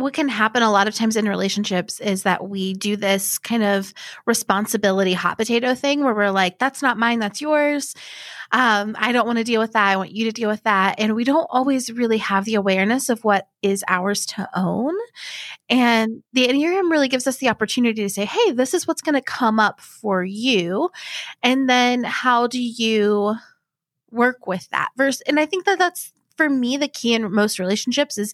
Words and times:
what 0.00 0.12
can 0.12 0.28
happen 0.28 0.62
a 0.62 0.70
lot 0.70 0.88
of 0.88 0.94
times 0.94 1.16
in 1.16 1.28
relationships 1.28 2.00
is 2.00 2.22
that 2.24 2.48
we 2.48 2.74
do 2.74 2.96
this 2.96 3.38
kind 3.38 3.62
of 3.62 3.92
responsibility 4.26 5.12
hot 5.12 5.38
potato 5.38 5.74
thing 5.74 6.04
where 6.04 6.14
we're 6.14 6.30
like, 6.30 6.58
that's 6.58 6.82
not 6.82 6.98
mine, 6.98 7.18
that's 7.18 7.40
yours. 7.40 7.94
Um, 8.52 8.96
I 8.98 9.12
don't 9.12 9.26
want 9.26 9.38
to 9.38 9.44
deal 9.44 9.60
with 9.60 9.72
that. 9.72 9.88
I 9.88 9.96
want 9.96 10.10
you 10.10 10.24
to 10.24 10.32
deal 10.32 10.48
with 10.48 10.64
that. 10.64 10.96
And 10.98 11.14
we 11.14 11.24
don't 11.24 11.46
always 11.50 11.92
really 11.92 12.18
have 12.18 12.44
the 12.44 12.56
awareness 12.56 13.08
of 13.08 13.22
what 13.22 13.46
is 13.62 13.84
ours 13.86 14.26
to 14.26 14.48
own. 14.56 14.94
And 15.68 16.24
the 16.32 16.48
Enneagram 16.48 16.90
really 16.90 17.08
gives 17.08 17.28
us 17.28 17.36
the 17.36 17.48
opportunity 17.48 18.02
to 18.02 18.08
say, 18.08 18.24
hey, 18.24 18.50
this 18.50 18.74
is 18.74 18.88
what's 18.88 19.02
going 19.02 19.14
to 19.14 19.22
come 19.22 19.60
up 19.60 19.80
for 19.80 20.24
you. 20.24 20.90
And 21.42 21.70
then 21.70 22.02
how 22.02 22.48
do 22.48 22.60
you 22.60 23.36
work 24.10 24.46
with 24.46 24.68
that 24.70 24.90
verse 24.96 25.20
and 25.22 25.38
i 25.38 25.46
think 25.46 25.64
that 25.64 25.78
that's 25.78 26.12
for 26.40 26.48
me, 26.48 26.78
the 26.78 26.88
key 26.88 27.12
in 27.12 27.30
most 27.30 27.58
relationships 27.58 28.16
is 28.16 28.32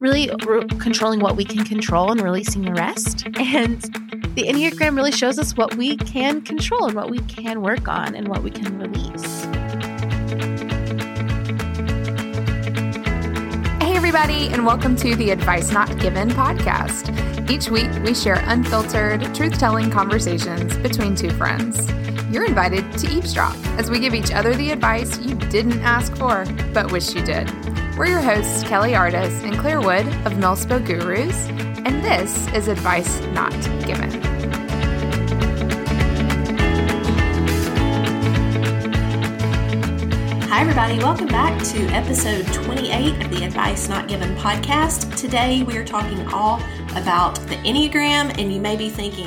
really 0.00 0.30
re- 0.46 0.66
controlling 0.78 1.20
what 1.20 1.36
we 1.36 1.44
can 1.44 1.66
control 1.66 2.10
and 2.10 2.22
releasing 2.22 2.62
the 2.62 2.72
rest. 2.72 3.26
And 3.26 3.82
the 4.36 4.44
Enneagram 4.44 4.96
really 4.96 5.12
shows 5.12 5.38
us 5.38 5.54
what 5.54 5.76
we 5.76 5.98
can 5.98 6.40
control 6.40 6.86
and 6.86 6.96
what 6.96 7.10
we 7.10 7.18
can 7.18 7.60
work 7.60 7.88
on 7.88 8.14
and 8.14 8.28
what 8.28 8.42
we 8.42 8.50
can 8.50 8.78
release. 8.78 9.44
Hey, 13.82 13.94
everybody, 13.96 14.48
and 14.48 14.64
welcome 14.64 14.96
to 14.96 15.14
the 15.14 15.28
Advice 15.28 15.72
Not 15.72 15.98
Given 15.98 16.30
podcast. 16.30 17.50
Each 17.50 17.68
week, 17.68 17.90
we 18.02 18.14
share 18.14 18.42
unfiltered, 18.46 19.34
truth 19.34 19.58
telling 19.58 19.90
conversations 19.90 20.74
between 20.78 21.14
two 21.14 21.30
friends 21.32 21.86
you're 22.32 22.46
invited 22.46 22.90
to 22.96 23.06
eavesdrop 23.10 23.54
as 23.78 23.90
we 23.90 23.98
give 23.98 24.14
each 24.14 24.32
other 24.32 24.54
the 24.54 24.70
advice 24.70 25.18
you 25.18 25.34
didn't 25.34 25.78
ask 25.82 26.16
for, 26.16 26.46
but 26.72 26.90
wish 26.90 27.14
you 27.14 27.22
did. 27.22 27.50
We're 27.94 28.06
your 28.06 28.22
hosts, 28.22 28.62
Kelly 28.62 28.94
Artis 28.94 29.42
and 29.42 29.58
Claire 29.58 29.82
Wood 29.82 30.06
of 30.24 30.32
Milspo 30.32 30.82
Gurus, 30.82 31.48
and 31.84 32.02
this 32.02 32.48
is 32.54 32.68
Advice 32.68 33.20
Not 33.34 33.52
Given. 33.84 34.10
Hi, 40.48 40.62
everybody. 40.62 40.98
Welcome 41.00 41.28
back 41.28 41.62
to 41.64 41.86
episode 41.88 42.46
28 42.64 43.26
of 43.26 43.30
the 43.30 43.44
Advice 43.44 43.90
Not 43.90 44.08
Given 44.08 44.34
podcast. 44.36 45.14
Today, 45.18 45.64
we 45.64 45.76
are 45.76 45.84
talking 45.84 46.26
all 46.28 46.62
about 46.96 47.34
the 47.48 47.56
Enneagram, 47.56 48.38
and 48.38 48.50
you 48.50 48.60
may 48.60 48.76
be 48.76 48.88
thinking, 48.88 49.26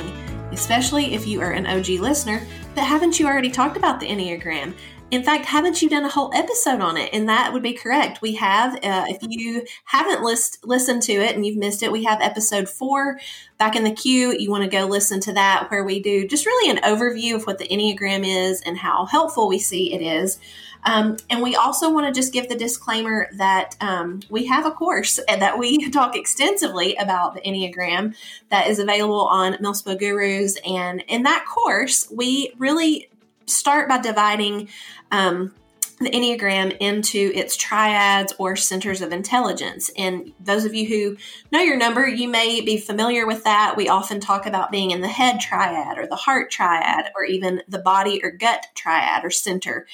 especially 0.50 1.14
if 1.14 1.24
you 1.24 1.40
are 1.40 1.52
an 1.52 1.66
OG 1.66 2.00
listener, 2.00 2.42
but 2.76 2.84
haven't 2.84 3.18
you 3.18 3.26
already 3.26 3.50
talked 3.50 3.76
about 3.76 3.98
the 3.98 4.06
Enneagram? 4.06 4.74
In 5.10 5.22
fact, 5.22 5.46
haven't 5.46 5.80
you 5.80 5.88
done 5.88 6.04
a 6.04 6.10
whole 6.10 6.30
episode 6.34 6.80
on 6.80 6.96
it? 6.96 7.10
And 7.12 7.28
that 7.28 7.52
would 7.52 7.62
be 7.62 7.72
correct. 7.72 8.20
We 8.20 8.34
have. 8.34 8.74
Uh, 8.74 9.06
if 9.08 9.18
you 9.22 9.64
haven't 9.84 10.22
list, 10.22 10.66
listened 10.66 11.02
to 11.04 11.12
it 11.12 11.34
and 11.34 11.46
you've 11.46 11.56
missed 11.56 11.82
it, 11.82 11.90
we 11.90 12.04
have 12.04 12.20
episode 12.20 12.68
four 12.68 13.18
back 13.56 13.76
in 13.76 13.84
the 13.84 13.92
queue. 13.92 14.36
You 14.36 14.50
want 14.50 14.64
to 14.64 14.70
go 14.70 14.84
listen 14.84 15.20
to 15.20 15.32
that, 15.32 15.70
where 15.70 15.84
we 15.84 16.00
do 16.00 16.26
just 16.26 16.44
really 16.44 16.70
an 16.70 16.82
overview 16.82 17.36
of 17.36 17.46
what 17.46 17.58
the 17.58 17.68
Enneagram 17.68 18.26
is 18.26 18.60
and 18.62 18.76
how 18.76 19.06
helpful 19.06 19.48
we 19.48 19.58
see 19.58 19.94
it 19.94 20.02
is. 20.02 20.38
Um, 20.86 21.16
and 21.28 21.42
we 21.42 21.56
also 21.56 21.92
want 21.92 22.06
to 22.06 22.18
just 22.18 22.32
give 22.32 22.48
the 22.48 22.54
disclaimer 22.54 23.28
that 23.36 23.76
um, 23.80 24.20
we 24.30 24.46
have 24.46 24.64
a 24.64 24.70
course 24.70 25.18
that 25.28 25.58
we 25.58 25.90
talk 25.90 26.16
extensively 26.16 26.94
about 26.96 27.34
the 27.34 27.40
Enneagram 27.42 28.14
that 28.50 28.68
is 28.68 28.78
available 28.78 29.26
on 29.26 29.54
Milspo 29.54 29.98
Gurus. 29.98 30.56
And 30.66 31.02
in 31.08 31.24
that 31.24 31.44
course, 31.46 32.08
we 32.10 32.52
really 32.58 33.10
start 33.46 33.88
by 33.88 33.98
dividing 33.98 34.68
um, 35.10 35.54
the 35.98 36.10
Enneagram 36.10 36.76
into 36.78 37.32
its 37.34 37.56
triads 37.56 38.34
or 38.38 38.54
centers 38.54 39.00
of 39.00 39.12
intelligence. 39.12 39.90
And 39.96 40.32
those 40.38 40.66
of 40.66 40.74
you 40.74 40.86
who 40.86 41.16
know 41.50 41.60
your 41.60 41.78
number, 41.78 42.06
you 42.06 42.28
may 42.28 42.60
be 42.60 42.76
familiar 42.76 43.26
with 43.26 43.44
that. 43.44 43.74
We 43.76 43.88
often 43.88 44.20
talk 44.20 44.44
about 44.44 44.70
being 44.70 44.90
in 44.90 45.00
the 45.00 45.08
head 45.08 45.40
triad 45.40 45.96
or 45.96 46.06
the 46.06 46.16
heart 46.16 46.50
triad 46.50 47.10
or 47.16 47.24
even 47.24 47.62
the 47.66 47.78
body 47.78 48.20
or 48.22 48.30
gut 48.30 48.66
triad 48.74 49.24
or 49.24 49.30
center. 49.30 49.86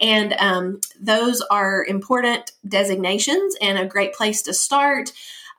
And 0.00 0.32
um, 0.38 0.80
those 0.98 1.42
are 1.42 1.84
important 1.84 2.52
designations 2.66 3.54
and 3.60 3.78
a 3.78 3.86
great 3.86 4.14
place 4.14 4.40
to 4.42 4.54
start. 4.54 5.12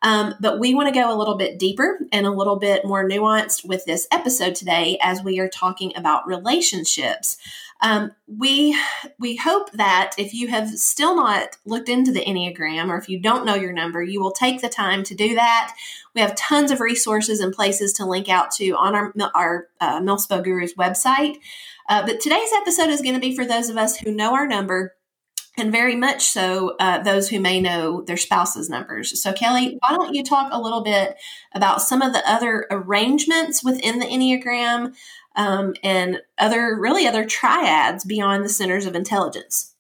Um, 0.04 0.34
but 0.40 0.60
we 0.60 0.74
want 0.74 0.92
to 0.92 1.00
go 1.00 1.16
a 1.16 1.18
little 1.18 1.36
bit 1.36 1.60
deeper 1.60 2.00
and 2.12 2.26
a 2.26 2.32
little 2.32 2.56
bit 2.56 2.86
more 2.86 3.08
nuanced 3.08 3.64
with 3.64 3.86
this 3.86 4.08
episode 4.12 4.56
today 4.56 4.98
as 5.00 5.22
we 5.22 5.40
are 5.40 5.50
talking 5.50 5.94
about 5.96 6.26
relationships. 6.26 7.38
Um, 7.82 8.12
we 8.28 8.78
we 9.20 9.36
hope 9.36 9.72
that 9.72 10.12
if 10.18 10.34
you 10.34 10.48
have 10.50 10.70
still 10.70 11.16
not 11.16 11.58
looked 11.66 11.90
into 11.90 12.12
the 12.12 12.24
Enneagram 12.24 12.90
or 12.90 12.98
if 12.98 13.10
you 13.10 13.20
don't 13.20 13.46
know 13.46 13.56
your 13.56 13.74
number, 13.74 14.04
you 14.04 14.22
will 14.22 14.32
take 14.32 14.62
the 14.62 14.70
time 14.70 15.04
to 15.04 15.16
do 15.16 15.34
that. 15.36 15.74
We 16.14 16.22
have 16.22 16.36
tons 16.36 16.72
of 16.72 16.80
resources 16.80 17.40
and 17.40 17.54
places 17.54 17.94
to 17.94 18.06
link 18.06 18.30
out 18.30 18.52
to 18.52 18.72
on 18.72 18.96
our 18.96 19.14
our 19.34 19.68
uh, 19.80 20.00
Gurus 20.44 20.76
website. 20.76 21.38
Uh, 21.90 22.06
but 22.06 22.20
today's 22.20 22.52
episode 22.56 22.90
is 22.90 23.02
going 23.02 23.16
to 23.16 23.20
be 23.20 23.36
for 23.36 23.46
those 23.46 23.70
of 23.70 23.78
us 23.78 23.98
who 23.98 24.12
know 24.12 24.34
our 24.36 24.48
number 24.48 24.94
and 25.58 25.72
very 25.72 25.96
much 25.96 26.24
so 26.24 26.76
uh, 26.80 27.00
those 27.04 27.30
who 27.30 27.40
may 27.40 27.60
know 27.60 28.02
their 28.02 28.18
spouse's 28.18 28.70
numbers. 28.70 29.22
So, 29.22 29.34
Kelly, 29.34 29.78
why 29.82 29.96
don't 29.96 30.16
you 30.16 30.24
talk 30.24 30.52
a 30.52 30.62
little 30.62 30.82
bit 30.82 31.18
about 31.54 31.82
some 31.82 32.02
of 32.02 32.14
the 32.14 32.28
other 32.30 32.68
arrangements 32.72 33.64
within 33.64 34.00
the 34.00 34.06
Enneagram 34.06 34.96
um, 35.36 35.74
and 35.84 36.22
other, 36.38 36.78
really, 36.80 37.08
other 37.08 37.26
triads 37.26 38.04
beyond 38.06 38.44
the 38.44 38.50
centers 38.50 38.86
of 38.86 38.96
intelligence? 38.96 39.71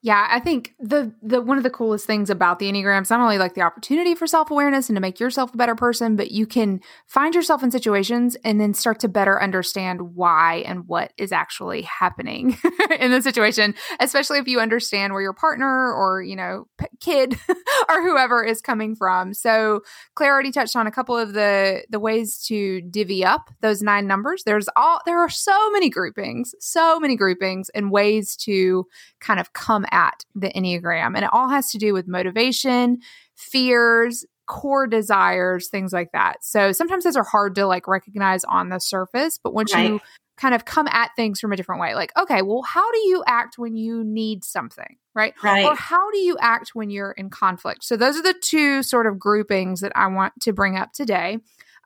Yeah, 0.00 0.28
I 0.30 0.38
think 0.38 0.74
the 0.78 1.12
the 1.22 1.40
one 1.42 1.56
of 1.56 1.64
the 1.64 1.70
coolest 1.70 2.06
things 2.06 2.30
about 2.30 2.60
the 2.60 2.70
Enneagram 2.70 3.02
is 3.02 3.10
not 3.10 3.18
only 3.18 3.36
like 3.36 3.54
the 3.54 3.62
opportunity 3.62 4.14
for 4.14 4.28
self-awareness 4.28 4.88
and 4.88 4.94
to 4.94 5.00
make 5.00 5.18
yourself 5.18 5.52
a 5.52 5.56
better 5.56 5.74
person, 5.74 6.14
but 6.14 6.30
you 6.30 6.46
can 6.46 6.80
find 7.08 7.34
yourself 7.34 7.64
in 7.64 7.72
situations 7.72 8.36
and 8.44 8.60
then 8.60 8.74
start 8.74 9.00
to 9.00 9.08
better 9.08 9.42
understand 9.42 10.14
why 10.14 10.62
and 10.66 10.86
what 10.86 11.12
is 11.18 11.32
actually 11.32 11.82
happening 11.82 12.56
in 13.00 13.10
the 13.10 13.20
situation, 13.20 13.74
especially 13.98 14.38
if 14.38 14.46
you 14.46 14.60
understand 14.60 15.14
where 15.14 15.22
your 15.22 15.32
partner 15.32 15.92
or, 15.92 16.22
you 16.22 16.36
know, 16.36 16.68
kid 17.00 17.36
or 17.88 18.00
whoever 18.00 18.44
is 18.44 18.60
coming 18.60 18.94
from. 18.94 19.34
So, 19.34 19.80
Claire 20.14 20.32
already 20.32 20.52
touched 20.52 20.76
on 20.76 20.86
a 20.86 20.92
couple 20.92 21.16
of 21.16 21.32
the 21.32 21.82
the 21.90 21.98
ways 21.98 22.40
to 22.46 22.82
divvy 22.82 23.24
up 23.24 23.50
those 23.62 23.82
nine 23.82 24.06
numbers. 24.06 24.44
There's 24.44 24.68
all 24.76 25.00
there 25.06 25.18
are 25.18 25.28
so 25.28 25.72
many 25.72 25.90
groupings, 25.90 26.54
so 26.60 27.00
many 27.00 27.16
groupings 27.16 27.68
and 27.70 27.90
ways 27.90 28.36
to 28.36 28.86
kind 29.18 29.40
of 29.40 29.52
come 29.54 29.86
at 29.90 30.24
the 30.34 30.48
Enneagram. 30.50 31.14
And 31.14 31.24
it 31.24 31.30
all 31.32 31.48
has 31.48 31.70
to 31.72 31.78
do 31.78 31.92
with 31.92 32.08
motivation, 32.08 32.98
fears, 33.36 34.24
core 34.46 34.86
desires, 34.86 35.68
things 35.68 35.92
like 35.92 36.12
that. 36.12 36.44
So 36.44 36.72
sometimes 36.72 37.04
those 37.04 37.16
are 37.16 37.24
hard 37.24 37.54
to 37.56 37.66
like 37.66 37.86
recognize 37.86 38.44
on 38.44 38.70
the 38.70 38.78
surface, 38.78 39.38
but 39.42 39.52
once 39.54 39.74
right. 39.74 39.90
you 39.90 40.00
kind 40.38 40.54
of 40.54 40.64
come 40.64 40.88
at 40.88 41.10
things 41.16 41.40
from 41.40 41.52
a 41.52 41.56
different 41.56 41.80
way, 41.80 41.94
like, 41.94 42.12
okay, 42.16 42.42
well, 42.42 42.62
how 42.62 42.90
do 42.92 42.98
you 42.98 43.22
act 43.26 43.58
when 43.58 43.76
you 43.76 44.02
need 44.04 44.44
something? 44.44 44.96
Right. 45.14 45.34
Right. 45.42 45.64
Or 45.64 45.74
how 45.74 46.10
do 46.12 46.18
you 46.18 46.36
act 46.40 46.70
when 46.74 46.90
you're 46.90 47.12
in 47.12 47.28
conflict? 47.28 47.84
So 47.84 47.96
those 47.96 48.16
are 48.16 48.22
the 48.22 48.36
two 48.40 48.82
sort 48.82 49.06
of 49.06 49.18
groupings 49.18 49.80
that 49.80 49.92
I 49.94 50.06
want 50.06 50.32
to 50.42 50.52
bring 50.52 50.76
up 50.76 50.92
today. 50.92 51.38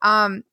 Um, 0.02 0.44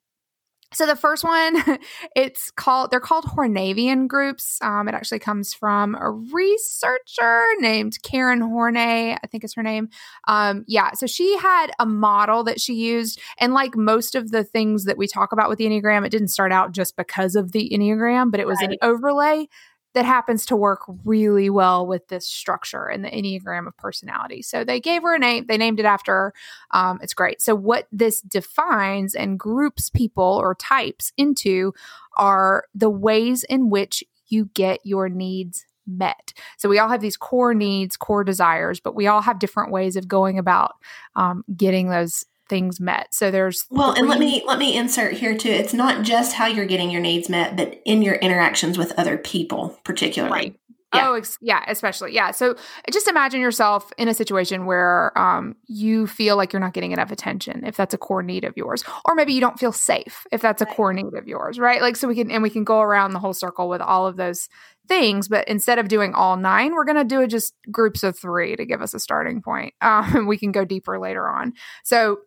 so 0.74 0.85
the 0.85 0.96
first 0.96 1.24
one, 1.24 1.57
it's 2.16 2.52
called 2.52 2.91
they're 2.91 3.00
called 3.00 3.25
Hornevian 3.25 4.07
groups. 4.07 4.59
Um, 4.62 4.88
it 4.88 4.94
actually 4.94 5.19
comes 5.19 5.53
from 5.53 5.96
a 5.96 6.12
researcher 6.12 7.46
named 7.59 8.02
Karen 8.03 8.41
Horney, 8.41 9.13
I 9.13 9.28
think 9.29 9.44
is 9.44 9.53
her 9.56 9.63
name. 9.63 9.90
Um, 10.28 10.66
yeah, 10.68 10.91
so 10.94 11.08
she 11.08 11.38
had 11.38 11.72
a 11.79 11.85
model 11.85 12.44
that 12.44 12.62
she 12.62 12.74
used, 12.74 13.19
and 13.40 13.53
like 13.53 13.75
most 13.75 14.16
of 14.16 14.31
the 14.31 14.44
things 14.44 14.85
that 14.85 14.97
we 14.97 15.08
talk 15.08 15.31
about 15.31 15.50
with 15.50 15.58
the 15.58 15.66
Enneagram, 15.66 16.06
it 16.06 16.12
didn't 16.12 16.29
start 16.29 16.52
out 16.52 16.72
just 16.72 16.96
because 16.96 17.35
of 17.35 17.52
the 17.52 17.69
Enneagram, 17.74 18.31
but 18.31 18.40
it 18.40 18.47
was 18.47 18.59
right. 18.62 18.72
an 18.72 18.78
overlay 18.81 19.47
that 19.94 20.06
happens 20.06 20.46
to 20.46 20.56
work 20.56 20.82
really 21.04 21.50
well 21.50 21.86
with 21.86 22.08
this 22.08 22.28
structure 22.28 22.86
and 22.86 23.04
the 23.04 23.10
Enneagram 23.10 23.68
of 23.68 23.76
personality. 23.78 24.42
So 24.42 24.64
they 24.64 24.80
gave 24.80 25.02
her 25.02 25.16
a 25.16 25.20
name, 25.20 25.46
they 25.48 25.58
named 25.58 25.80
it 25.80 25.86
after 25.86 26.14
her. 26.14 26.34
Um, 26.72 27.00
it's 27.02 27.14
great. 27.14 27.42
So, 27.42 27.56
what 27.56 27.88
this 27.92 28.22
defines 28.22 29.16
and 29.16 29.40
groups 29.40 29.90
people 29.90 30.24
or 30.24 30.56
types 30.56 31.12
into 31.18 31.74
are 32.18 32.66
the 32.76 32.90
ways 32.90 33.44
in 33.44 33.70
which 33.70 34.03
you 34.28 34.50
get 34.53 34.80
your 34.84 35.09
needs 35.09 35.66
met. 35.88 36.34
So 36.58 36.70
we 36.70 36.80
all 36.80 36.90
have 36.90 37.02
these 37.02 37.18
core 37.18 37.53
needs, 37.53 37.97
core 37.97 38.24
desires, 38.24 38.80
but 38.80 38.96
we 38.96 39.08
all 39.08 39.22
have 39.22 39.40
different 39.40 39.72
ways 39.72 39.96
of 39.96 40.08
going 40.08 40.38
about 40.38 40.74
um, 41.16 41.44
getting 41.56 41.90
those 41.90 42.26
things 42.49 42.79
met. 42.79 43.13
So 43.13 43.31
there's 43.31 43.66
well, 43.69 43.93
three- 43.93 44.01
and 44.01 44.09
let 44.09 44.19
me 44.19 44.43
let 44.46 44.59
me 44.59 44.75
insert 44.75 45.13
here 45.13 45.37
too. 45.37 45.49
It's 45.49 45.73
not 45.73 46.03
just 46.03 46.34
how 46.34 46.47
you're 46.47 46.66
getting 46.66 46.91
your 46.91 47.01
needs 47.01 47.29
met, 47.29 47.55
but 47.55 47.81
in 47.85 48.01
your 48.01 48.16
interactions 48.16 48.78
with 48.78 48.91
other 48.97 49.17
people, 49.17 49.79
particularly. 49.84 50.34
Right. 50.34 50.59
Yeah. 50.93 51.09
Oh, 51.09 51.13
ex- 51.13 51.37
yeah, 51.40 51.63
especially. 51.67 52.16
Yeah. 52.16 52.31
So 52.31 52.55
just 52.91 53.07
imagine 53.07 53.41
yourself 53.41 53.91
in 53.99 54.07
a 54.07 54.13
situation 54.13 54.66
where 54.66 55.16
um, 55.16 55.55
you 55.67 56.07
feel 56.07 56.35
like 56.35 56.51
you're 56.51 56.59
not 56.59 56.73
getting 56.73 56.93
enough 56.93 57.11
attention, 57.11 57.63
if 57.63 57.78
that's 57.78 57.93
a 57.93 57.97
core 57.97 58.23
need 58.23 58.43
of 58.43 58.57
yours, 58.57 58.84
or 59.05 59.13
maybe 59.13 59.34
you 59.34 59.40
don't 59.40 59.59
feel 59.59 59.72
safe, 59.72 60.25
if 60.31 60.41
that's 60.41 60.63
a 60.63 60.66
core 60.66 60.91
need 60.91 61.13
of 61.13 61.28
yours, 61.28 61.59
right? 61.59 61.79
Like, 61.84 61.96
so 61.96 62.07
we 62.07 62.16
can, 62.16 62.31
and 62.31 62.41
we 62.41 62.49
can 62.49 62.63
go 62.63 62.79
around 62.81 63.11
the 63.13 63.19
whole 63.19 63.35
circle 63.35 63.69
with 63.69 63.81
all 63.81 64.07
of 64.07 64.17
those 64.17 64.49
things, 64.87 65.28
but 65.28 65.47
instead 65.47 65.78
of 65.78 65.90
doing 65.90 66.16
all 66.16 66.37
nine, 66.37 66.73
we're 66.73 66.85
going 66.85 66.97
to 66.97 67.03
do 67.03 67.22
it 67.22 67.28
just 67.28 67.53
groups 67.72 68.01
of 68.01 68.17
three 68.17 68.55
to 68.55 68.66
give 68.66 68.81
us 68.81 68.96
a 68.96 68.99
starting 68.99 69.41
point. 69.43 69.73
Um, 69.90 70.28
we 70.28 70.37
can 70.37 70.51
go 70.51 70.66
deeper 70.66 70.99
later 70.99 71.28
on. 71.28 71.53
So 71.84 72.19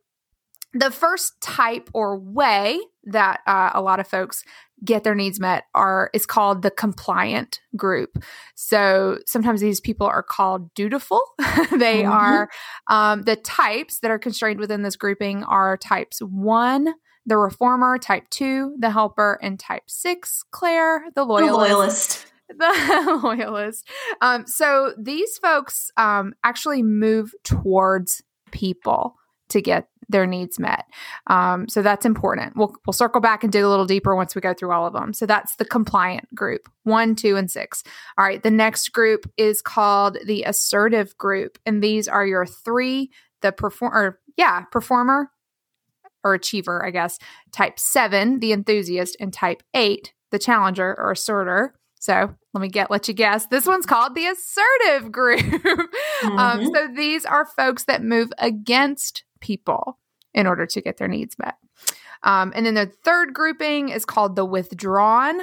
the 0.74 0.90
first 0.90 1.40
type 1.40 1.90
or 1.92 2.18
way 2.18 2.80
that 3.04 3.40
uh, 3.46 3.70
a 3.74 3.82
lot 3.82 4.00
of 4.00 4.06
folks 4.06 4.44
get 4.84 5.04
their 5.04 5.14
needs 5.14 5.38
met 5.38 5.64
are 5.74 6.10
is 6.12 6.26
called 6.26 6.62
the 6.62 6.70
compliant 6.70 7.60
group. 7.76 8.22
So 8.54 9.18
sometimes 9.26 9.60
these 9.60 9.80
people 9.80 10.06
are 10.06 10.22
called 10.22 10.74
dutiful. 10.74 11.20
they 11.38 12.02
mm-hmm. 12.02 12.10
are 12.10 12.50
um, 12.88 13.22
the 13.22 13.36
types 13.36 14.00
that 14.00 14.10
are 14.10 14.18
constrained 14.18 14.58
within 14.58 14.82
this 14.82 14.96
grouping 14.96 15.44
are 15.44 15.76
types 15.76 16.20
one, 16.20 16.94
the 17.26 17.36
reformer, 17.36 17.98
type 17.98 18.28
two, 18.30 18.74
the 18.78 18.90
helper, 18.90 19.38
and 19.42 19.58
type 19.58 19.84
six, 19.86 20.44
Claire, 20.50 21.04
the 21.14 21.24
loyalist. 21.24 21.52
The 21.52 21.74
loyalist. 21.74 22.26
The 22.52 23.20
loyalist. 23.22 23.88
Um, 24.20 24.46
so 24.46 24.92
these 24.98 25.38
folks 25.38 25.90
um, 25.96 26.34
actually 26.44 26.82
move 26.82 27.32
towards 27.44 28.22
people 28.50 29.16
to 29.48 29.62
get 29.62 29.88
their 30.12 30.26
needs 30.26 30.58
met. 30.58 30.84
Um, 31.26 31.68
so 31.68 31.82
that's 31.82 32.06
important. 32.06 32.56
We'll, 32.56 32.74
we'll 32.86 32.92
circle 32.92 33.20
back 33.20 33.42
and 33.42 33.52
dig 33.52 33.64
a 33.64 33.68
little 33.68 33.86
deeper 33.86 34.14
once 34.14 34.34
we 34.34 34.40
go 34.40 34.54
through 34.54 34.72
all 34.72 34.86
of 34.86 34.92
them. 34.92 35.12
So 35.12 35.26
that's 35.26 35.56
the 35.56 35.64
compliant 35.64 36.32
group 36.34 36.68
one, 36.84 37.14
two, 37.14 37.36
and 37.36 37.50
six. 37.50 37.82
All 38.18 38.24
right. 38.24 38.42
The 38.42 38.50
next 38.50 38.92
group 38.92 39.30
is 39.36 39.62
called 39.62 40.18
the 40.24 40.44
assertive 40.44 41.16
group. 41.18 41.58
And 41.66 41.82
these 41.82 42.08
are 42.08 42.26
your 42.26 42.46
three, 42.46 43.10
the 43.40 43.52
perform 43.52 43.92
or 43.94 44.20
yeah, 44.36 44.62
performer 44.70 45.30
or 46.24 46.34
achiever, 46.34 46.84
I 46.84 46.90
guess, 46.90 47.18
type 47.52 47.78
seven, 47.78 48.40
the 48.40 48.52
enthusiast, 48.52 49.16
and 49.20 49.32
type 49.32 49.62
eight, 49.74 50.12
the 50.30 50.38
challenger 50.38 50.94
or 50.98 51.12
asserter. 51.12 51.74
So 51.98 52.34
let 52.52 52.60
me 52.60 52.68
get 52.68 52.90
let 52.90 53.06
you 53.06 53.14
guess. 53.14 53.46
This 53.46 53.66
one's 53.66 53.86
called 53.86 54.14
the 54.14 54.26
assertive 54.26 55.12
group. 55.12 55.40
Um, 55.42 55.88
mm-hmm. 56.22 56.38
um, 56.38 56.74
so 56.74 56.88
these 56.94 57.24
are 57.24 57.46
folks 57.46 57.84
that 57.84 58.02
move 58.02 58.32
against 58.38 59.24
people 59.40 59.98
in 60.34 60.46
order 60.46 60.66
to 60.66 60.80
get 60.80 60.96
their 60.96 61.08
needs 61.08 61.38
met. 61.38 61.56
Um, 62.22 62.52
and 62.54 62.64
then 62.64 62.74
the 62.74 62.86
third 62.86 63.34
grouping 63.34 63.88
is 63.88 64.04
called 64.04 64.36
the 64.36 64.44
withdrawn 64.44 65.40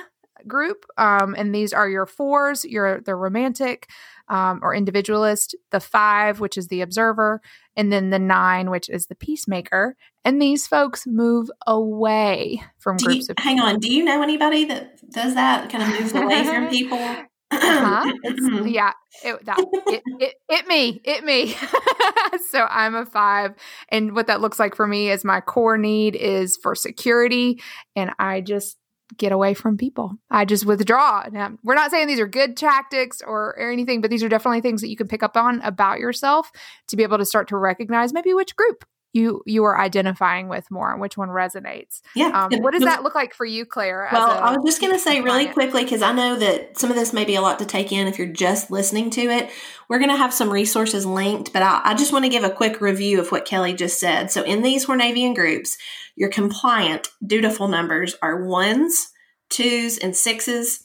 group. 0.48 0.86
Um, 0.98 1.36
and 1.38 1.54
these 1.54 1.74
are 1.74 1.90
your 1.90 2.06
fours, 2.06 2.64
your 2.66 3.02
the 3.02 3.16
romantic 3.16 3.90
um, 4.30 4.60
or 4.62 4.74
individualist, 4.76 5.56
the 5.72 5.80
five, 5.80 6.40
which 6.40 6.58
is 6.58 6.68
the 6.68 6.82
observer, 6.82 7.42
and 7.76 7.92
then 7.92 8.10
the 8.10 8.20
nine, 8.20 8.70
which 8.70 8.90
is 8.90 9.08
the 9.08 9.16
peacemaker. 9.16 9.96
And 10.24 10.42
these 10.42 10.68
folks 10.68 11.08
move 11.08 11.50
away 11.66 12.62
from 12.78 12.98
do 12.98 13.06
groups 13.06 13.28
you, 13.28 13.34
of 13.38 13.44
Hang 13.44 13.60
on. 13.60 13.80
Do 13.80 13.92
you 13.92 14.04
know 14.04 14.22
anybody 14.22 14.66
that 14.66 15.00
does 15.12 15.34
that, 15.36 15.70
kind 15.70 15.84
of 15.84 16.00
moves 16.00 16.14
away 16.14 16.44
from 16.46 16.68
people? 16.70 17.26
Uh-huh. 17.52 18.14
yeah, 18.66 18.94
it, 19.24 19.46
that, 19.46 19.60
it, 19.88 20.04
it, 20.20 20.36
it 20.48 20.68
me, 20.68 21.02
it 21.04 21.24
me. 21.24 21.56
so 22.52 22.66
I'm 22.70 22.96
a 22.96 23.06
five, 23.06 23.56
and 23.90 24.16
what 24.16 24.28
that 24.28 24.42
looks 24.42 24.60
like 24.60 24.76
for 24.76 24.88
me 24.88 25.10
is 25.10 25.26
my 25.26 25.42
core 25.42 25.78
need 25.78 26.16
is 26.16 26.58
for 26.62 26.76
security, 26.76 27.62
and 27.96 28.12
I 28.20 28.42
just 28.42 28.78
get 29.18 29.32
away 29.32 29.54
from 29.54 29.78
people. 29.78 30.14
I 30.30 30.46
just 30.46 30.66
withdraw. 30.66 31.26
Now, 31.32 31.58
we're 31.64 31.76
not 31.76 31.92
saying 31.92 32.08
these 32.08 32.20
are 32.20 32.28
good 32.28 32.56
tactics 32.56 33.22
or, 33.26 33.56
or 33.58 33.72
anything, 33.72 34.02
but 34.02 34.12
these 34.12 34.24
are 34.24 34.30
definitely 34.30 34.62
things 34.62 34.82
that 34.82 34.90
you 34.90 34.96
can 34.96 35.08
pick 35.08 35.24
up 35.24 35.36
on 35.36 35.62
about 35.62 36.00
yourself 36.00 36.52
to 36.88 36.96
be 36.96 37.04
able 37.04 37.18
to 37.18 37.26
start 37.26 37.48
to 37.50 37.58
recognize 37.58 38.14
maybe 38.14 38.34
which 38.34 38.56
group 38.56 38.86
you 39.12 39.42
you 39.46 39.64
are 39.64 39.80
identifying 39.80 40.50
with 40.50 40.70
more 40.70 40.92
and 40.92 41.02
which 41.02 41.18
one 41.18 41.30
resonates. 41.30 42.02
Yeah. 42.16 42.28
Um, 42.28 42.62
what 42.62 42.74
does 42.74 42.84
that 42.84 43.02
look 43.02 43.16
like 43.16 43.34
for 43.34 43.46
you, 43.46 43.66
Claire? 43.66 44.08
Well, 44.12 44.30
I 44.30 44.56
was 44.56 44.66
just 44.66 44.82
going 44.82 44.94
to 44.94 45.00
say 45.00 45.22
really 45.22 45.48
quickly 45.48 45.84
because 45.84 46.04
I 46.04 46.12
know 46.12 46.36
that 46.36 46.78
some 46.78 46.92
of 46.92 46.96
this 46.96 47.12
may 47.12 47.26
be 47.26 47.36
a 47.36 47.42
lot 47.42 47.60
to 47.60 47.66
take 47.66 47.92
in 47.92 48.08
if 48.08 48.20
you're 48.20 48.28
just 48.28 48.70
listening 48.70 49.10
to 49.12 49.22
it. 49.22 49.50
We're 49.90 49.98
going 49.98 50.12
to 50.12 50.18
have 50.18 50.34
some 50.34 50.52
resources 50.52 51.06
linked, 51.06 51.54
but 51.54 51.64
I, 51.64 51.82
I 51.84 51.94
just 51.96 52.14
want 52.14 52.26
to 52.26 52.30
give 52.30 52.44
a 52.44 52.52
quick 52.52 52.82
review 52.82 53.20
of 53.20 53.32
what 53.32 53.46
Kelly 53.46 53.74
just 53.74 54.00
said. 54.00 54.30
So 54.30 54.44
in 54.44 54.62
these 54.62 54.86
Hornevian 54.86 55.34
groups, 55.34 55.78
your 56.16 56.30
compliant, 56.30 57.08
dutiful 57.26 57.68
numbers 57.68 58.16
are 58.22 58.46
ones, 58.46 59.12
twos, 59.50 59.98
and 59.98 60.16
sixes. 60.16 60.84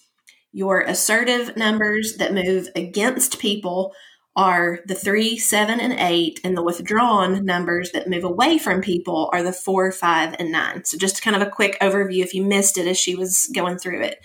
Your 0.53 0.81
assertive 0.81 1.57
numbers 1.57 2.15
that 2.19 2.33
move 2.33 2.69
against 2.77 3.41
people 3.41 3.93
are 4.37 4.81
the 4.87 4.95
three, 4.95 5.39
seven, 5.39 5.81
and 5.81 5.93
eight, 5.93 6.41
and 6.43 6.57
the 6.57 6.63
withdrawn 6.63 7.45
numbers 7.45 7.93
that 7.93 8.09
move 8.09 8.25
away 8.25 8.59
from 8.59 8.81
people 8.81 9.31
are 9.33 9.43
the 9.43 9.53
four, 9.53 9.93
five, 9.93 10.35
and 10.39 10.51
nine. 10.51 10.85
So, 10.85 10.99
just 10.99 11.23
kind 11.23 11.37
of 11.37 11.43
a 11.43 11.51
quick 11.51 11.79
overview 11.81 12.23
if 12.23 12.35
you 12.35 12.45
missed 12.45 12.79
it 12.79 12.87
as 12.87 12.99
she 12.99 13.15
was 13.15 13.51
going 13.55 13.79
through 13.79 14.03
it. 14.03 14.25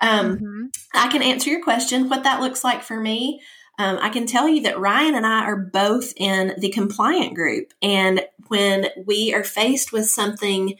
Um, 0.00 0.36
mm-hmm. 0.36 0.64
I 0.94 1.08
can 1.08 1.22
answer 1.22 1.50
your 1.50 1.62
question 1.62 2.08
what 2.08 2.24
that 2.24 2.40
looks 2.40 2.62
like 2.62 2.82
for 2.82 3.00
me. 3.00 3.40
Um, 3.78 3.98
I 4.00 4.08
can 4.08 4.26
tell 4.26 4.48
you 4.48 4.62
that 4.62 4.78
Ryan 4.78 5.14
and 5.14 5.26
I 5.26 5.44
are 5.44 5.56
both 5.56 6.12
in 6.16 6.54
the 6.58 6.70
compliant 6.70 7.34
group. 7.34 7.72
And 7.80 8.22
when 8.48 8.88
we 9.06 9.32
are 9.34 9.44
faced 9.44 9.92
with 9.92 10.08
something 10.08 10.74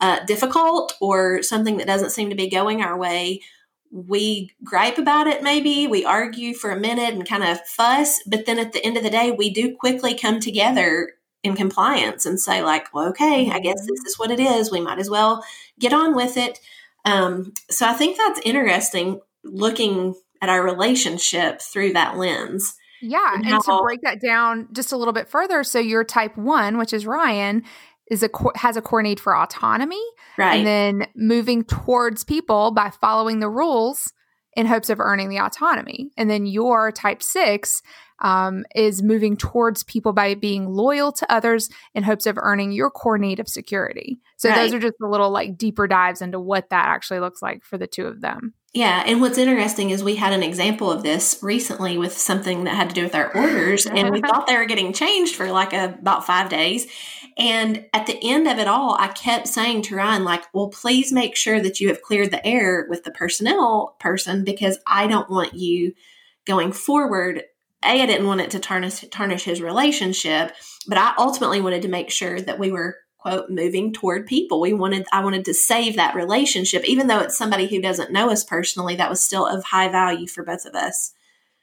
uh, 0.00 0.24
difficult 0.24 0.94
or 1.00 1.42
something 1.42 1.76
that 1.76 1.86
doesn't 1.86 2.10
seem 2.10 2.30
to 2.30 2.36
be 2.36 2.48
going 2.48 2.82
our 2.82 2.98
way, 2.98 3.42
we 3.90 4.52
gripe 4.62 4.98
about 4.98 5.26
it 5.26 5.42
maybe 5.42 5.86
we 5.86 6.04
argue 6.04 6.54
for 6.54 6.70
a 6.70 6.78
minute 6.78 7.12
and 7.12 7.28
kind 7.28 7.42
of 7.42 7.60
fuss 7.66 8.20
but 8.26 8.46
then 8.46 8.58
at 8.58 8.72
the 8.72 8.84
end 8.84 8.96
of 8.96 9.02
the 9.02 9.10
day 9.10 9.30
we 9.30 9.50
do 9.50 9.74
quickly 9.76 10.14
come 10.14 10.38
together 10.38 11.12
in 11.42 11.56
compliance 11.56 12.26
and 12.26 12.38
say 12.38 12.62
like 12.62 12.92
well 12.94 13.08
okay 13.08 13.50
i 13.50 13.58
guess 13.58 13.80
this 13.80 14.04
is 14.06 14.18
what 14.18 14.30
it 14.30 14.40
is. 14.40 14.70
We 14.70 14.80
might 14.80 14.98
as 14.98 15.10
well 15.10 15.44
get 15.78 15.92
on 15.92 16.14
with 16.14 16.36
it. 16.36 16.60
Um, 17.04 17.54
so 17.70 17.88
i 17.88 17.94
think 17.94 18.16
that's 18.16 18.40
interesting 18.44 19.20
looking 19.42 20.14
at 20.42 20.48
our 20.50 20.62
relationship 20.62 21.60
through 21.62 21.94
that 21.94 22.18
lens 22.18 22.76
yeah 23.00 23.34
and, 23.34 23.46
and 23.46 23.54
how, 23.54 23.78
to 23.78 23.82
break 23.82 24.02
that 24.02 24.20
down 24.20 24.68
just 24.72 24.92
a 24.92 24.96
little 24.98 25.14
bit 25.14 25.28
further 25.28 25.64
so 25.64 25.78
you're 25.78 26.04
type 26.04 26.36
one 26.36 26.76
which 26.76 26.92
is 26.92 27.06
ryan 27.06 27.64
is 28.10 28.22
a 28.22 28.28
has 28.56 28.76
a 28.76 28.82
core 28.82 29.02
need 29.02 29.20
for 29.20 29.36
autonomy, 29.36 30.02
right? 30.36 30.56
And 30.56 30.66
then 30.66 31.06
moving 31.14 31.64
towards 31.64 32.24
people 32.24 32.72
by 32.72 32.90
following 32.90 33.38
the 33.38 33.48
rules 33.48 34.12
in 34.56 34.66
hopes 34.66 34.90
of 34.90 35.00
earning 35.00 35.28
the 35.28 35.38
autonomy. 35.38 36.10
And 36.16 36.28
then 36.28 36.44
your 36.44 36.90
type 36.90 37.22
six 37.22 37.82
um, 38.20 38.64
is 38.74 39.02
moving 39.02 39.36
towards 39.36 39.84
people 39.84 40.12
by 40.12 40.34
being 40.34 40.68
loyal 40.68 41.12
to 41.12 41.32
others 41.32 41.70
in 41.94 42.02
hopes 42.02 42.26
of 42.26 42.36
earning 42.36 42.72
your 42.72 42.90
core 42.90 43.16
need 43.16 43.40
of 43.40 43.48
security. 43.48 44.20
So 44.36 44.48
right. 44.48 44.56
those 44.56 44.74
are 44.74 44.80
just 44.80 44.96
a 45.02 45.08
little 45.08 45.30
like 45.30 45.56
deeper 45.56 45.86
dives 45.86 46.20
into 46.20 46.40
what 46.40 46.70
that 46.70 46.88
actually 46.88 47.20
looks 47.20 47.40
like 47.40 47.64
for 47.64 47.78
the 47.78 47.86
two 47.86 48.06
of 48.06 48.20
them. 48.20 48.54
Yeah, 48.72 49.02
and 49.04 49.20
what's 49.20 49.36
interesting 49.36 49.90
is 49.90 50.04
we 50.04 50.14
had 50.14 50.32
an 50.32 50.44
example 50.44 50.92
of 50.92 51.02
this 51.02 51.40
recently 51.42 51.98
with 51.98 52.16
something 52.16 52.64
that 52.64 52.76
had 52.76 52.88
to 52.90 52.94
do 52.94 53.02
with 53.02 53.16
our 53.16 53.36
orders, 53.36 53.84
and 53.84 54.10
we 54.10 54.20
thought 54.26 54.46
they 54.46 54.56
were 54.56 54.64
getting 54.64 54.92
changed 54.92 55.34
for 55.34 55.50
like 55.50 55.72
a, 55.72 55.86
about 55.86 56.24
five 56.24 56.48
days. 56.50 56.86
And 57.38 57.86
at 57.92 58.06
the 58.06 58.18
end 58.22 58.48
of 58.48 58.58
it 58.58 58.68
all, 58.68 58.96
I 58.98 59.08
kept 59.08 59.48
saying 59.48 59.82
to 59.82 59.96
Ryan, 59.96 60.24
like, 60.24 60.44
well, 60.54 60.68
please 60.68 61.12
make 61.12 61.36
sure 61.36 61.60
that 61.60 61.80
you 61.80 61.88
have 61.88 62.02
cleared 62.02 62.30
the 62.30 62.44
air 62.46 62.86
with 62.88 63.04
the 63.04 63.10
personnel 63.10 63.96
person 64.00 64.44
because 64.44 64.78
I 64.86 65.06
don't 65.06 65.30
want 65.30 65.54
you 65.54 65.94
going 66.44 66.72
forward. 66.72 67.44
A, 67.84 68.02
I 68.02 68.06
didn't 68.06 68.26
want 68.26 68.40
it 68.40 68.50
to 68.52 68.58
tarnish 68.58 69.04
tarnish 69.10 69.44
his 69.44 69.62
relationship, 69.62 70.52
but 70.86 70.98
I 70.98 71.14
ultimately 71.18 71.60
wanted 71.60 71.82
to 71.82 71.88
make 71.88 72.10
sure 72.10 72.40
that 72.40 72.58
we 72.58 72.70
were 72.70 72.96
quote 73.18 73.50
moving 73.50 73.92
toward 73.92 74.26
people. 74.26 74.60
We 74.60 74.72
wanted 74.72 75.06
i 75.12 75.22
wanted 75.22 75.44
to 75.46 75.54
save 75.54 75.96
that 75.96 76.14
relationship 76.14 76.84
even 76.88 77.06
though 77.06 77.20
it's 77.20 77.36
somebody 77.36 77.66
who 77.66 77.80
doesn't 77.80 78.12
know 78.12 78.30
us 78.30 78.44
personally 78.44 78.96
that 78.96 79.10
was 79.10 79.20
still 79.20 79.46
of 79.46 79.64
high 79.64 79.88
value 79.88 80.26
for 80.26 80.42
both 80.42 80.66
of 80.66 80.74
us. 80.74 81.12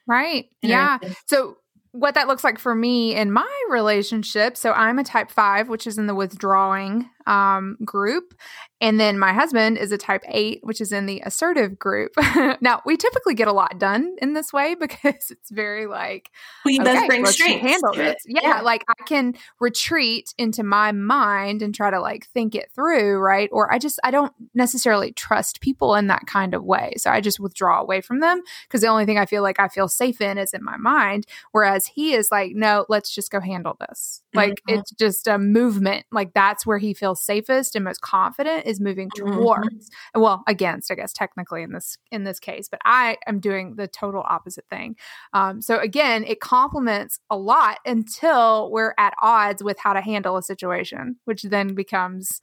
Right. 0.06 0.50
Yeah. 0.62 1.00
so 1.25 1.58
what 2.00 2.13
that 2.16 2.27
looks 2.27 2.44
like 2.44 2.60
for 2.60 2.75
me 2.75 3.16
in 3.16 3.32
my 3.32 3.63
relationship. 3.70 4.56
So 4.56 4.72
I'm 4.72 5.00
a 5.00 5.04
type 5.04 5.32
five, 5.32 5.68
which 5.70 5.88
is 5.88 5.98
in 5.98 6.08
the 6.08 6.16
withdrawing 6.16 7.10
um, 7.27 7.77
group. 7.84 8.34
And 8.79 9.00
then 9.00 9.17
my 9.17 9.34
husband 9.34 9.77
is 9.79 9.91
a 9.91 9.98
type 9.98 10.24
eight, 10.27 10.60
which 10.62 10.81
is 10.81 10.91
in 10.91 11.07
the 11.07 11.22
assertive 11.25 11.79
group. 11.79 12.12
now, 12.62 12.81
we 12.86 12.96
typically 12.96 13.34
get 13.34 13.48
a 13.48 13.53
lot 13.53 13.79
done 13.79 14.15
in 14.22 14.34
this 14.34 14.53
way 14.53 14.75
because 14.79 15.31
it's 15.31 15.50
very 15.50 15.88
like, 15.88 16.29
we 16.63 16.79
okay, 16.79 16.93
both 16.93 17.07
bring 17.07 17.25
strength. 17.25 17.62
Handle 17.62 18.00
it. 18.00 18.17
Yeah, 18.25 18.41
yeah, 18.43 18.62
like 18.62 18.84
I 18.88 19.03
can 19.05 19.34
retreat 19.60 20.34
into 20.38 20.63
my 20.63 20.91
mind 20.91 21.62
and 21.62 21.74
try 21.74 21.89
to 21.89 22.00
like 22.00 22.27
think 22.27 22.53
it 22.55 22.72
through, 22.74 23.17
right? 23.17 23.50
Or 23.51 23.74
I 23.74 23.79
just, 23.79 24.00
I 24.03 24.12
don't 24.12 24.34
necessarily 24.53 25.12
trust 25.12 25.60
people 25.60 25.96
in 25.96 26.07
that 26.07 26.27
kind 26.27 26.53
of 26.53 26.63
way. 26.63 26.93
So 26.98 27.10
I 27.10 27.19
just 27.19 27.39
withdraw 27.39 27.81
away 27.81 28.01
from 28.01 28.19
them 28.19 28.41
because 28.67 28.81
the 28.81 28.88
only 28.88 29.05
thing 29.05 29.17
I 29.17 29.25
feel 29.25 29.41
like 29.41 29.60
I 29.60 29.67
feel 29.67 29.88
safe 29.88 30.22
in 30.22 30.38
is 30.38 30.53
in 30.53 30.63
my 30.63 30.77
mind. 30.77 31.25
Whereas 31.51 31.88
he 31.88 32.13
is 32.13 32.29
like, 32.31 32.51
no, 32.53 32.86
let's 32.89 33.13
just 33.13 33.31
go 33.31 33.39
handle 33.39 33.75
this. 33.89 34.22
Like 34.34 34.62
mm-hmm. 34.67 34.79
it's 34.79 34.91
just 34.91 35.27
a 35.27 35.39
movement. 35.39 36.05
Like 36.12 36.34
that's 36.34 36.65
where 36.65 36.77
he 36.77 36.93
feels 36.93 37.16
safest 37.17 37.75
and 37.75 37.83
most 37.83 38.01
confident 38.01 38.65
is 38.65 38.79
moving 38.79 39.09
mm-hmm. 39.09 39.33
towards. 39.33 39.89
Mm-hmm. 39.89 40.21
Well, 40.21 40.43
against, 40.47 40.91
I 40.91 40.95
guess 40.95 41.13
technically 41.13 41.63
in 41.63 41.71
this 41.71 41.97
in 42.12 42.24
this 42.24 42.39
case, 42.39 42.67
but 42.69 42.79
I 42.86 43.17
am 43.27 43.39
doing 43.39 43.75
the 43.75 43.88
total 43.88 44.24
opposite 44.27 44.65
thing. 44.69 44.95
Um, 45.33 45.62
so 45.62 45.79
again, 45.79 46.24
it 46.25 46.39
complements 46.39 47.19
a 47.29 47.38
lot 47.38 47.79
until 47.86 48.71
we're 48.71 48.93
at 48.97 49.13
odds 49.21 49.63
with 49.63 49.77
how 49.79 49.93
to 49.93 50.01
handle 50.01 50.38
a 50.38 50.43
situation, 50.43 51.17
which 51.25 51.43
then 51.43 51.75
becomes 51.75 52.41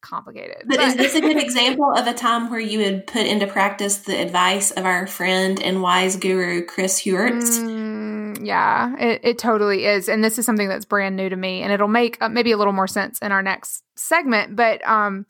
complicated. 0.00 0.64
But, 0.66 0.78
but, 0.78 0.88
is 0.88 0.96
this 0.96 1.14
a 1.14 1.20
good 1.20 1.36
example 1.42 1.92
of 1.92 2.06
a 2.06 2.14
time 2.14 2.50
where 2.50 2.60
you 2.60 2.78
would 2.80 3.06
put 3.06 3.26
into 3.26 3.46
practice 3.46 3.98
the 3.98 4.20
advice 4.20 4.70
of 4.70 4.84
our 4.84 5.06
friend 5.06 5.60
and 5.62 5.82
wise 5.82 6.16
guru 6.16 6.64
Chris 6.64 7.02
Heuertz? 7.02 7.58
Mm, 7.58 8.07
Yeah, 8.40 8.96
it, 8.98 9.20
it 9.24 9.38
totally 9.38 9.84
is. 9.84 10.08
And 10.08 10.22
this 10.22 10.38
is 10.38 10.46
something 10.46 10.68
that's 10.68 10.84
brand 10.84 11.16
new 11.16 11.28
to 11.28 11.36
me, 11.36 11.62
and 11.62 11.72
it'll 11.72 11.88
make 11.88 12.18
uh, 12.20 12.28
maybe 12.28 12.52
a 12.52 12.56
little 12.56 12.72
more 12.72 12.86
sense 12.86 13.18
in 13.20 13.32
our 13.32 13.42
next 13.42 13.82
segment. 13.96 14.56
But 14.56 14.86
um, 14.86 15.26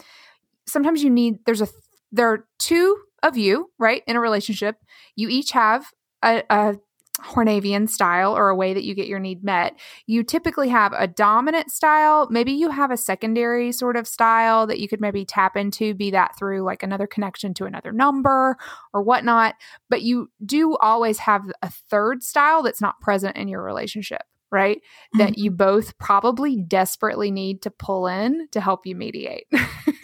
sometimes 0.67 1.03
you 1.03 1.11
need, 1.11 1.39
there's 1.47 1.63
a, 1.63 1.69
there 2.13 2.31
are 2.31 2.47
two 2.59 2.99
of 3.23 3.37
you, 3.37 3.71
right, 3.79 4.03
in 4.07 4.17
a 4.17 4.21
relationship. 4.21 4.77
You 5.17 5.29
each 5.29 5.53
have 5.53 5.87
a, 6.23 6.43
a 6.51 6.77
Hornevian 7.25 7.89
style 7.89 8.37
or 8.37 8.49
a 8.49 8.57
way 8.57 8.75
that 8.75 8.85
you 8.85 8.95
get 8.95 9.09
your 9.09 9.19
need 9.19 9.43
met. 9.43 9.79
You 10.07 10.23
typically 10.23 10.69
have 10.69 10.93
a 10.97 11.07
dominant 11.07 11.71
style. 11.71 12.29
Maybe 12.31 12.53
you 12.53 12.71
have 12.71 12.91
a 12.91 12.97
secondary 12.97 13.73
sort 13.73 13.97
of 13.97 14.07
style 14.07 14.67
that 14.67 14.79
you 14.79 14.89
could 14.89 15.01
maybe 15.01 15.25
tap 15.25 15.57
into, 15.57 15.95
be 15.95 16.11
that 16.13 16.37
through 16.39 16.63
like 16.63 16.83
another 16.83 17.07
connection 17.07 17.55
to 17.55 17.65
another 17.65 17.93
number 17.93 18.57
or 18.93 19.03
whatnot. 19.03 19.55
But 19.91 20.03
you 20.03 20.31
do 20.45 20.77
always 20.77 21.19
have 21.19 21.43
a 21.63 21.71
third 21.71 22.23
style 22.23 22.63
that's 22.63 22.81
not 22.81 23.01
present 23.01 23.37
in 23.37 23.49
your 23.49 23.63
relationship, 23.63 24.23
right? 24.51 24.79
Mm-hmm. 24.79 25.19
That 25.19 25.39
you 25.39 25.51
both 25.51 25.99
probably 25.99 26.57
desperately 26.57 27.31
need 27.31 27.63
to 27.63 27.71
pull 27.71 28.07
in 28.07 28.49
to 28.53 28.61
help 28.61 28.87
you 28.87 28.95
mediate. 28.95 29.47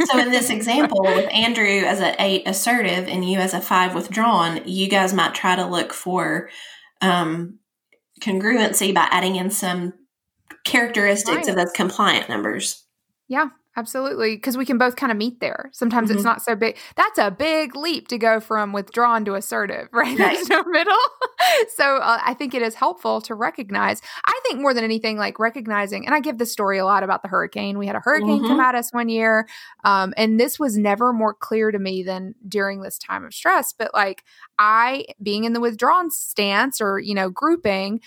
so 0.04 0.18
in 0.18 0.30
this 0.30 0.50
example 0.50 1.02
with 1.02 1.32
Andrew 1.32 1.64
as 1.66 2.00
an 2.00 2.16
eight 2.18 2.42
assertive 2.46 3.08
and 3.08 3.28
you 3.28 3.38
as 3.38 3.54
a 3.54 3.60
five 3.60 3.94
withdrawn, 3.94 4.62
you 4.66 4.88
guys 4.88 5.14
might 5.14 5.34
try 5.34 5.56
to 5.56 5.66
look 5.66 5.92
for 5.92 6.50
um, 7.04 7.58
congruency 8.20 8.94
by 8.94 9.06
adding 9.10 9.36
in 9.36 9.50
some 9.50 9.92
characteristics 10.64 11.36
right. 11.36 11.48
of 11.48 11.56
those 11.56 11.72
compliant 11.72 12.28
numbers. 12.28 12.84
Yeah, 13.28 13.48
absolutely. 13.76 14.36
Because 14.36 14.56
we 14.56 14.64
can 14.64 14.78
both 14.78 14.96
kind 14.96 15.12
of 15.12 15.18
meet 15.18 15.40
there. 15.40 15.70
Sometimes 15.72 16.08
mm-hmm. 16.08 16.16
it's 16.16 16.24
not 16.24 16.42
so 16.42 16.54
big. 16.54 16.76
That's 16.96 17.18
a 17.18 17.30
big 17.30 17.76
leap 17.76 18.08
to 18.08 18.18
go 18.18 18.40
from 18.40 18.72
withdrawn 18.72 19.24
to 19.26 19.34
assertive, 19.34 19.88
right? 19.92 20.18
right. 20.18 20.34
There's 20.34 20.48
no 20.48 20.62
middle. 20.64 20.96
so 21.76 21.96
uh, 21.96 22.20
I 22.24 22.34
think 22.34 22.54
it 22.54 22.62
is 22.62 22.74
helpful 22.74 23.20
to 23.22 23.34
recognize. 23.34 24.00
I 24.24 24.40
think 24.44 24.60
more 24.60 24.74
than 24.74 24.84
anything, 24.84 25.16
like 25.16 25.38
recognizing, 25.38 26.06
and 26.06 26.14
I 26.14 26.20
give 26.20 26.38
the 26.38 26.46
story 26.46 26.78
a 26.78 26.84
lot 26.84 27.02
about 27.02 27.22
the 27.22 27.28
hurricane. 27.28 27.78
We 27.78 27.86
had 27.86 27.96
a 27.96 28.00
hurricane 28.00 28.38
mm-hmm. 28.38 28.46
come 28.46 28.60
at 28.60 28.74
us 28.74 28.92
one 28.92 29.08
year. 29.08 29.48
Um, 29.84 30.14
and 30.16 30.38
this 30.38 30.58
was 30.58 30.76
never 30.76 31.12
more 31.12 31.34
clear 31.34 31.70
to 31.70 31.78
me 31.78 32.02
than 32.02 32.34
during 32.46 32.82
this 32.82 32.98
time 32.98 33.24
of 33.24 33.34
stress. 33.34 33.72
But 33.72 33.92
like 33.94 34.24
I, 34.58 35.06
being 35.22 35.44
in 35.44 35.52
the 35.52 35.60
withdrawn 35.60 36.10
stance 36.10 36.80
or, 36.80 36.98
you 36.98 37.14
know, 37.14 37.30
grouping, 37.30 38.00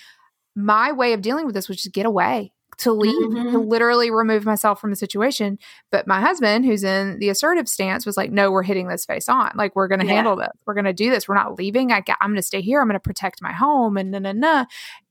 my 0.56 0.92
way 0.92 1.14
of 1.14 1.22
dealing 1.22 1.46
with 1.46 1.54
this 1.54 1.68
was 1.68 1.78
just 1.78 1.94
get 1.94 2.06
away 2.06 2.52
to 2.80 2.94
leave, 2.94 3.16
mm-hmm. 3.16 3.52
to 3.52 3.60
literally 3.60 4.12
remove 4.12 4.46
myself 4.46 4.80
from 4.80 4.92
the 4.92 4.96
situation. 4.96 5.58
But 5.92 6.08
my 6.08 6.22
husband, 6.22 6.66
who's 6.66 6.84
in 6.84 7.20
the 7.20 7.30
assertive 7.30 7.68
stance, 7.68 8.06
was 8.06 8.18
like, 8.18 8.32
no, 8.32 8.52
we're 8.52 8.64
hitting 8.64 8.88
this 8.88 9.06
face 9.06 9.28
on. 9.28 9.52
Like, 9.56 9.76
we're 9.76 9.88
going 9.88 10.00
to 10.00 10.06
yeah. 10.06 10.14
handle 10.14 10.36
this. 10.36 10.52
We're 10.66 10.76
going 10.76 10.86
to 10.86 10.94
do 10.94 11.10
this. 11.10 11.28
We're 11.28 11.36
not 11.36 11.58
leaving. 11.58 11.92
I 11.92 12.04
am 12.22 12.30
going 12.30 12.36
to 12.36 12.42
stay 12.42 12.62
here. 12.62 12.82
I'm 12.82 12.88
going 12.88 12.94
to 12.94 13.00
protect 13.00 13.42
my 13.42 13.52
home 13.52 13.98
and 13.98 14.12
na, 14.12 14.20
na, 14.20 14.32
na. 14.34 14.66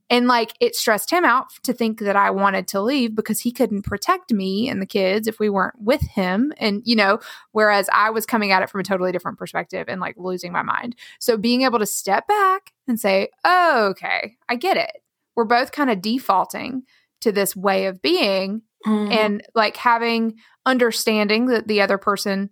And 0.09 0.29
like, 0.29 0.53
it 0.61 0.77
stressed 0.77 1.11
him 1.11 1.25
out 1.25 1.47
to 1.65 1.73
think 1.73 1.99
that 1.99 2.15
I 2.15 2.31
wanted 2.31 2.69
to 2.69 2.81
leave 2.81 3.17
because 3.17 3.41
he 3.41 3.51
couldn't 3.51 3.83
protect 3.83 4.33
me 4.33 4.69
and 4.69 4.81
the 4.81 4.87
kids 4.87 5.27
if 5.27 5.41
we 5.41 5.49
weren't 5.49 5.75
with 5.81 6.03
him. 6.03 6.53
And, 6.59 6.83
you 6.85 6.95
know, 6.95 7.19
whereas 7.51 7.89
I 7.93 8.11
was 8.11 8.25
coming 8.25 8.53
at 8.53 8.63
it 8.63 8.71
from 8.71 8.81
a 8.81 8.85
totally 8.85 9.11
different 9.11 9.39
perspective 9.39 9.87
and 9.89 10.01
like 10.01 10.15
losing 10.17 10.53
my 10.53 10.63
mind. 10.63 10.95
So 11.19 11.37
being 11.37 11.63
able 11.63 11.81
to 11.81 11.87
step 11.87 12.29
back 12.29 12.73
and 12.87 13.01
say, 13.01 13.31
oh, 13.45 13.89
okay, 13.91 14.37
I 14.49 14.55
get 14.55 14.77
it. 14.77 14.93
We're 15.35 15.45
both 15.45 15.73
kind 15.73 15.91
of 15.91 16.01
defaulting 16.01 16.85
to 17.27 17.33
this 17.33 17.57
way 17.57 17.87
of 17.87 18.01
being 18.01 18.63
mm-hmm. 18.87 19.13
and 19.13 19.43
like 19.55 19.77
having 19.77 20.37
understanding 20.65 21.47
that 21.47 21.67
the 21.67 21.81
other 21.81 21.99
person 21.99 22.51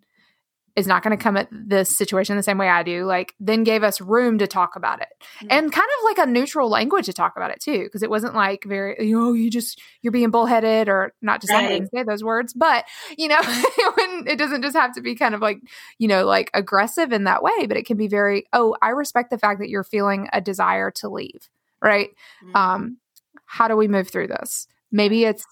is 0.75 0.89
not 0.89 1.05
going 1.05 1.17
to 1.17 1.23
come 1.23 1.37
at 1.37 1.49
this 1.53 1.97
situation 1.97 2.37
the 2.37 2.43
same 2.43 2.59
way 2.59 2.69
I 2.69 2.83
do, 2.83 3.05
like 3.05 3.33
then 3.39 3.63
gave 3.63 3.85
us 3.85 4.01
room 4.01 4.39
to 4.39 4.49
talk 4.49 4.75
about 4.75 5.01
it 5.01 5.09
mm-hmm. 5.37 5.47
and 5.49 5.73
kind 5.73 5.89
of 5.99 6.05
like 6.05 6.19
a 6.19 6.29
neutral 6.29 6.69
language 6.69 7.07
to 7.07 7.13
talk 7.13 7.35
about 7.37 7.53
it 7.53 7.61
too. 7.61 7.89
Cause 7.93 8.03
it 8.03 8.11
wasn't 8.11 8.35
like 8.35 8.65
very, 8.65 8.97
you 8.99 9.17
know, 9.17 9.33
you 9.35 9.51
just, 9.51 9.81
you're 10.03 10.11
being 10.11 10.33
bullheaded 10.33 10.89
or 10.89 11.13
not 11.23 11.41
just 11.41 11.53
right. 11.53 11.89
say 11.95 12.03
those 12.03 12.25
words, 12.25 12.53
but 12.53 12.85
you 13.17 13.29
know, 13.29 13.41
when 13.95 14.27
it 14.27 14.37
doesn't 14.37 14.63
just 14.63 14.77
have 14.77 14.93
to 14.95 15.01
be 15.01 15.15
kind 15.15 15.37
of 15.37 15.41
like, 15.41 15.61
you 15.99 16.09
know, 16.09 16.25
like 16.25 16.51
aggressive 16.55 17.13
in 17.13 17.23
that 17.25 17.45
way, 17.45 17.67
but 17.69 17.77
it 17.77 17.87
can 17.87 17.97
be 17.97 18.09
very, 18.09 18.47
oh, 18.53 18.77
I 18.83 18.89
respect 18.89 19.31
the 19.31 19.39
fact 19.39 19.61
that 19.61 19.69
you're 19.69 19.85
feeling 19.85 20.29
a 20.33 20.41
desire 20.41 20.91
to 20.97 21.09
leave. 21.09 21.49
Right. 21.81 22.11
Mm-hmm. 22.43 22.57
Um, 22.57 22.97
how 23.47 23.69
do 23.69 23.77
we 23.77 23.89
move 23.89 24.09
through 24.09 24.29
this? 24.29 24.67
Maybe 24.91 25.25
it's 25.25 25.45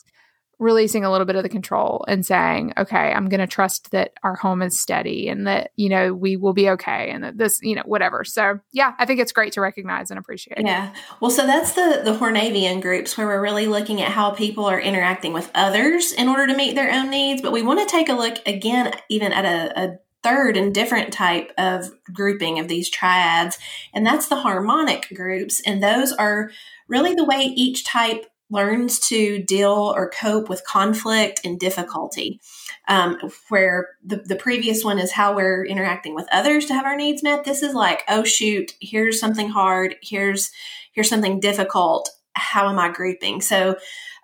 releasing 0.62 1.04
a 1.04 1.10
little 1.10 1.26
bit 1.26 1.34
of 1.34 1.42
the 1.42 1.48
control 1.48 2.04
and 2.06 2.24
saying, 2.24 2.72
okay, 2.78 3.12
I'm 3.12 3.28
going 3.28 3.40
to 3.40 3.48
trust 3.48 3.90
that 3.90 4.12
our 4.22 4.36
home 4.36 4.62
is 4.62 4.80
steady 4.80 5.28
and 5.28 5.46
that, 5.48 5.72
you 5.74 5.88
know, 5.88 6.14
we 6.14 6.36
will 6.36 6.52
be 6.52 6.70
okay 6.70 7.10
and 7.10 7.24
that 7.24 7.36
this, 7.36 7.58
you 7.62 7.74
know, 7.74 7.82
whatever. 7.84 8.22
So, 8.22 8.60
yeah, 8.72 8.92
I 8.98 9.04
think 9.04 9.18
it's 9.18 9.32
great 9.32 9.52
to 9.54 9.60
recognize 9.60 10.10
and 10.10 10.20
appreciate. 10.20 10.64
Yeah. 10.64 10.94
Well, 11.20 11.32
so 11.32 11.46
that's 11.46 11.72
the 11.72 12.02
the 12.04 12.16
Hornevian 12.16 12.80
groups 12.80 13.18
where 13.18 13.26
we're 13.26 13.42
really 13.42 13.66
looking 13.66 14.00
at 14.00 14.12
how 14.12 14.30
people 14.30 14.64
are 14.66 14.80
interacting 14.80 15.32
with 15.32 15.50
others 15.52 16.12
in 16.12 16.28
order 16.28 16.46
to 16.46 16.56
meet 16.56 16.76
their 16.76 16.92
own 16.92 17.10
needs, 17.10 17.42
but 17.42 17.52
we 17.52 17.62
want 17.62 17.80
to 17.80 17.92
take 17.92 18.08
a 18.08 18.14
look 18.14 18.38
again 18.46 18.94
even 19.08 19.32
at 19.32 19.44
a, 19.44 19.80
a 19.80 19.98
third 20.22 20.56
and 20.56 20.72
different 20.72 21.12
type 21.12 21.52
of 21.58 21.90
grouping 22.12 22.60
of 22.60 22.68
these 22.68 22.88
triads, 22.88 23.58
and 23.92 24.06
that's 24.06 24.28
the 24.28 24.36
harmonic 24.36 25.08
groups. 25.12 25.60
And 25.66 25.82
those 25.82 26.12
are 26.12 26.52
really 26.92 27.14
the 27.14 27.24
way 27.24 27.40
each 27.40 27.84
type 27.84 28.26
learns 28.50 29.00
to 29.00 29.42
deal 29.42 29.92
or 29.96 30.10
cope 30.10 30.48
with 30.48 30.64
conflict 30.64 31.40
and 31.42 31.58
difficulty. 31.58 32.38
Um, 32.86 33.16
where 33.48 33.88
the, 34.04 34.16
the 34.16 34.36
previous 34.36 34.84
one 34.84 34.98
is 34.98 35.12
how 35.12 35.34
we're 35.34 35.64
interacting 35.64 36.14
with 36.14 36.26
others 36.30 36.66
to 36.66 36.74
have 36.74 36.84
our 36.84 36.96
needs 36.96 37.22
met. 37.22 37.44
This 37.44 37.62
is 37.62 37.74
like, 37.74 38.02
oh 38.08 38.24
shoot, 38.24 38.74
here's 38.80 39.18
something 39.18 39.48
hard, 39.48 39.96
here's 40.02 40.50
here's 40.92 41.08
something 41.08 41.40
difficult. 41.40 42.10
How 42.34 42.68
am 42.68 42.78
I 42.78 42.90
grouping? 42.90 43.40
So 43.40 43.76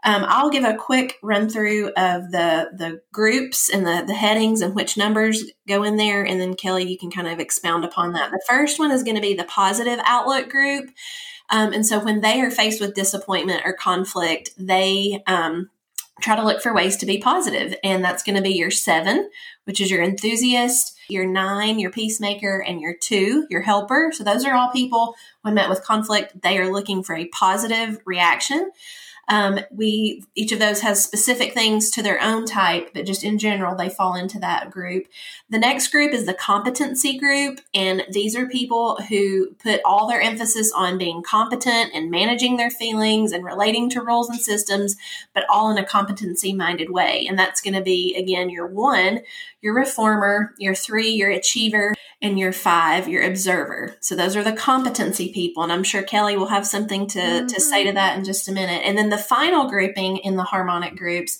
um, 0.04 0.24
I'll 0.28 0.50
give 0.50 0.64
a 0.64 0.76
quick 0.76 1.16
run 1.22 1.48
through 1.48 1.88
of 1.88 2.30
the 2.30 2.70
the 2.76 3.00
groups 3.12 3.68
and 3.68 3.86
the 3.86 4.04
the 4.06 4.14
headings 4.14 4.60
and 4.60 4.74
which 4.74 4.96
numbers 4.96 5.44
go 5.66 5.82
in 5.82 5.96
there, 5.96 6.24
and 6.24 6.40
then 6.40 6.54
Kelly, 6.54 6.84
you 6.84 6.98
can 6.98 7.10
kind 7.10 7.28
of 7.28 7.40
expound 7.40 7.84
upon 7.84 8.12
that. 8.12 8.30
The 8.30 8.44
first 8.48 8.78
one 8.78 8.90
is 8.90 9.02
going 9.02 9.16
to 9.16 9.22
be 9.22 9.34
the 9.34 9.44
positive 9.44 9.98
outlook 10.04 10.50
group. 10.50 10.90
Um, 11.50 11.72
and 11.72 11.86
so 11.86 12.02
when 12.02 12.20
they 12.20 12.40
are 12.40 12.50
faced 12.50 12.80
with 12.80 12.94
disappointment 12.94 13.62
or 13.64 13.72
conflict, 13.72 14.50
they 14.58 15.22
um, 15.26 15.70
try 16.20 16.36
to 16.36 16.44
look 16.44 16.60
for 16.60 16.74
ways 16.74 16.96
to 16.98 17.06
be 17.06 17.18
positive. 17.18 17.74
And 17.82 18.04
that's 18.04 18.22
going 18.22 18.36
to 18.36 18.42
be 18.42 18.50
your 18.50 18.70
seven, 18.70 19.30
which 19.64 19.80
is 19.80 19.90
your 19.90 20.02
enthusiast, 20.02 20.96
your 21.08 21.26
nine, 21.26 21.78
your 21.78 21.90
peacemaker, 21.90 22.62
and 22.66 22.80
your 22.80 22.94
two, 22.94 23.46
your 23.48 23.62
helper. 23.62 24.10
So 24.12 24.24
those 24.24 24.44
are 24.44 24.54
all 24.54 24.70
people 24.70 25.14
when 25.42 25.54
met 25.54 25.70
with 25.70 25.84
conflict, 25.84 26.42
they 26.42 26.58
are 26.58 26.72
looking 26.72 27.02
for 27.02 27.16
a 27.16 27.28
positive 27.28 27.98
reaction. 28.04 28.70
Um, 29.28 29.60
we 29.70 30.24
each 30.34 30.52
of 30.52 30.58
those 30.58 30.80
has 30.80 31.02
specific 31.02 31.52
things 31.52 31.90
to 31.90 32.02
their 32.02 32.20
own 32.20 32.46
type, 32.46 32.90
but 32.94 33.06
just 33.06 33.22
in 33.22 33.38
general, 33.38 33.76
they 33.76 33.88
fall 33.88 34.14
into 34.14 34.38
that 34.40 34.70
group. 34.70 35.06
The 35.50 35.58
next 35.58 35.88
group 35.88 36.12
is 36.12 36.26
the 36.26 36.34
competency 36.34 37.18
group, 37.18 37.60
and 37.74 38.04
these 38.10 38.34
are 38.34 38.46
people 38.46 38.96
who 39.08 39.54
put 39.62 39.80
all 39.84 40.08
their 40.08 40.20
emphasis 40.20 40.72
on 40.74 40.98
being 40.98 41.22
competent 41.22 41.92
and 41.94 42.10
managing 42.10 42.56
their 42.56 42.70
feelings 42.70 43.32
and 43.32 43.44
relating 43.44 43.90
to 43.90 44.02
rules 44.02 44.30
and 44.30 44.40
systems, 44.40 44.96
but 45.34 45.44
all 45.50 45.70
in 45.70 45.78
a 45.78 45.84
competency 45.84 46.52
minded 46.52 46.90
way. 46.90 47.26
And 47.28 47.38
that's 47.38 47.60
going 47.60 47.74
to 47.74 47.82
be 47.82 48.14
again 48.16 48.50
your 48.50 48.66
one, 48.66 49.20
your 49.60 49.74
reformer, 49.74 50.54
your 50.58 50.74
three, 50.74 51.10
your 51.10 51.30
achiever, 51.30 51.94
and 52.20 52.38
your 52.38 52.52
five, 52.52 53.08
your 53.08 53.22
observer. 53.22 53.96
So 54.00 54.14
those 54.14 54.36
are 54.36 54.42
the 54.42 54.52
competency 54.52 55.32
people. 55.32 55.62
And 55.62 55.72
I'm 55.72 55.84
sure 55.84 56.02
Kelly 56.02 56.36
will 56.36 56.46
have 56.46 56.66
something 56.66 57.06
to, 57.08 57.18
mm-hmm. 57.18 57.46
to 57.46 57.60
say 57.60 57.84
to 57.84 57.92
that 57.92 58.18
in 58.18 58.24
just 58.24 58.48
a 58.48 58.52
minute. 58.52 58.82
And 58.84 58.96
then 58.96 59.08
the 59.08 59.18
final 59.18 59.68
grouping 59.68 60.18
in 60.18 60.36
the 60.36 60.44
harmonic 60.44 60.96
groups 60.96 61.38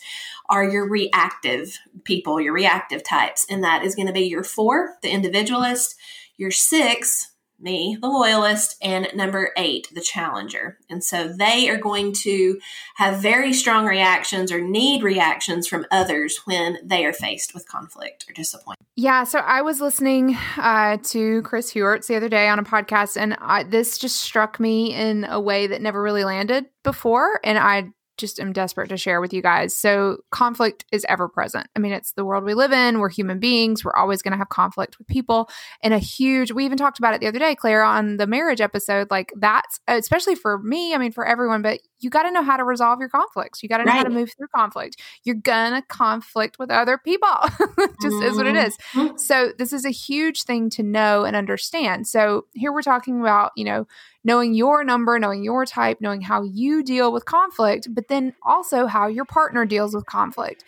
are 0.49 0.69
your 0.69 0.89
reactive 0.89 1.79
people, 2.05 2.41
your 2.41 2.55
reactive 2.55 3.03
types. 3.03 3.47
And 3.51 3.63
that 3.65 3.85
is 3.85 3.95
going 3.95 4.07
to 4.07 4.13
be 4.13 4.23
your 4.23 4.45
four, 4.45 4.97
the 5.03 5.11
individualist, 5.11 5.97
your 6.37 6.51
six, 6.51 7.33
me, 7.61 7.97
the 8.01 8.09
loyalist, 8.09 8.77
and 8.83 9.09
number 9.15 9.51
eight, 9.57 9.89
the 9.95 10.01
challenger. 10.01 10.79
And 10.89 11.03
so 11.03 11.29
they 11.29 11.69
are 11.69 11.77
going 11.77 12.13
to 12.15 12.59
have 12.97 13.21
very 13.21 13.53
strong 13.53 13.87
reactions 13.87 14.53
or 14.53 14.61
need 14.61 15.03
reactions 15.03 15.67
from 15.67 15.87
others 15.91 16.41
when 16.45 16.79
they 16.83 17.05
are 17.05 17.13
faced 17.13 17.55
with 17.55 17.69
conflict 17.69 18.27
or 18.29 18.33
disappointment. 18.33 18.87
Yeah. 18.97 19.25
So 19.25 19.41
I 19.41 19.63
was 19.63 19.81
listening 19.81 20.37
uh, 20.57 20.99
to 21.05 21.43
Chris 21.43 21.73
Heuertz 21.73 22.07
the 22.07 22.17
other 22.17 22.29
day 22.29 22.49
on 22.49 22.59
a 22.59 22.65
podcast, 22.65 23.17
and 23.17 23.37
I, 23.41 23.63
this 23.63 23.99
just 23.99 24.17
struck 24.17 24.59
me 24.59 24.95
in 24.95 25.25
a 25.25 25.41
way 25.41 25.67
that 25.67 25.83
never 25.83 26.03
really 26.03 26.25
landed 26.25 26.67
before. 26.83 27.41
And 27.45 27.59
I 27.59 27.91
just 28.19 28.39
am 28.39 28.53
desperate 28.53 28.89
to 28.91 28.97
share 28.97 29.21
with 29.21 29.33
you 29.33 29.41
guys. 29.41 29.77
So, 29.77 30.19
conflict 30.31 30.85
is 30.93 31.07
ever 31.09 31.29
present. 31.29 31.69
I 31.75 31.79
mean, 31.79 31.93
it's 31.93 32.13
the 32.13 32.25
world 32.25 32.45
we 32.45 32.55
live 32.55 32.73
in. 32.73 32.99
We're 32.99 33.09
human 33.09 33.39
beings. 33.39 33.85
We're 33.85 33.97
always 33.97 34.23
going 34.23 34.33
to 34.33 34.39
have 34.39 34.49
conflict 34.49 34.99
with 34.99 35.07
people. 35.07 35.49
And 35.83 35.95
a 35.95 35.99
huge, 35.99 36.53
we 36.53 36.65
even 36.65 36.79
talked 36.79 36.99
about 36.99 37.15
it 37.15 37.21
the 37.21 37.27
other 37.27 37.39
day, 37.39 37.55
Claire, 37.55 37.83
on 37.83 38.17
the 38.19 38.27
marriage 38.27 38.61
episode. 38.61 39.11
Like, 39.11 39.33
that's 39.37 39.81
especially 39.89 40.35
for 40.35 40.59
me, 40.59 40.95
I 40.95 40.99
mean, 40.99 41.13
for 41.13 41.27
everyone, 41.27 41.63
but 41.63 41.81
you 42.01 42.11
got 42.11 42.23
to 42.25 42.31
know 42.31 42.43
how 42.43 42.57
to 42.57 42.65
resolve 42.65 43.01
your 43.01 43.09
conflicts. 43.09 43.63
You 43.63 43.69
got 43.69 43.79
to 43.79 43.85
know 43.85 43.93
right. 43.93 43.99
how 43.99 44.05
to 44.05 44.11
move 44.11 44.31
through 44.37 44.49
conflict. 44.55 45.01
You're 45.25 45.37
going 45.37 45.73
to 45.73 45.83
conflict 45.83 46.59
with 46.59 46.71
other 46.71 46.99
people. 46.99 47.29
Just 47.49 48.17
mm-hmm. 48.17 48.23
is 48.23 48.37
what 48.37 48.47
it 48.47 48.57
is. 48.57 48.77
Mm-hmm. 48.93 49.17
So, 49.17 49.53
this 49.59 49.73
is 49.73 49.85
a 49.85 49.91
huge 49.91 50.43
thing 50.43 50.71
to 50.71 50.83
know 50.83 51.25
and 51.25 51.35
understand. 51.35 52.07
So, 52.07 52.47
here 52.55 52.73
we're 52.73 52.83
talking 52.83 53.21
about, 53.21 53.53
you 53.57 53.65
know, 53.65 53.87
knowing 54.25 54.55
your 54.55 54.85
number, 54.85 55.19
knowing 55.19 55.43
your 55.43 55.65
type, 55.65 55.99
knowing 56.01 56.21
how 56.21 56.43
you 56.43 56.83
deal 56.83 57.13
with 57.13 57.25
conflict, 57.25 57.89
but 57.95 58.09
then 58.09 58.35
also 58.43 58.87
how 58.87 59.07
your 59.07 59.25
partner 59.25 59.65
deals 59.65 59.95
with 59.95 60.07
conflict. 60.07 60.65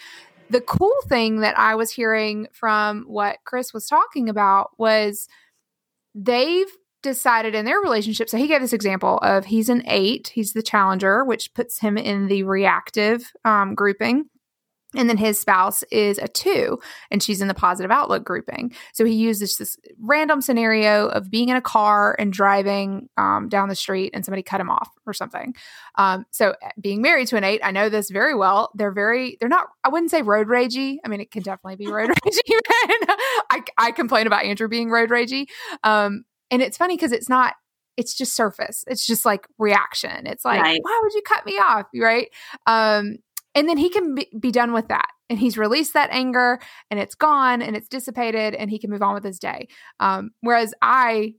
The 0.49 0.61
cool 0.61 0.97
thing 1.09 1.41
that 1.41 1.57
I 1.59 1.77
was 1.77 1.93
hearing 1.93 2.49
from 2.53 3.05
what 3.07 3.39
Chris 3.45 3.73
was 3.73 3.87
talking 3.87 4.29
about 4.29 4.71
was 4.79 5.29
they've 6.15 6.67
decided 7.03 7.55
in 7.55 7.65
their 7.65 7.81
relationship. 7.81 8.29
So 8.29 8.39
he 8.39 8.47
gave 8.47 8.61
this 8.61 8.73
example 8.73 9.19
of 9.19 9.47
he's 9.47 9.69
an 9.69 9.83
eight, 9.87 10.31
he's 10.35 10.53
the 10.53 10.63
challenger, 10.63 11.25
which 11.25 11.55
puts 11.55 11.79
him 11.79 11.97
in 11.97 12.29
the 12.29 12.43
reactive 12.43 13.33
um, 13.45 13.75
grouping. 13.75 14.25
And 14.97 15.09
then 15.09 15.19
his 15.19 15.39
spouse 15.39 15.85
is 15.93 16.19
a 16.19 16.27
two, 16.27 16.81
and 17.13 17.23
she's 17.23 17.41
in 17.41 17.47
the 17.47 17.55
positive 17.55 17.93
outlook 17.93 18.25
grouping. 18.25 18.75
So 18.93 19.05
he 19.05 19.15
uses 19.15 19.57
this 19.57 19.77
random 20.01 20.41
scenario 20.41 21.07
of 21.07 21.31
being 21.31 21.49
in 21.49 21.55
a 21.55 21.61
car 21.61 22.17
and 22.19 22.33
driving 22.33 23.09
um, 23.17 23.49
down 23.49 23.69
the 23.69 23.77
street, 23.77 24.11
and 24.15 24.25
somebody 24.25 24.43
cut 24.43 24.61
him 24.61 24.69
off 24.69 24.91
or 25.07 25.13
something. 25.13 25.55
Um, 25.97 26.27
so 26.33 26.55
eh, 26.61 26.71
being 26.81 27.03
married 27.03 27.29
to 27.29 27.37
an 27.37 27.45
eight, 27.45 27.61
I 27.63 27.71
know 27.71 27.89
this 27.89 28.11
very 28.11 28.35
well. 28.35 28.73
They're 28.75 28.91
very, 28.91 29.37
they're 29.39 29.49
not. 29.49 29.69
I 29.85 29.91
wouldn't 29.91 30.11
say 30.11 30.23
road 30.23 30.49
ragey. 30.49 30.97
I 31.05 31.09
mean, 31.09 31.21
it 31.21 31.31
can 31.31 31.43
definitely 31.43 31.77
be 31.77 31.91
road 31.91 32.11
ragey. 32.27 32.61
I, 33.49 33.63
I 33.79 33.93
complain 33.93 34.27
about 34.27 34.45
Andrew 34.45 34.67
being 34.67 34.91
road 34.91 35.11
ragey, 35.11 35.47
um, 35.85 36.25
and 36.51 36.63
it's 36.63 36.77
funny 36.77 36.97
because 36.97 37.13
it's 37.13 37.29
not 37.29 37.55
it's 37.97 38.15
just 38.15 38.35
surface. 38.35 38.83
It's 38.87 39.07
just 39.07 39.27
like 39.27 39.47
reaction. 39.59 40.27
It's 40.27 40.45
like, 40.45 40.63
right. 40.63 40.81
why 40.83 41.01
would 41.03 41.13
you 41.13 41.23
cut 41.23 41.45
me 41.45 41.59
off? 41.59 41.87
Right. 41.95 42.29
Um, 42.67 43.17
and 43.55 43.69
then 43.69 43.77
he 43.77 43.91
can 43.91 44.15
be, 44.15 44.29
be, 44.39 44.51
done 44.51 44.73
with 44.73 44.89
that. 44.89 45.09
And 45.29 45.39
he's 45.39 45.59
released 45.59 45.93
that 45.95 46.09
anger 46.11 46.61
and 46.91 46.99
it's 46.99 47.15
gone 47.15 47.61
and 47.61 47.77
it's 47.77 47.89
dissipated 47.89 48.55
and 48.55 48.71
he 48.71 48.79
can 48.79 48.91
move 48.91 49.03
on 49.03 49.15
with 49.15 49.25
his 49.25 49.39
day. 49.39 49.69
Um, 49.99 50.31
whereas 50.41 50.73
I 50.81 51.35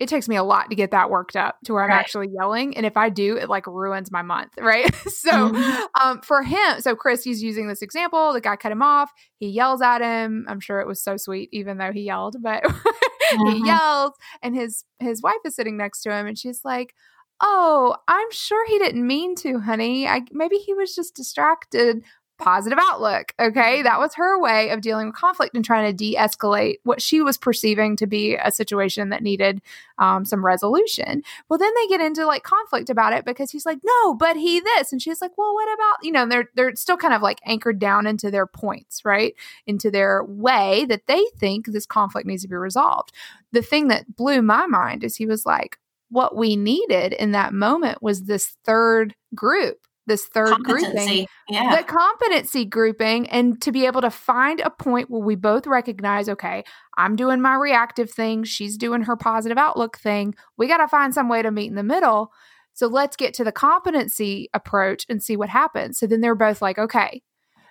it 0.00 0.08
takes 0.08 0.28
me 0.28 0.36
a 0.36 0.44
lot 0.44 0.70
to 0.70 0.76
get 0.76 0.92
that 0.92 1.10
worked 1.10 1.34
up 1.34 1.58
to 1.64 1.72
where 1.72 1.82
I'm 1.82 1.90
right. 1.90 1.98
actually 1.98 2.28
yelling. 2.32 2.76
And 2.76 2.86
if 2.86 2.96
I 2.96 3.08
do, 3.08 3.36
it 3.36 3.48
like 3.48 3.66
ruins 3.66 4.10
my 4.10 4.22
month. 4.22 4.52
Right. 4.68 4.94
so 4.94 5.30
mm-hmm. 5.30 5.84
um, 6.00 6.20
for 6.20 6.42
him, 6.42 6.80
so 6.80 6.94
Chris, 6.94 7.24
he's 7.24 7.42
using 7.42 7.68
this 7.68 7.80
example. 7.80 8.34
The 8.34 8.40
guy 8.40 8.56
cut 8.56 8.70
him 8.70 8.82
off. 8.82 9.10
He 9.38 9.48
yells 9.48 9.80
at 9.80 10.02
him. 10.02 10.44
I'm 10.46 10.60
sure 10.60 10.80
it 10.80 10.86
was 10.86 11.02
so 11.02 11.16
sweet, 11.16 11.48
even 11.52 11.78
though 11.78 11.90
he 11.90 12.02
yelled, 12.02 12.36
but 12.42 12.62
mm-hmm. 12.64 13.48
he 13.48 13.66
yells 13.66 14.12
and 14.42 14.54
his 14.54 14.84
his 14.98 15.22
wife 15.22 15.38
is 15.46 15.56
sitting 15.56 15.78
next 15.78 16.02
to 16.02 16.12
him 16.12 16.26
and 16.26 16.38
she's 16.38 16.60
like, 16.64 16.94
Oh, 17.40 17.96
I'm 18.08 18.30
sure 18.30 18.66
he 18.66 18.78
didn't 18.78 19.06
mean 19.06 19.34
to, 19.36 19.60
honey. 19.60 20.06
I 20.06 20.22
maybe 20.32 20.56
he 20.56 20.74
was 20.74 20.94
just 20.94 21.16
distracted 21.16 22.02
positive 22.38 22.78
outlook. 22.80 23.34
Okay. 23.40 23.82
That 23.82 23.98
was 23.98 24.14
her 24.14 24.40
way 24.40 24.70
of 24.70 24.80
dealing 24.80 25.08
with 25.08 25.16
conflict 25.16 25.54
and 25.54 25.64
trying 25.64 25.90
to 25.90 25.92
de 25.92 26.16
escalate 26.16 26.76
what 26.84 27.02
she 27.02 27.20
was 27.20 27.36
perceiving 27.36 27.96
to 27.96 28.06
be 28.06 28.36
a 28.36 28.50
situation 28.50 29.08
that 29.08 29.22
needed 29.22 29.60
um, 29.98 30.24
some 30.24 30.44
resolution. 30.44 31.22
Well, 31.48 31.58
then 31.58 31.72
they 31.74 31.88
get 31.88 32.00
into 32.00 32.24
like 32.26 32.44
conflict 32.44 32.90
about 32.90 33.12
it 33.12 33.24
because 33.24 33.50
he's 33.50 33.66
like, 33.66 33.78
no, 33.84 34.14
but 34.14 34.36
he 34.36 34.60
this. 34.60 34.92
And 34.92 35.02
she's 35.02 35.20
like, 35.20 35.36
well, 35.36 35.52
what 35.52 35.72
about, 35.74 35.96
you 36.02 36.12
know, 36.12 36.26
they're, 36.26 36.48
they're 36.54 36.76
still 36.76 36.96
kind 36.96 37.14
of 37.14 37.22
like 37.22 37.40
anchored 37.44 37.78
down 37.78 38.06
into 38.06 38.30
their 38.30 38.46
points, 38.46 39.04
right? 39.04 39.34
Into 39.66 39.90
their 39.90 40.24
way 40.24 40.84
that 40.86 41.06
they 41.06 41.24
think 41.38 41.66
this 41.66 41.86
conflict 41.86 42.26
needs 42.26 42.42
to 42.42 42.48
be 42.48 42.56
resolved. 42.56 43.12
The 43.52 43.62
thing 43.62 43.88
that 43.88 44.16
blew 44.16 44.42
my 44.42 44.66
mind 44.66 45.02
is 45.02 45.16
he 45.16 45.26
was 45.26 45.44
like, 45.44 45.78
what 46.10 46.36
we 46.36 46.56
needed 46.56 47.12
in 47.12 47.32
that 47.32 47.52
moment 47.52 48.02
was 48.02 48.22
this 48.22 48.56
third 48.64 49.14
group 49.34 49.87
this 50.08 50.26
third 50.26 50.58
grouping, 50.64 51.26
yeah. 51.48 51.76
the 51.76 51.84
competency 51.84 52.64
grouping, 52.64 53.28
and 53.28 53.60
to 53.62 53.70
be 53.70 53.86
able 53.86 54.00
to 54.00 54.10
find 54.10 54.60
a 54.60 54.70
point 54.70 55.10
where 55.10 55.22
we 55.22 55.36
both 55.36 55.66
recognize, 55.66 56.28
okay, 56.28 56.64
I'm 56.96 57.14
doing 57.14 57.40
my 57.40 57.54
reactive 57.54 58.10
thing, 58.10 58.42
she's 58.42 58.76
doing 58.76 59.02
her 59.02 59.16
positive 59.16 59.58
outlook 59.58 59.98
thing. 59.98 60.34
We 60.56 60.66
got 60.66 60.78
to 60.78 60.88
find 60.88 61.14
some 61.14 61.28
way 61.28 61.42
to 61.42 61.50
meet 61.50 61.68
in 61.68 61.76
the 61.76 61.82
middle. 61.84 62.32
So 62.72 62.86
let's 62.86 63.16
get 63.16 63.34
to 63.34 63.44
the 63.44 63.52
competency 63.52 64.48
approach 64.54 65.04
and 65.08 65.22
see 65.22 65.36
what 65.36 65.48
happens. 65.48 65.98
So 65.98 66.06
then 66.06 66.20
they're 66.20 66.34
both 66.34 66.62
like, 66.62 66.78
okay, 66.78 67.22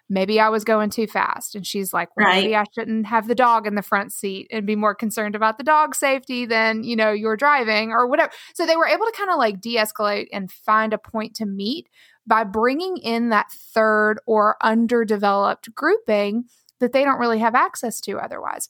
maybe 0.09 0.39
I 0.39 0.49
was 0.49 0.63
going 0.63 0.89
too 0.89 1.07
fast. 1.07 1.55
And 1.55 1.65
she's 1.65 1.93
like, 1.93 2.09
well, 2.15 2.27
right. 2.27 2.41
maybe 2.41 2.55
I 2.55 2.63
shouldn't 2.73 3.07
have 3.07 3.27
the 3.27 3.35
dog 3.35 3.67
in 3.67 3.75
the 3.75 3.81
front 3.81 4.13
seat 4.13 4.47
and 4.51 4.65
be 4.65 4.75
more 4.75 4.95
concerned 4.95 5.35
about 5.35 5.57
the 5.57 5.63
dog 5.63 5.95
safety 5.95 6.45
than, 6.45 6.83
you 6.83 6.95
know, 6.95 7.11
you're 7.11 7.37
driving 7.37 7.91
or 7.91 8.07
whatever. 8.07 8.31
So 8.53 8.65
they 8.65 8.77
were 8.77 8.87
able 8.87 9.05
to 9.05 9.11
kind 9.11 9.29
of 9.29 9.37
like 9.37 9.59
de 9.59 9.75
escalate 9.75 10.27
and 10.31 10.51
find 10.51 10.93
a 10.93 10.97
point 10.97 11.35
to 11.35 11.45
meet 11.45 11.89
by 12.27 12.43
bringing 12.43 12.97
in 12.97 13.29
that 13.29 13.51
third 13.51 14.19
or 14.25 14.57
underdeveloped 14.61 15.73
grouping 15.73 16.45
that 16.79 16.91
they 16.91 17.03
don't 17.03 17.19
really 17.19 17.39
have 17.39 17.55
access 17.55 17.99
to 18.01 18.19
otherwise. 18.19 18.69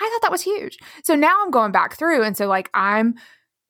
I 0.00 0.08
thought 0.08 0.22
that 0.22 0.32
was 0.32 0.42
huge. 0.42 0.78
So 1.04 1.14
now 1.14 1.36
I'm 1.42 1.50
going 1.50 1.72
back 1.72 1.96
through. 1.96 2.22
And 2.22 2.36
so, 2.36 2.46
like, 2.46 2.70
I'm 2.74 3.14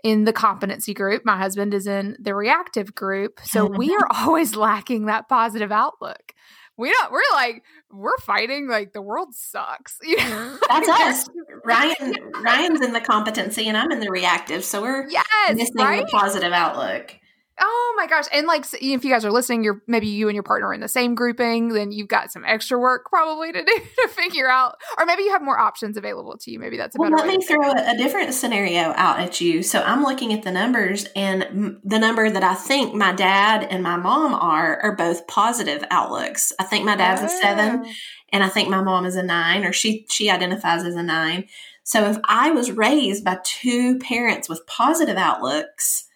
in 0.03 0.25
the 0.25 0.33
competency 0.33 0.95
group. 0.95 1.23
My 1.25 1.37
husband 1.37 1.75
is 1.75 1.87
in 1.87 2.17
the 2.21 2.35
reactive 2.35 2.95
group. 2.95 3.41
So 3.45 3.67
we 3.77 3.95
are 3.95 4.07
always 4.11 4.57
lacking 4.57 5.07
that 5.07 5.29
positive 5.29 5.73
outlook. 5.73 6.33
We 6.79 6.91
don't, 6.91 7.13
we're 7.13 7.21
like, 7.33 7.63
we're 7.91 8.17
fighting 8.19 8.67
like 8.67 8.93
the 8.93 9.03
world 9.03 9.35
sucks. 9.35 9.99
That's 10.17 10.89
us. 10.89 11.29
Ryan 11.65 12.15
Ryan's 12.43 12.81
in 12.81 12.93
the 12.93 13.01
competency 13.01 13.69
and 13.69 13.77
I'm 13.77 13.93
in 13.93 14.01
the 14.01 14.11
reactive. 14.11 14.65
So 14.65 14.81
we're 14.81 15.09
yes, 15.09 15.55
missing 15.55 15.77
right? 15.77 16.07
the 16.07 16.11
positive 16.11 16.53
outlook. 16.53 17.15
Oh 17.65 17.95
my 17.97 18.09
gosh. 18.09 18.25
And 18.33 18.49
like 18.49 18.65
if 18.73 19.05
you 19.05 19.11
guys 19.11 19.25
are 19.25 19.31
listening, 19.31 19.63
you're 19.63 19.83
maybe 19.87 20.09
you 20.09 20.29
and 20.29 20.35
your 20.35 20.43
partner 20.43 20.67
are 20.69 20.75
in 20.75 20.81
the 20.81 20.89
same 20.89 21.15
grouping, 21.15 21.69
then 21.69 21.93
you've 21.93 22.09
got 22.09 22.33
some 22.33 22.45
extra 22.45 22.77
work 22.77 23.09
probably 23.09 23.53
to 23.53 23.65
do 23.65 23.81
to 24.03 24.09
figure 24.09 24.51
out 24.51 24.81
or 24.99 25.07
maybe 25.07 25.23
you 25.23 25.31
have 25.31 25.43
more 25.43 25.57
options 25.57 25.97
available 25.97 26.37
to 26.39 26.51
you. 26.51 26.59
Maybe 26.59 26.77
that's 26.77 26.97
a 26.97 26.99
well, 26.99 27.11
better 27.11 27.29
Let 27.29 27.39
me 27.39 27.45
throw 27.45 27.71
a, 27.71 27.95
a 27.95 27.97
different 27.97 28.35
scenario 28.35 28.93
out 28.97 29.21
at 29.21 29.41
you. 29.41 29.63
So 29.63 29.81
I'm 29.81 30.03
looking 30.03 30.33
at 30.33 30.43
the 30.43 30.51
numbers 30.51 31.07
and 31.15 31.79
the 31.85 32.01
number 32.01 32.29
that 32.29 32.43
I 32.43 32.55
think 32.55 32.95
my 32.95 33.13
dad 33.13 33.65
and 33.71 33.81
my 33.85 33.97
mom 33.97 34.35
are 34.35 34.81
are 34.83 34.97
both 34.97 35.29
positive 35.29 35.85
outlooks. 35.89 36.53
I 36.59 36.65
think 36.65 36.85
my 36.85 36.97
dad's 36.97 37.23
oh. 37.23 37.27
a 37.27 37.29
7 37.29 37.85
ah. 37.85 37.93
and 38.33 38.43
I 38.43 38.49
think 38.49 38.71
my 38.71 38.83
mom 38.83 39.07
is 39.07 39.15
a 39.15 39.23
9 39.23 39.65
or 39.65 39.73
she 39.73 40.05
she 40.11 40.31
identifies 40.31 40.83
as 40.83 40.97
a 40.97 41.03
9. 41.03 41.45
So 41.85 42.11
if 42.11 42.19
I 42.25 42.51
was 42.51 42.73
raised 42.73 43.25
by 43.25 43.39
two 43.45 44.01
parents 44.01 44.49
with 44.49 44.67
positive 44.67 45.17
outlooks, 45.17 46.09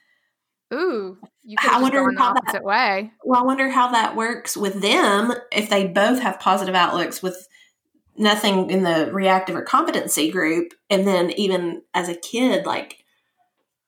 Ooh, 0.74 1.18
you 1.44 1.56
could 1.56 1.70
I 1.70 1.80
wonder 1.80 2.04
how 2.18 2.34
that, 2.34 2.64
way. 2.64 3.12
Well, 3.24 3.40
I 3.40 3.44
wonder 3.44 3.70
how 3.70 3.92
that 3.92 4.16
works 4.16 4.56
with 4.56 4.82
them 4.82 5.32
if 5.52 5.70
they 5.70 5.86
both 5.86 6.20
have 6.20 6.40
positive 6.40 6.74
outlooks 6.74 7.22
with 7.22 7.46
nothing 8.16 8.70
in 8.70 8.82
the 8.82 9.10
reactive 9.12 9.54
or 9.54 9.62
competency 9.62 10.30
group, 10.30 10.72
and 10.90 11.06
then 11.06 11.30
even 11.32 11.82
as 11.94 12.08
a 12.08 12.16
kid, 12.16 12.66
like 12.66 13.04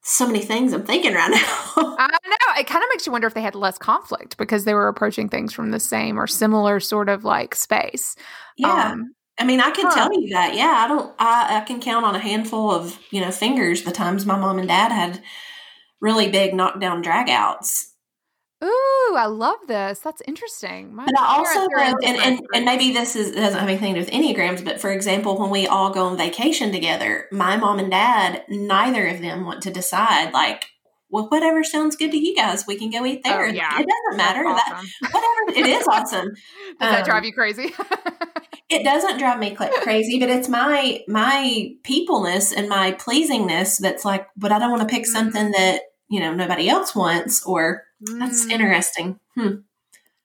so 0.03 0.27
many 0.27 0.41
things 0.41 0.73
I'm 0.73 0.85
thinking 0.85 1.15
right 1.15 1.31
now. 1.77 1.97
I 1.99 2.09
know. 2.27 2.61
It 2.61 2.67
kind 2.67 2.83
of 2.83 2.89
makes 2.91 3.07
you 3.07 3.13
wonder 3.13 3.27
if 3.27 3.35
they 3.35 3.43
had 3.43 3.55
less 3.55 3.77
conflict 3.77 4.37
because 4.37 4.65
they 4.65 4.75
were 4.75 4.89
approaching 4.89 5.29
things 5.29 5.53
from 5.53 5.71
the 5.71 5.81
same 5.81 6.19
or 6.19 6.27
similar 6.27 6.81
sort 6.81 7.09
of 7.09 7.25
like 7.25 7.55
space. 7.55 8.15
Yeah. 8.57 8.93
Um, 8.93 9.15
I 9.39 9.45
mean, 9.45 9.61
I 9.61 9.71
can 9.71 9.87
huh. 9.87 9.95
tell 9.95 10.13
you 10.13 10.29
that. 10.31 10.55
Yeah, 10.55 10.85
I 10.85 10.89
don't. 10.89 11.15
I, 11.19 11.59
I 11.59 11.61
can 11.61 11.81
count 11.81 12.05
on 12.05 12.15
a 12.15 12.21
handful 12.21 12.71
of 12.71 12.99
you 13.11 13.21
know 13.21 13.31
fingers 13.31 13.83
the 13.83 13.93
times 13.93 14.27
my 14.27 14.39
mom 14.39 14.59
and 14.59 14.69
dad 14.69 14.93
had 14.93 15.23
really 16.01 16.31
big 16.31 16.55
knockdown 16.55 17.03
dragouts. 17.03 17.87
Ooh, 18.63 19.15
I 19.17 19.27
love 19.27 19.59
this. 19.69 20.01
That's 20.01 20.21
interesting. 20.27 20.95
My 20.95 21.05
but 21.05 21.19
I 21.19 21.39
also 21.39 21.69
and, 21.77 22.17
and, 22.17 22.41
and 22.53 22.65
maybe 22.65 22.93
this 22.93 23.15
is 23.15 23.33
doesn't 23.33 23.61
have 23.61 23.69
anything 23.69 23.95
to 23.95 24.01
do 24.01 24.05
with 24.05 24.13
Enneagrams, 24.13 24.65
but 24.65 24.81
for 24.81 24.91
example, 24.91 25.39
when 25.39 25.51
we 25.51 25.69
all 25.69 25.91
go 25.91 26.07
on 26.07 26.17
vacation 26.17 26.73
together, 26.73 27.27
my 27.31 27.57
mom 27.57 27.79
and 27.79 27.91
dad, 27.91 28.43
neither 28.49 29.07
of 29.07 29.21
them 29.21 29.45
want 29.45 29.63
to 29.63 29.71
decide 29.71 30.33
like, 30.33 30.67
well, 31.11 31.29
whatever 31.29 31.65
sounds 31.65 31.97
good 31.97 32.11
to 32.11 32.19
you 32.19 32.35
guys, 32.35 32.67
we 32.67 32.77
can 32.77 32.91
go 32.91 33.05
eat 33.07 33.23
there. 33.25 33.47
Oh, 33.47 33.49
yeah. 33.49 33.81
It 33.81 33.87
doesn't 33.87 34.17
matter. 34.17 34.47
Awesome. 34.47 34.89
That, 35.03 35.13
whatever, 35.13 35.59
it 35.59 35.67
is 35.67 35.87
awesome. 35.91 36.29
Does 36.29 36.89
um, 36.89 36.93
that 36.93 37.05
drive 37.05 37.25
you 37.25 37.33
crazy? 37.33 37.73
it 38.69 38.85
doesn't 38.85 39.19
drive 39.19 39.39
me 39.39 39.55
crazy, 39.55 40.19
but 40.19 40.29
it's 40.29 40.49
my 40.49 41.03
my 41.09 41.71
peopleness 41.83 42.53
and 42.53 42.69
my 42.69 42.93
pleasingness 42.93 43.79
that's 43.79 44.05
like, 44.05 44.27
but 44.37 44.53
I 44.53 44.59
don't 44.59 44.71
want 44.71 44.83
to 44.83 44.95
pick 44.95 45.05
mm-hmm. 45.05 45.13
something 45.13 45.51
that 45.53 45.83
you 46.11 46.21
know 46.21 46.35
nobody 46.35 46.69
else 46.69 46.95
wants 46.95 47.45
or 47.45 47.85
that's 48.01 48.47
mm. 48.47 48.53
interesting 48.53 49.19
hmm. 49.35 49.55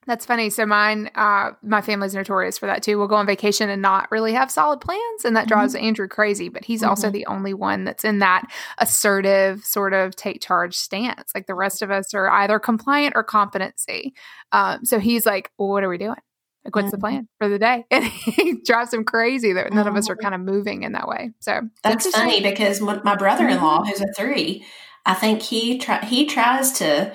That's 0.06 0.26
funny. 0.26 0.50
So 0.50 0.66
mine, 0.66 1.10
uh, 1.14 1.52
my 1.62 1.80
family's 1.80 2.14
notorious 2.14 2.58
for 2.58 2.66
that 2.66 2.82
too. 2.82 2.98
We'll 2.98 3.08
go 3.08 3.16
on 3.16 3.26
vacation 3.26 3.70
and 3.70 3.80
not 3.80 4.10
really 4.10 4.34
have 4.34 4.50
solid 4.50 4.80
plans, 4.80 5.24
and 5.24 5.36
that 5.36 5.48
drives 5.48 5.74
mm-hmm. 5.74 5.86
Andrew 5.86 6.08
crazy. 6.08 6.48
But 6.48 6.64
he's 6.64 6.80
mm-hmm. 6.80 6.90
also 6.90 7.10
the 7.10 7.26
only 7.26 7.54
one 7.54 7.84
that's 7.84 8.04
in 8.04 8.18
that 8.18 8.44
assertive 8.78 9.64
sort 9.64 9.94
of 9.94 10.14
take 10.14 10.42
charge 10.42 10.76
stance. 10.76 11.32
Like 11.34 11.46
the 11.46 11.54
rest 11.54 11.82
of 11.82 11.90
us 11.90 12.12
are 12.14 12.28
either 12.28 12.58
compliant 12.58 13.14
or 13.16 13.24
competency. 13.24 14.14
Um, 14.52 14.84
so 14.84 14.98
he's 14.98 15.24
like, 15.24 15.50
well, 15.58 15.68
"What 15.68 15.84
are 15.84 15.88
we 15.88 15.98
doing? 15.98 16.16
Like, 16.64 16.76
what's 16.76 16.86
mm-hmm. 16.86 16.90
the 16.90 16.98
plan 16.98 17.28
for 17.38 17.48
the 17.48 17.58
day?" 17.58 17.84
And 17.90 18.04
he 18.04 18.60
drives 18.62 18.92
him 18.92 19.04
crazy 19.04 19.54
that 19.54 19.72
none 19.72 19.88
of 19.88 19.96
us 19.96 20.10
are 20.10 20.16
mm-hmm. 20.16 20.22
kind 20.22 20.34
of 20.34 20.40
moving 20.42 20.82
in 20.82 20.92
that 20.92 21.08
way. 21.08 21.32
So 21.40 21.62
that's 21.82 22.10
funny 22.10 22.42
because 22.42 22.80
my 22.80 23.16
brother-in-law, 23.16 23.80
mm-hmm. 23.80 23.88
who's 23.88 24.00
a 24.02 24.12
three, 24.14 24.66
I 25.06 25.14
think 25.14 25.42
he 25.42 25.78
try 25.78 26.04
he 26.04 26.26
tries 26.26 26.72
to 26.78 27.14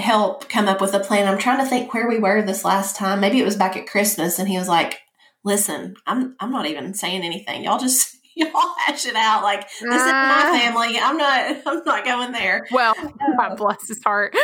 help 0.00 0.48
come 0.48 0.68
up 0.68 0.80
with 0.80 0.94
a 0.94 1.00
plan. 1.00 1.28
I'm 1.28 1.38
trying 1.38 1.58
to 1.58 1.66
think 1.66 1.92
where 1.94 2.08
we 2.08 2.18
were 2.18 2.42
this 2.42 2.64
last 2.64 2.96
time. 2.96 3.20
Maybe 3.20 3.40
it 3.40 3.44
was 3.44 3.56
back 3.56 3.76
at 3.76 3.86
Christmas, 3.86 4.38
and 4.38 4.48
he 4.48 4.58
was 4.58 4.68
like, 4.68 5.00
"Listen, 5.44 5.94
I'm 6.06 6.36
I'm 6.40 6.50
not 6.50 6.66
even 6.66 6.94
saying 6.94 7.22
anything. 7.22 7.64
Y'all 7.64 7.78
just 7.78 8.16
y'all 8.52 8.74
hash 8.86 9.06
it 9.06 9.14
out. 9.16 9.42
Like 9.42 9.62
this 9.68 9.80
is 9.80 9.88
my 9.88 10.42
Ah. 10.46 10.58
family. 10.58 10.98
I'm 10.98 11.16
not 11.16 11.56
I'm 11.66 11.82
not 11.84 12.04
going 12.04 12.32
there." 12.32 12.66
Well, 12.70 12.94
God 13.38 13.56
bless 13.56 13.86
his 13.88 14.02
heart. 14.02 14.34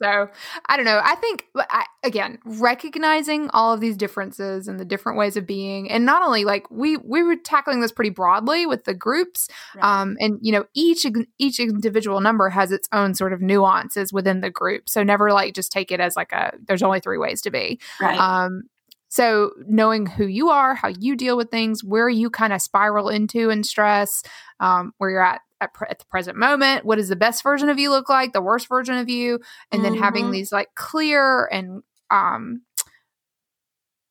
so 0.00 0.28
I 0.68 0.76
don't 0.76 0.84
know. 0.86 1.00
I 1.02 1.14
think 1.16 1.46
I, 1.56 1.84
again, 2.04 2.38
recognizing 2.44 3.50
all 3.50 3.72
of 3.72 3.80
these 3.80 3.96
differences 3.96 4.68
and 4.68 4.78
the 4.78 4.84
different 4.84 5.18
ways 5.18 5.36
of 5.36 5.46
being, 5.46 5.90
and 5.90 6.04
not 6.04 6.22
only 6.22 6.44
like 6.44 6.70
we 6.70 6.96
we 6.98 7.22
were 7.22 7.36
tackling 7.36 7.80
this 7.80 7.92
pretty 7.92 8.10
broadly 8.10 8.66
with 8.66 8.84
the 8.84 8.94
groups, 8.94 9.48
um, 9.80 10.16
and 10.20 10.38
you 10.42 10.52
know 10.52 10.64
each 10.74 11.06
each 11.38 11.60
individual 11.60 12.20
number 12.20 12.48
has 12.50 12.72
its 12.72 12.88
own 12.92 13.14
sort 13.14 13.32
of 13.32 13.40
nuances 13.40 14.12
within 14.12 14.40
the 14.40 14.50
group. 14.50 14.88
So 14.88 15.02
never 15.02 15.32
like 15.32 15.54
just 15.54 15.72
take 15.72 15.90
it 15.90 16.00
as 16.00 16.16
like 16.16 16.32
a 16.32 16.52
there's 16.66 16.82
only 16.82 17.00
three 17.00 17.18
ways 17.18 17.42
to 17.42 17.50
be. 17.50 17.80
right. 18.00 18.18
Um, 18.18 18.62
so 19.08 19.52
knowing 19.66 20.06
who 20.06 20.26
you 20.26 20.50
are, 20.50 20.74
how 20.74 20.88
you 20.88 21.16
deal 21.16 21.36
with 21.36 21.50
things, 21.50 21.82
where 21.82 22.08
you 22.08 22.30
kind 22.30 22.52
of 22.52 22.60
spiral 22.62 23.08
into 23.08 23.50
in 23.50 23.64
stress, 23.64 24.22
um, 24.60 24.92
where 24.98 25.10
you're 25.10 25.24
at 25.24 25.40
at, 25.60 25.74
pre- 25.74 25.88
at 25.90 25.98
the 25.98 26.04
present 26.04 26.36
moment, 26.36 26.84
what 26.84 26.96
does 26.96 27.08
the 27.08 27.16
best 27.16 27.42
version 27.42 27.68
of 27.68 27.78
you 27.80 27.90
look 27.90 28.08
like, 28.08 28.32
the 28.32 28.40
worst 28.40 28.68
version 28.68 28.96
of 28.96 29.08
you, 29.08 29.40
and 29.72 29.84
then 29.84 29.94
having 29.94 30.26
Mhm. 30.26 30.32
these 30.32 30.52
like 30.52 30.68
clear 30.76 31.46
and 31.46 31.82
um, 32.10 32.62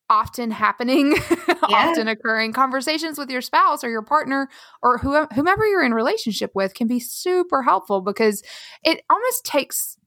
often 0.10 0.52
happening, 0.52 1.16
often 1.64 2.08
occurring 2.08 2.54
conversations 2.54 3.18
with 3.18 3.30
your 3.30 3.42
spouse 3.42 3.84
or 3.84 3.90
your 3.90 4.02
partner 4.02 4.50
or 4.82 4.98
who, 4.98 5.26
whomever 5.36 5.66
you're 5.66 5.84
in 5.84 5.94
relationship 5.94 6.52
with 6.56 6.74
can 6.74 6.88
be 6.88 7.00
super 7.00 7.62
helpful 7.64 8.02
because 8.02 8.42
it 8.84 9.02
almost 9.10 9.46
takes 9.46 9.98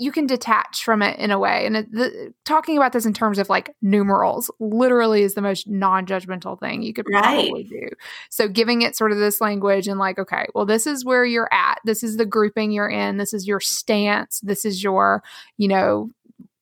you 0.00 0.12
can 0.12 0.26
detach 0.26 0.84
from 0.84 1.02
it 1.02 1.18
in 1.18 1.30
a 1.32 1.38
way. 1.38 1.66
And 1.66 1.76
it, 1.78 1.90
the, 1.92 2.32
talking 2.44 2.76
about 2.76 2.92
this 2.92 3.04
in 3.04 3.12
terms 3.12 3.38
of 3.38 3.48
like 3.48 3.74
numerals 3.82 4.48
literally 4.60 5.22
is 5.22 5.34
the 5.34 5.42
most 5.42 5.68
non 5.68 6.06
judgmental 6.06 6.58
thing 6.58 6.82
you 6.82 6.92
could 6.94 7.06
Right. 7.12 7.50
do. 7.68 7.88
So 8.30 8.46
giving 8.46 8.82
it 8.82 8.96
sort 8.96 9.10
of 9.10 9.18
this 9.18 9.40
language 9.40 9.88
and 9.88 9.98
like, 9.98 10.18
okay, 10.18 10.46
well, 10.54 10.66
this 10.66 10.86
is 10.86 11.04
where 11.04 11.24
you're 11.24 11.52
at. 11.52 11.80
This 11.84 12.04
is 12.04 12.16
the 12.16 12.26
grouping 12.26 12.70
you're 12.70 12.88
in. 12.88 13.16
This 13.16 13.34
is 13.34 13.46
your 13.48 13.58
stance. 13.58 14.38
This 14.40 14.64
is 14.64 14.82
your, 14.84 15.22
you 15.56 15.66
know, 15.66 16.10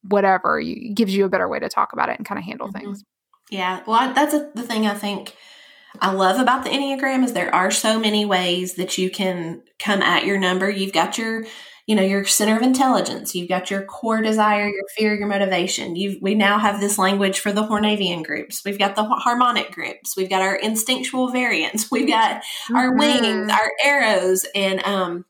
whatever. 0.03 0.59
You, 0.59 0.94
gives 0.94 1.14
you 1.14 1.25
a 1.27 1.29
better 1.29 1.49
way 1.49 1.59
to 1.59 1.68
talk 1.68 1.92
about 1.92 2.09
it 2.09 2.16
and 2.18 2.27
kind 2.27 2.38
of 2.38 2.44
handle 2.44 2.68
Mhm. 2.68 2.72
things. 2.81 3.05
Yeah, 3.51 3.81
well, 3.87 3.96
I, 4.01 4.12
that's 4.12 4.33
a, 4.35 4.51
the 4.55 4.62
thing 4.62 4.87
I 4.87 4.94
think 4.94 5.37
I 6.01 6.12
love 6.12 6.40
about 6.40 6.64
the 6.64 6.70
Enneagram 6.70 7.25
is 7.25 7.33
there 7.33 7.55
are 7.55 7.70
so 7.70 7.99
many 8.01 8.25
ways 8.25 8.75
that 8.75 8.99
you 8.99 9.11
can 9.11 9.62
come 9.79 10.03
at 10.03 10.25
your 10.27 10.38
number. 10.38 10.68
You've 10.70 10.92
got 10.92 11.16
your, 11.18 11.44
you 11.87 11.94
know, 11.94 12.03
your 12.03 12.25
center 12.25 12.57
of 12.57 12.62
intelligence. 12.62 13.35
You've 13.35 13.49
got 13.49 13.70
your 13.70 13.85
core 13.85 14.20
desire, 14.20 14.66
your 14.68 14.85
fear, 14.96 15.14
your 15.14 15.29
motivation. 15.29 15.94
You've 15.94 16.20
we 16.20 16.35
now 16.35 16.59
have 16.59 16.81
this 16.81 16.99
language 16.99 17.38
for 17.38 17.53
the 17.53 17.62
Hornevian 17.62 18.25
groups. 18.25 18.62
We've 18.64 18.79
got 18.79 18.96
the 18.96 19.05
harmonic 19.05 19.70
groups. 19.72 20.16
We've 20.16 20.29
got 20.31 20.42
our 20.42 20.57
instinctual 20.57 21.29
variants. 21.31 21.90
We've 21.92 22.09
got 22.09 22.42
our 22.75 22.92
Mhm. 22.92 22.99
wings, 22.99 23.53
our 23.53 23.70
arrows, 23.85 24.44
and 24.55 24.83
um, 24.85 25.25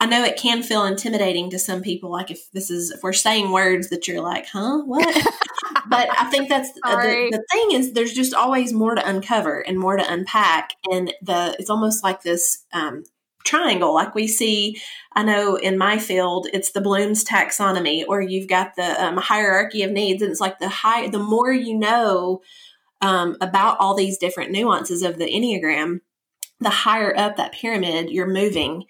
I 0.00 0.06
know 0.06 0.24
it 0.24 0.36
can 0.38 0.62
feel 0.62 0.84
intimidating 0.84 1.50
to 1.50 1.58
some 1.58 1.82
people. 1.82 2.10
Like 2.10 2.30
if 2.30 2.50
this 2.52 2.70
is 2.70 2.90
if 2.90 3.02
we're 3.02 3.12
saying 3.12 3.52
words 3.52 3.90
that 3.90 4.08
you're 4.08 4.22
like, 4.22 4.46
huh, 4.52 4.78
what? 4.86 5.06
but 5.88 6.08
I 6.18 6.24
think 6.30 6.48
that's 6.48 6.70
uh, 6.84 6.96
the, 7.02 7.28
the 7.30 7.44
thing 7.52 7.78
is 7.78 7.92
there's 7.92 8.14
just 8.14 8.34
always 8.34 8.72
more 8.72 8.94
to 8.94 9.06
uncover 9.08 9.60
and 9.60 9.78
more 9.78 9.96
to 9.96 10.12
unpack, 10.12 10.72
and 10.90 11.12
the 11.22 11.54
it's 11.58 11.70
almost 11.70 12.02
like 12.02 12.22
this 12.22 12.64
um, 12.72 13.04
triangle, 13.50 13.92
like 13.94 14.14
we 14.14 14.26
see. 14.26 14.80
I 15.14 15.22
know 15.24 15.56
in 15.56 15.76
my 15.76 15.98
field, 15.98 16.46
it's 16.52 16.70
the 16.72 16.80
Bloom's 16.80 17.24
taxonomy, 17.24 18.04
or 18.08 18.20
you've 18.20 18.48
got 18.48 18.76
the 18.76 19.04
um, 19.04 19.16
hierarchy 19.16 19.82
of 19.82 19.90
needs, 19.90 20.22
and 20.22 20.30
it's 20.30 20.40
like 20.40 20.58
the 20.60 20.68
high. 20.68 21.08
The 21.08 21.18
more 21.18 21.52
you 21.52 21.76
know 21.76 22.40
um, 23.02 23.36
about 23.40 23.76
all 23.80 23.94
these 23.94 24.18
different 24.18 24.50
nuances 24.52 25.02
of 25.02 25.18
the 25.18 25.24
enneagram, 25.24 26.00
the 26.60 26.70
higher 26.70 27.16
up 27.16 27.36
that 27.36 27.52
pyramid 27.52 28.10
you're 28.10 28.26
moving 28.42 28.84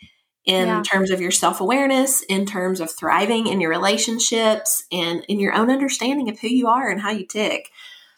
in 0.45 0.67
Yeah. 0.67 0.83
terms 0.83 1.11
of 1.11 1.21
your 1.21 1.31
self 1.31 1.61
awareness, 1.61 2.23
in 2.23 2.45
terms 2.47 2.81
of 2.81 2.91
thriving 2.91 3.47
in 3.47 3.61
your 3.61 3.71
relationships, 3.71 4.85
and 4.91 5.25
in 5.29 5.39
your 5.41 5.55
own 5.55 5.71
understanding 5.71 6.29
of 6.29 6.39
who 6.41 6.49
you 6.49 6.67
are 6.67 6.91
and 6.91 7.01
how 7.01 7.11
you 7.11 7.27
tick. 7.27 7.71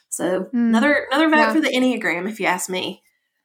So 0.09 0.45
Mm. 0.45 0.69
another 0.71 1.07
another 1.11 1.29
vote 1.31 1.37
Yeah. 1.37 1.53
for 1.53 1.61
the 1.61 1.69
enneagram, 1.77 2.29
if 2.29 2.41
you 2.41 2.47
ask 2.47 2.69
me. 2.71 3.03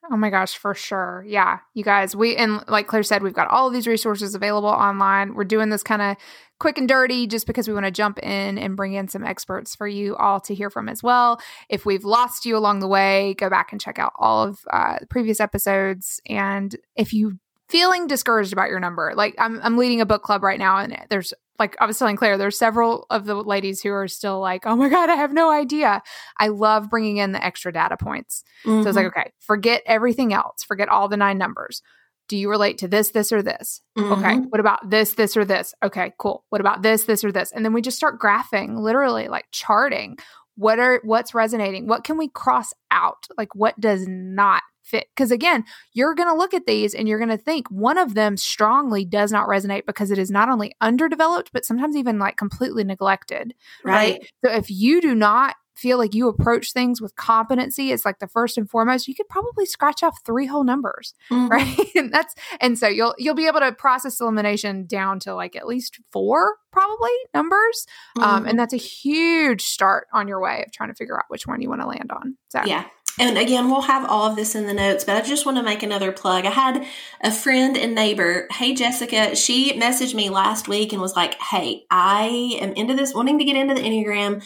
Oh 0.09 0.17
my 0.17 0.29
gosh, 0.29 0.55
for 0.57 0.73
sure. 0.73 1.25
Yeah. 1.27 1.59
You 1.73 1.83
guys, 1.83 2.15
we, 2.15 2.35
and 2.35 2.63
like 2.67 2.87
Claire 2.87 3.03
said, 3.03 3.21
we've 3.21 3.33
got 3.33 3.49
all 3.49 3.67
of 3.67 3.73
these 3.73 3.87
resources 3.87 4.35
available 4.35 4.69
online. 4.69 5.33
We're 5.33 5.43
doing 5.43 5.69
this 5.69 5.83
kind 5.83 6.01
of 6.01 6.17
quick 6.59 6.77
and 6.77 6.87
dirty 6.87 7.27
just 7.27 7.45
because 7.45 7.67
we 7.67 7.73
want 7.73 7.85
to 7.85 7.91
jump 7.91 8.17
in 8.19 8.57
and 8.57 8.77
bring 8.77 8.93
in 8.93 9.07
some 9.07 9.23
experts 9.23 9.75
for 9.75 9.87
you 9.87 10.15
all 10.15 10.39
to 10.41 10.55
hear 10.55 10.69
from 10.69 10.87
as 10.87 11.03
well. 11.03 11.39
If 11.69 11.85
we've 11.85 12.05
lost 12.05 12.45
you 12.45 12.57
along 12.57 12.79
the 12.79 12.87
way, 12.87 13.35
go 13.37 13.49
back 13.49 13.71
and 13.71 13.81
check 13.81 13.99
out 13.99 14.13
all 14.17 14.43
of 14.43 14.59
uh, 14.71 14.99
previous 15.09 15.39
episodes. 15.39 16.21
And 16.27 16.75
if 16.95 17.11
you 17.13 17.39
feeling 17.69 18.08
discouraged 18.08 18.53
about 18.53 18.69
your 18.69 18.80
number, 18.80 19.13
like 19.15 19.36
I'm, 19.38 19.60
I'm 19.62 19.77
leading 19.77 20.01
a 20.01 20.06
book 20.06 20.23
club 20.23 20.43
right 20.43 20.60
now, 20.60 20.77
and 20.77 20.97
there's 21.10 21.34
like 21.60 21.75
I 21.82 21.86
was 21.86 21.97
telling 21.97 22.15
Claire, 22.17 22.38
there's 22.38 22.58
several 22.58 23.08
of 23.10 23.25
the 23.25 23.36
ladies 23.36 23.82
who 23.82 23.91
are 23.91 24.08
still 24.08 24.39
like, 24.39 24.65
"Oh 24.65 24.75
my 24.75 24.89
god, 24.89 25.10
I 25.10 25.15
have 25.15 25.34
no 25.34 25.51
idea." 25.51 26.01
I 26.38 26.49
love 26.49 26.89
bringing 26.89 27.17
in 27.17 27.32
the 27.32 27.43
extra 27.43 27.73
data 27.73 27.97
points. 27.97 28.43
So 28.84 28.89
it's 28.89 28.95
like, 28.95 29.08
okay, 29.08 29.32
forget 29.39 29.82
everything 29.86 30.34
else. 30.34 30.63
Forget 30.63 30.88
all 30.89 31.08
the 31.08 31.17
nine 31.17 31.38
numbers. 31.38 31.82
Do 32.27 32.38
you 32.38 32.49
relate 32.49 32.77
to 32.80 32.88
this, 32.89 33.12
this, 33.12 33.32
or 33.32 33.41
this? 33.41 33.82
Okay. 33.97 34.36
Mhm. 34.36 34.49
What 34.49 34.60
about 34.60 34.89
this, 34.89 35.13
this, 35.13 35.36
or 35.38 35.45
this? 35.45 35.73
Okay, 35.82 36.12
cool. 36.19 36.43
What 36.49 36.62
about 36.62 36.82
this, 36.82 37.06
this, 37.06 37.23
or 37.23 37.32
this? 37.32 37.51
And 37.53 37.63
then 37.65 37.73
we 37.73 37.82
just 37.82 37.97
start 37.97 38.19
graphing, 38.19 38.77
literally 38.80 39.27
like 39.27 39.45
charting. 39.51 40.17
What 40.56 40.77
are 40.77 40.99
what's 41.03 41.34
resonating? 41.34 41.88
What 41.88 42.03
can 42.03 42.17
we 42.17 42.27
cross 42.27 42.73
out? 42.91 43.27
Like 43.38 43.56
what 43.56 43.80
does 43.80 44.06
not 44.08 44.62
fit? 44.88 45.08
Because 45.15 45.32
again, 45.32 45.63
you're 45.93 46.15
going 46.15 46.30
to 46.30 46.36
look 46.36 46.54
at 46.54 46.65
these 46.65 46.93
and 46.93 47.08
you're 47.08 47.19
going 47.19 47.30
to 47.30 47.38
think 47.38 47.69
one 47.69 47.97
of 47.97 48.13
them 48.13 48.38
strongly 48.38 49.06
does 49.06 49.32
not 49.32 49.47
resonate 49.47 49.86
because 49.86 50.12
it 50.12 50.17
is 50.17 50.32
not 50.32 50.50
only 50.50 50.73
underdeveloped, 50.82 51.52
but 51.54 51.65
sometimes 51.65 51.95
even 51.95 52.19
like 52.19 52.38
completely 52.38 52.84
neglected 52.84 53.54
right. 53.84 54.26
so 54.43 54.52
if 54.52 54.69
you 54.71 55.02
do 55.02 55.13
not 55.13 55.56
feel 55.76 56.00
like 56.00 56.15
you 56.15 56.28
approach 56.28 56.73
things 56.73 57.00
with 57.00 57.15
competency, 57.15 57.91
it's 57.91 58.04
like 58.04 58.17
the 58.17 58.28
first 58.28 58.58
and 58.58 58.67
foremost, 58.67 59.08
you 59.08 59.13
could 59.13 59.30
probably 59.30 59.63
scratch 59.63 60.02
off 60.02 60.17
three 60.26 60.47
whole 60.47 60.63
numbers, 60.63 61.13
Mhm. 61.32 61.50
right? 61.52 61.78
and 61.95 62.12
that's 62.12 62.34
and 62.60 62.80
so 62.80 62.88
you'll 62.88 63.13
you'll 63.19 63.36
be 63.36 63.45
able 63.45 63.60
to 63.60 63.71
process 63.71 64.19
elimination 64.19 64.88
down 64.88 65.19
to 65.19 65.36
like 65.36 65.56
at 65.56 65.67
least 65.67 66.00
four 66.12 66.56
probably 66.71 67.12
numbers. 67.34 67.86
Um, 68.19 68.43
Mhm. 68.45 68.50
and 68.50 68.60
that's 68.60 68.73
a 68.73 68.78
huge 68.78 69.62
start 69.65 70.08
on 70.13 70.28
your 70.28 70.41
way 70.41 70.63
of 70.65 70.71
trying 70.71 70.89
to 70.89 70.95
figure 70.95 71.15
out 71.17 71.26
which 71.28 71.45
one 71.45 71.62
you 71.62 71.69
want 71.69 71.82
to 71.82 71.88
land 71.88 72.12
on. 72.12 72.38
So 72.50 72.62
Yeah. 72.65 72.86
And 73.19 73.38
again, 73.38 73.69
we'll 73.69 73.82
have 73.82 74.08
all 74.10 74.30
of 74.30 74.36
this 74.36 74.53
in 74.53 74.67
the 74.67 74.73
notes, 74.73 75.03
but 75.03 75.15
I 75.15 75.21
just 75.21 75.45
want 75.45 75.58
to 75.58 75.63
make 75.63 75.82
another 75.82 76.12
plug. 76.12 76.45
I 76.45 76.51
had 76.51 76.86
a 77.21 77.32
friend 77.32 77.75
and 77.75 77.95
neighbor, 77.95 78.47
hey 78.51 78.75
Jessica, 78.75 79.36
she 79.36 79.73
messaged 79.73 80.13
me 80.13 80.30
last 80.30 80.67
week 80.67 80.93
and 80.93 81.01
was 81.01 81.15
like, 81.15 81.34
Hey, 81.41 81.86
I 81.89 82.58
am 82.62 82.73
into 82.73 82.95
this, 82.95 83.13
wanting 83.13 83.39
to 83.39 83.45
get 83.45 83.56
into 83.56 83.73
the 83.73 83.82
Enneagram. 83.82 84.43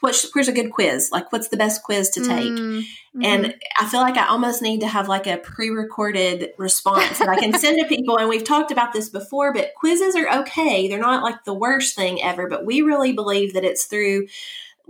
What's, 0.00 0.34
where's 0.34 0.48
a 0.48 0.52
good 0.52 0.70
quiz? 0.70 1.10
Like, 1.12 1.30
what's 1.30 1.48
the 1.48 1.58
best 1.58 1.82
quiz 1.82 2.08
to 2.10 2.20
take? 2.20 2.52
Mm, 2.52 2.82
mhm. 3.14 3.24
And 3.24 3.54
I 3.78 3.86
feel 3.86 4.00
like 4.00 4.16
I 4.16 4.28
almost 4.28 4.62
need 4.62 4.80
to 4.80 4.86
have 4.86 5.08
like 5.08 5.26
a 5.26 5.36
pre-recorded 5.36 6.50
response 6.56 7.18
that 7.18 7.28
I 7.28 7.38
can 7.38 7.52
send 7.58 7.78
to 7.80 7.86
people. 7.86 8.18
And 8.18 8.28
we've 8.30 8.44
talked 8.44 8.70
about 8.70 8.94
this 8.94 9.10
before, 9.10 9.52
but 9.52 9.72
quizzes 9.76 10.16
are 10.16 10.40
okay. 10.40 10.88
They're 10.88 10.98
not 10.98 11.22
like 11.22 11.44
the 11.44 11.52
worst 11.52 11.96
thing 11.96 12.22
ever, 12.22 12.48
but 12.48 12.64
we 12.64 12.80
really 12.80 13.12
believe 13.12 13.52
that 13.52 13.64
it's 13.64 13.84
through 13.84 14.26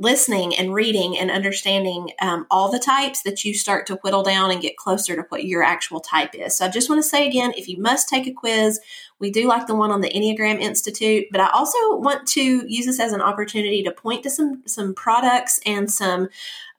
listening 0.00 0.56
and 0.56 0.72
reading 0.72 1.16
and 1.16 1.30
understanding 1.30 2.10
um, 2.20 2.46
all 2.50 2.70
the 2.72 2.78
types 2.78 3.22
that 3.22 3.44
you 3.44 3.52
start 3.52 3.86
to 3.86 3.96
whittle 3.96 4.22
down 4.22 4.50
and 4.50 4.62
get 4.62 4.78
closer 4.78 5.14
to 5.14 5.26
what 5.28 5.44
your 5.44 5.62
actual 5.62 6.00
type 6.00 6.34
is. 6.34 6.56
So 6.56 6.64
I 6.64 6.68
just 6.68 6.88
want 6.88 7.02
to 7.02 7.08
say 7.08 7.28
again, 7.28 7.52
if 7.56 7.68
you 7.68 7.80
must 7.80 8.08
take 8.08 8.26
a 8.26 8.32
quiz, 8.32 8.80
we 9.18 9.30
do 9.30 9.46
like 9.46 9.66
the 9.66 9.74
one 9.74 9.90
on 9.90 10.00
the 10.00 10.10
Enneagram 10.10 10.58
Institute, 10.58 11.26
but 11.30 11.42
I 11.42 11.50
also 11.50 11.96
want 11.98 12.26
to 12.28 12.64
use 12.66 12.86
this 12.86 12.98
as 12.98 13.12
an 13.12 13.20
opportunity 13.20 13.82
to 13.82 13.92
point 13.92 14.22
to 14.22 14.30
some 14.30 14.62
some 14.66 14.94
products 14.94 15.60
and 15.66 15.90
some 15.90 16.30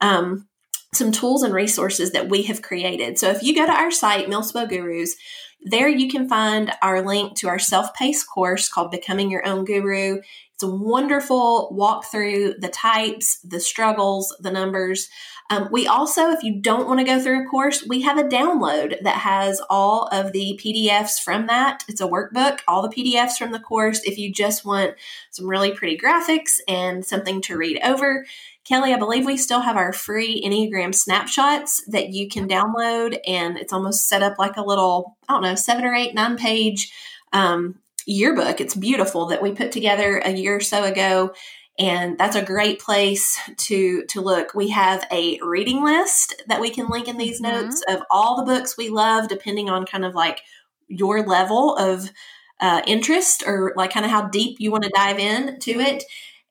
um, 0.02 0.48
some 0.94 1.12
tools 1.12 1.44
and 1.44 1.54
resources 1.54 2.12
that 2.12 2.28
we 2.28 2.44
have 2.44 2.62
created. 2.62 3.18
So 3.18 3.30
if 3.30 3.44
you 3.44 3.56
go 3.56 3.66
to 3.66 3.72
our 3.72 3.92
site, 3.92 4.28
Milspo 4.28 4.68
Gurus, 4.68 5.16
there 5.64 5.88
you 5.88 6.10
can 6.10 6.28
find 6.28 6.72
our 6.82 7.06
link 7.06 7.36
to 7.38 7.48
our 7.48 7.60
self-paced 7.60 8.28
course 8.28 8.68
called 8.68 8.92
Becoming 8.92 9.30
Your 9.30 9.46
Own 9.46 9.66
Guru. 9.66 10.22
It's 10.54 10.64
a 10.64 10.68
wonderful 10.68 11.70
walk 11.72 12.06
through 12.06 12.56
the 12.60 12.70
types, 12.70 13.40
the 13.44 13.60
struggles, 13.60 14.36
the 14.40 14.52
numbers. 14.52 15.10
Um, 15.52 15.68
we 15.70 15.86
also, 15.86 16.32
if 16.32 16.44
you 16.44 16.62
don't 16.62 16.88
want 16.88 17.02
to 17.02 17.06
go 17.06 17.20
through 17.20 17.44
a 17.44 17.46
course, 17.46 17.86
we 17.86 18.04
have 18.04 18.18
a 18.18 18.24
download 18.24 18.96
that 19.02 19.18
has 19.18 19.62
all 19.70 20.08
of 20.08 20.32
the 20.32 20.58
PDFs 20.64 21.20
from 21.22 21.48
that. 21.48 21.84
It's 21.90 22.00
a 22.00 22.08
workbook, 22.08 22.62
all 22.70 22.82
the 22.82 22.88
PDFs 22.88 23.34
from 23.34 23.52
the 23.52 23.60
course. 23.60 24.02
If 24.06 24.18
you 24.18 24.32
just 24.32 24.64
want 24.64 24.96
some 25.30 25.46
really 25.46 25.74
pretty 25.74 25.98
graphics 25.98 26.62
and 26.70 27.06
something 27.06 27.42
to 27.42 27.58
read 27.58 27.82
over, 27.84 28.26
Kelly, 28.64 28.94
I 28.94 28.98
believe 28.98 29.26
we 29.26 29.36
still 29.36 29.60
have 29.60 29.76
our 29.76 29.92
free 29.92 30.42
Enneagram 30.42 30.96
snapshots 30.96 31.84
that 31.88 32.14
you 32.14 32.30
can 32.30 32.48
download, 32.48 33.18
and 33.28 33.58
it's 33.58 33.74
almost 33.74 34.08
set 34.08 34.24
up 34.24 34.40
like 34.40 34.56
a 34.56 34.64
little, 34.64 35.18
I 35.28 35.34
don't 35.34 35.44
know, 35.44 35.56
seven 35.56 35.84
or 35.84 35.94
eight, 35.94 36.16
nine 36.16 36.38
page 36.38 36.94
um, 37.34 37.76
yearbook. 38.06 38.62
It's 38.62 38.76
beautiful 38.76 39.26
that 39.26 39.42
we 39.42 39.52
put 39.52 39.74
together 39.74 40.20
a 40.20 40.32
year 40.32 40.56
or 40.56 40.62
so 40.62 40.86
ago 40.86 41.34
and 41.82 42.16
that's 42.16 42.36
a 42.36 42.46
great 42.46 42.80
place 42.80 43.40
to 43.58 44.04
to 44.06 44.22
look. 44.22 44.54
We 44.54 44.70
have 44.70 45.04
a 45.12 45.40
reading 45.42 45.84
list 45.84 46.44
that 46.48 46.62
we 46.62 46.70
can 46.70 46.88
link 46.90 47.08
in 47.08 47.18
these 47.18 47.42
mm-hmm. 47.42 47.66
notes 47.66 47.84
of 47.90 48.04
all 48.12 48.38
the 48.38 48.46
books 48.46 48.78
we 48.78 48.90
love 48.90 49.28
depending 49.28 49.70
on 49.70 49.88
kind 49.88 50.06
of 50.06 50.14
like 50.14 50.42
your 50.88 51.26
level 51.26 51.76
of 51.76 52.12
uh, 52.60 52.84
interest 52.86 53.44
or 53.48 53.74
like 53.76 53.92
kind 53.92 54.06
of 54.06 54.12
how 54.12 54.28
deep 54.28 54.58
you 54.60 54.72
want 54.72 54.84
to 54.84 54.92
dive 54.94 55.18
in 55.18 55.60
to 55.60 55.72
it. 55.72 56.04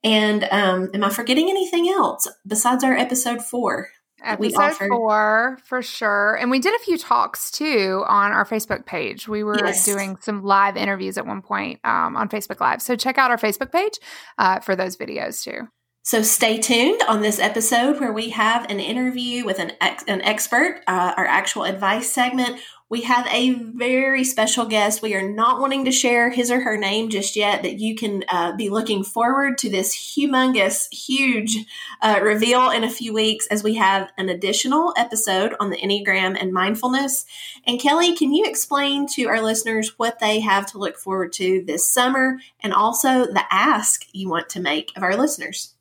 And 0.03 0.49
um, 0.51 0.91
am 0.95 1.05
i 1.05 1.11
forgetting 1.11 1.49
anything 1.49 1.89
else 1.89 2.27
besides 2.45 2.83
our 2.83 2.97
episode 2.97 3.41
four 3.41 3.91
episode 4.23 4.75
four 4.89 5.59
for 5.65 5.83
sure 5.83 6.35
and 6.37 6.51
we 6.51 6.59
did 6.59 6.75
a 6.75 6.79
few 6.85 6.99
talks 6.99 7.51
too 7.51 8.05
on 8.09 8.33
our 8.33 8.45
facebook 8.45 8.87
page 8.87 9.29
we 9.29 9.43
were 9.43 9.59
yes. 9.59 9.85
doing 9.85 10.17
some 10.21 10.43
live 10.43 10.77
interviews 10.77 11.19
at 11.19 11.27
one 11.27 11.43
point 11.43 11.81
um, 11.85 12.17
on 12.17 12.29
facebook 12.29 12.61
live 12.61 12.81
so 12.83 12.97
check 12.97 13.19
out 13.19 13.31
our 13.31 13.39
facebook 13.39 13.73
page 13.73 13.99
uh, 14.39 14.61
for 14.61 14.77
those 14.77 14.97
videos 14.97 15.43
too 15.43 15.67
so 16.03 16.23
stay 16.23 16.59
tuned 16.59 17.03
on 17.09 17.21
this 17.21 17.39
episode 17.39 18.01
where 18.01 18.13
we 18.13 18.31
have 18.31 18.69
an 18.71 18.81
interview 18.81 19.45
with 19.45 19.59
an, 19.59 19.73
ex- 19.83 20.05
an 20.09 20.23
expert, 20.23 20.81
uh, 20.87 21.13
our 21.17 21.27
actual 21.27 21.65
advice 21.65 22.11
segment. 22.11 22.59
We 22.91 23.03
have 23.03 23.29
a 23.29 23.53
very 23.53 24.25
special 24.25 24.67
guest. 24.67 25.01
We 25.01 25.15
are 25.15 25.31
not 25.31 25.61
wanting 25.61 25.85
to 25.85 25.93
share 25.93 26.29
his 26.29 26.51
or 26.51 26.61
her 26.63 26.77
name 26.77 27.09
just 27.09 27.37
yet, 27.37 27.63
that 27.63 27.79
you 27.79 27.95
can 27.95 28.25
uh, 28.29 28.57
be 28.57 28.69
looking 28.69 29.05
forward 29.05 29.59
to 29.59 29.71
this 29.71 29.97
humongous, 29.97 30.93
huge 30.93 31.67
uh, 32.03 32.19
reveal 32.21 32.69
in 32.71 32.83
a 32.83 32.91
few 32.91 33.15
weeks 33.15 33.47
as 33.47 33.63
we 33.63 33.77
have 33.77 34.11
an 34.19 34.29
additional 34.29 34.93
episode 34.97 35.55
on 35.61 35.71
the 35.71 35.77
Enneagram 35.77 36.37
and 36.41 36.53
mindfulness. 36.53 37.27
And 37.65 37.79
Kelly, 37.79 38.17
can 38.17 38.35
you 38.35 38.45
explain 38.45 39.07
to 39.15 39.27
our 39.27 39.41
listeners 39.41 39.97
what 39.97 40.19
they 40.19 40.41
have 40.41 40.67
to 40.73 40.79
look 40.79 40.99
forward 40.99 41.33
to 41.35 41.63
this 41.65 41.89
summer 41.89 42.39
and 42.59 42.75
also 42.75 43.27
the 43.27 43.45
ask 43.53 44.05
you 44.13 44.29
want 44.29 44.49
to 44.49 44.61
make 44.61 44.91
of 44.97 45.05
our 45.05 45.17
listeners? 45.17 45.75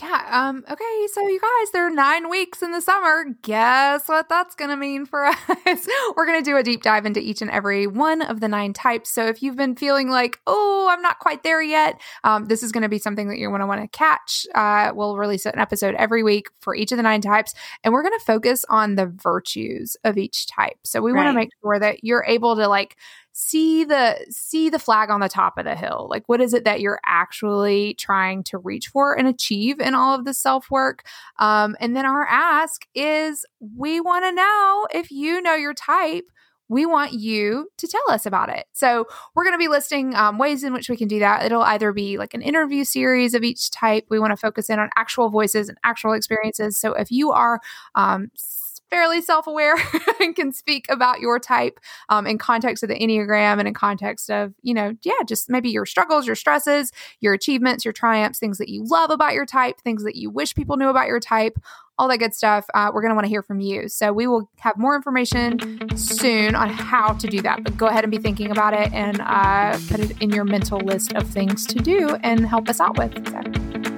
Yeah. 0.00 0.26
Um, 0.30 0.64
okay. 0.70 1.06
So, 1.12 1.26
you 1.26 1.40
guys, 1.40 1.72
there 1.72 1.86
are 1.86 1.90
nine 1.90 2.30
weeks 2.30 2.62
in 2.62 2.72
the 2.72 2.80
summer. 2.80 3.24
Guess 3.42 4.08
what 4.08 4.28
that's 4.28 4.54
going 4.54 4.70
to 4.70 4.76
mean 4.76 5.04
for 5.04 5.24
us? 5.26 5.88
We're 6.16 6.26
going 6.26 6.42
to 6.42 6.50
do 6.50 6.56
a 6.56 6.62
deep 6.62 6.82
dive 6.82 7.06
into 7.06 7.20
each 7.20 7.42
and 7.42 7.50
every 7.50 7.86
one 7.86 8.22
of 8.22 8.40
the 8.40 8.48
nine 8.48 8.72
types. 8.72 9.10
So, 9.10 9.26
if 9.26 9.42
you've 9.42 9.56
been 9.56 9.76
feeling 9.76 10.08
like, 10.08 10.40
oh, 10.46 10.88
I'm 10.90 11.02
not 11.02 11.18
quite 11.18 11.42
there 11.42 11.62
yet, 11.62 12.00
um, 12.24 12.46
this 12.46 12.62
is 12.62 12.72
going 12.72 12.82
to 12.82 12.88
be 12.88 12.98
something 12.98 13.28
that 13.28 13.38
you're 13.38 13.50
going 13.50 13.60
to 13.60 13.66
want 13.66 13.82
to 13.82 13.88
catch. 13.88 14.46
Uh, 14.54 14.92
we'll 14.94 15.16
release 15.16 15.46
an 15.46 15.58
episode 15.58 15.94
every 15.96 16.22
week 16.22 16.48
for 16.60 16.74
each 16.74 16.92
of 16.92 16.96
the 16.96 17.02
nine 17.02 17.20
types, 17.20 17.54
and 17.84 17.92
we're 17.92 18.02
going 18.02 18.18
to 18.18 18.24
focus 18.24 18.64
on 18.68 18.94
the 18.94 19.06
virtues 19.06 19.96
of 20.04 20.16
each 20.16 20.46
type. 20.46 20.78
So, 20.84 21.02
we 21.02 21.12
right. 21.12 21.24
want 21.24 21.34
to 21.34 21.38
make 21.38 21.50
sure 21.62 21.78
that 21.78 22.04
you're 22.04 22.24
able 22.26 22.56
to 22.56 22.68
like 22.68 22.96
see 23.32 23.84
the 23.84 24.18
see 24.28 24.68
the 24.68 24.78
flag 24.78 25.10
on 25.10 25.20
the 25.20 25.28
top 25.28 25.56
of 25.56 25.64
the 25.64 25.74
hill 25.74 26.08
like 26.10 26.22
what 26.26 26.40
is 26.40 26.52
it 26.52 26.64
that 26.64 26.80
you're 26.80 27.00
actually 27.06 27.94
trying 27.94 28.42
to 28.42 28.58
reach 28.58 28.88
for 28.88 29.16
and 29.16 29.28
achieve 29.28 29.80
in 29.80 29.94
all 29.94 30.14
of 30.14 30.24
the 30.24 30.34
self 30.34 30.70
work 30.70 31.04
um, 31.38 31.76
and 31.80 31.96
then 31.96 32.04
our 32.04 32.26
ask 32.26 32.86
is 32.94 33.44
we 33.76 34.00
want 34.00 34.24
to 34.24 34.32
know 34.32 34.86
if 34.92 35.10
you 35.10 35.40
know 35.42 35.54
your 35.54 35.74
type 35.74 36.24
we 36.70 36.86
want 36.86 37.12
you 37.12 37.68
to 37.78 37.88
tell 37.88 38.10
us 38.10 38.24
about 38.24 38.48
it. 38.48 38.64
So, 38.72 39.06
we're 39.34 39.42
going 39.42 39.54
to 39.54 39.58
be 39.58 39.66
listing 39.68 40.14
um, 40.14 40.38
ways 40.38 40.62
in 40.62 40.72
which 40.72 40.88
we 40.88 40.96
can 40.96 41.08
do 41.08 41.18
that. 41.18 41.44
It'll 41.44 41.62
either 41.62 41.92
be 41.92 42.16
like 42.16 42.32
an 42.32 42.42
interview 42.42 42.84
series 42.84 43.34
of 43.34 43.42
each 43.42 43.72
type. 43.72 44.04
We 44.08 44.20
want 44.20 44.30
to 44.30 44.36
focus 44.36 44.70
in 44.70 44.78
on 44.78 44.88
actual 44.96 45.30
voices 45.30 45.68
and 45.68 45.76
actual 45.82 46.12
experiences. 46.12 46.78
So, 46.78 46.94
if 46.94 47.10
you 47.10 47.32
are 47.32 47.60
um, 47.96 48.30
fairly 48.90 49.22
self 49.22 49.46
aware 49.46 49.76
and 50.20 50.36
can 50.36 50.52
speak 50.52 50.86
about 50.90 51.20
your 51.20 51.38
type 51.38 51.80
um, 52.08 52.26
in 52.26 52.38
context 52.38 52.82
of 52.82 52.88
the 52.88 52.98
Enneagram 52.98 53.58
and 53.58 53.68
in 53.68 53.74
context 53.74 54.30
of, 54.30 54.52
you 54.62 54.74
know, 54.74 54.94
yeah, 55.02 55.12
just 55.26 55.48
maybe 55.48 55.70
your 55.70 55.86
struggles, 55.86 56.26
your 56.26 56.36
stresses, 56.36 56.92
your 57.20 57.32
achievements, 57.32 57.84
your 57.84 57.92
triumphs, 57.92 58.38
things 58.38 58.58
that 58.58 58.68
you 58.68 58.84
love 58.84 59.10
about 59.10 59.34
your 59.34 59.46
type, 59.46 59.80
things 59.80 60.04
that 60.04 60.16
you 60.16 60.30
wish 60.30 60.54
people 60.54 60.76
knew 60.76 60.88
about 60.88 61.06
your 61.06 61.20
type, 61.20 61.58
all 61.98 62.08
that 62.08 62.18
good 62.18 62.34
stuff. 62.34 62.66
Uh, 62.74 62.90
we're 62.92 63.02
going 63.02 63.10
to 63.10 63.14
want 63.14 63.26
to 63.26 63.30
hear 63.30 63.42
from 63.42 63.60
you. 63.60 63.88
So 63.88 64.12
we 64.12 64.26
will 64.26 64.50
have 64.58 64.76
more 64.78 64.96
information 64.96 65.96
soon 65.96 66.54
on 66.54 66.70
how 66.70 67.12
to 67.12 67.26
do 67.26 67.42
that. 67.42 67.62
But 67.62 67.76
go 67.76 67.86
ahead 67.86 68.04
and 68.04 68.10
be 68.10 68.18
thinking 68.18 68.50
about 68.50 68.74
it 68.74 68.92
and 68.92 69.20
uh, 69.20 69.78
put 69.88 70.00
it 70.00 70.20
in 70.22 70.30
your 70.30 70.44
mental 70.44 70.78
list 70.78 71.12
of 71.12 71.28
things 71.28 71.66
to 71.66 71.78
do 71.78 72.16
and 72.22 72.46
help 72.46 72.68
us 72.68 72.80
out 72.80 72.96
with. 72.96 73.28
So. 73.28 73.89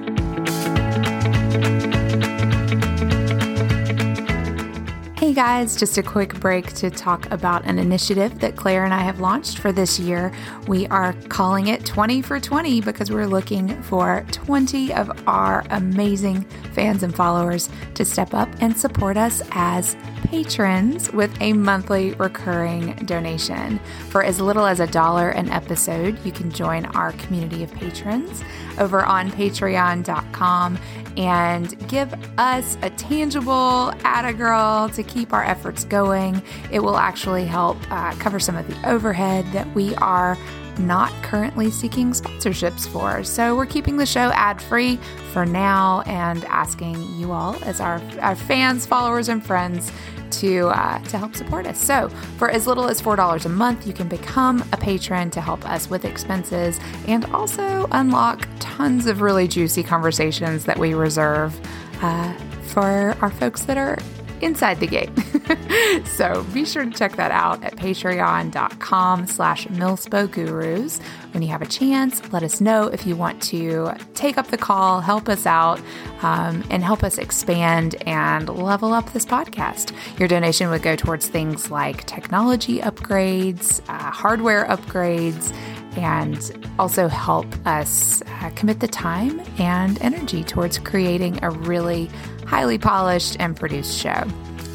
Hey 5.23 5.33
guys, 5.33 5.77
just 5.77 5.97
a 5.97 6.03
quick 6.03 6.37
break 6.41 6.73
to 6.73 6.89
talk 6.89 7.31
about 7.31 7.63
an 7.63 7.79
initiative 7.79 8.41
that 8.41 8.57
Claire 8.57 8.83
and 8.83 8.93
I 8.93 8.99
have 9.03 9.21
launched 9.21 9.57
for 9.57 9.71
this 9.71 9.97
year. 9.97 10.33
We 10.67 10.85
are 10.87 11.13
calling 11.29 11.67
it 11.67 11.85
20 11.85 12.21
for 12.21 12.41
20 12.41 12.81
because 12.81 13.09
we're 13.09 13.25
looking 13.25 13.81
for 13.83 14.25
20 14.33 14.93
of 14.93 15.09
our 15.25 15.63
amazing 15.69 16.41
fans 16.73 17.03
and 17.03 17.15
followers 17.15 17.69
to 17.93 18.03
step 18.03 18.33
up 18.33 18.49
and 18.59 18.77
support 18.77 19.15
us 19.15 19.41
as 19.51 19.95
patrons 20.25 21.09
with 21.13 21.33
a 21.41 21.53
monthly 21.53 22.11
recurring 22.15 22.93
donation. 23.05 23.79
For 24.09 24.23
as 24.23 24.41
little 24.41 24.65
as 24.65 24.81
a 24.81 24.87
dollar 24.87 25.29
an 25.29 25.47
episode, 25.51 26.19
you 26.25 26.33
can 26.33 26.51
join 26.51 26.85
our 26.87 27.13
community 27.13 27.63
of 27.63 27.71
patrons 27.71 28.43
over 28.77 29.05
on 29.05 29.31
patreon.com 29.31 30.77
and 31.17 31.87
give 31.87 32.13
us 32.37 32.77
a 32.81 32.89
tangible 32.91 33.93
add 34.03 34.25
a 34.25 34.33
girl 34.33 34.89
to 34.89 35.03
keep 35.03 35.33
our 35.33 35.43
efforts 35.43 35.83
going. 35.83 36.41
It 36.71 36.79
will 36.79 36.97
actually 36.97 37.45
help 37.45 37.77
uh, 37.91 38.13
cover 38.13 38.39
some 38.39 38.55
of 38.55 38.67
the 38.67 38.89
overhead 38.89 39.45
that 39.53 39.73
we 39.75 39.95
are 39.95 40.37
not 40.79 41.11
currently 41.23 41.69
seeking 41.69 42.11
sponsorships 42.11 42.87
for. 42.87 43.23
So 43.23 43.55
we're 43.55 43.67
keeping 43.67 43.97
the 43.97 44.05
show 44.05 44.31
ad 44.33 44.61
free 44.61 44.97
for 45.31 45.45
now 45.45 46.01
and 46.07 46.43
asking 46.45 46.95
you 47.19 47.31
all, 47.31 47.55
as 47.63 47.79
our, 47.79 48.01
our 48.21 48.35
fans, 48.35 48.85
followers, 48.85 49.29
and 49.29 49.45
friends, 49.45 49.91
to 50.39 50.67
uh, 50.67 50.99
to 50.99 51.17
help 51.17 51.35
support 51.35 51.67
us. 51.67 51.79
So, 51.79 52.09
for 52.37 52.49
as 52.49 52.67
little 52.67 52.87
as 52.87 53.01
four 53.01 53.15
dollars 53.15 53.45
a 53.45 53.49
month, 53.49 53.85
you 53.87 53.93
can 53.93 54.07
become 54.07 54.63
a 54.71 54.77
patron 54.77 55.29
to 55.31 55.41
help 55.41 55.67
us 55.69 55.89
with 55.89 56.05
expenses 56.05 56.79
and 57.07 57.25
also 57.25 57.87
unlock 57.91 58.47
tons 58.59 59.05
of 59.07 59.21
really 59.21 59.47
juicy 59.47 59.83
conversations 59.83 60.65
that 60.65 60.77
we 60.77 60.93
reserve 60.93 61.59
uh, 62.01 62.33
for 62.63 63.15
our 63.21 63.31
folks 63.31 63.63
that 63.63 63.77
are 63.77 63.97
inside 64.41 64.79
the 64.79 64.87
gate. 64.87 65.09
so 66.05 66.43
be 66.53 66.65
sure 66.65 66.85
to 66.85 66.91
check 66.91 67.15
that 67.15 67.31
out 67.31 67.63
at 67.63 67.75
patreon.com 67.75 69.27
slash 69.27 69.67
milspogurus. 69.67 71.01
When 71.33 71.41
you 71.41 71.49
have 71.49 71.61
a 71.61 71.67
chance, 71.67 72.21
let 72.31 72.43
us 72.43 72.61
know 72.61 72.87
if 72.87 73.05
you 73.05 73.15
want 73.15 73.41
to 73.43 73.91
take 74.13 74.37
up 74.37 74.47
the 74.47 74.57
call, 74.57 75.01
help 75.01 75.29
us 75.29 75.45
out, 75.45 75.79
um, 76.21 76.63
and 76.69 76.83
help 76.83 77.03
us 77.03 77.17
expand 77.17 77.95
and 78.05 78.49
level 78.49 78.93
up 78.93 79.11
this 79.13 79.25
podcast. 79.25 79.93
Your 80.19 80.27
donation 80.27 80.69
would 80.69 80.81
go 80.81 80.95
towards 80.95 81.27
things 81.27 81.71
like 81.71 82.05
technology 82.05 82.79
upgrades, 82.79 83.81
uh, 83.89 84.11
hardware 84.11 84.65
upgrades, 84.65 85.53
and 85.97 86.67
also 86.79 87.07
help 87.07 87.45
us 87.65 88.21
uh, 88.23 88.49
commit 88.55 88.79
the 88.79 88.87
time 88.87 89.41
and 89.59 90.01
energy 90.01 90.43
towards 90.43 90.79
creating 90.79 91.43
a 91.43 91.49
really 91.49 92.09
highly 92.45 92.77
polished 92.77 93.37
and 93.39 93.55
produced 93.55 93.97
show. 93.97 94.23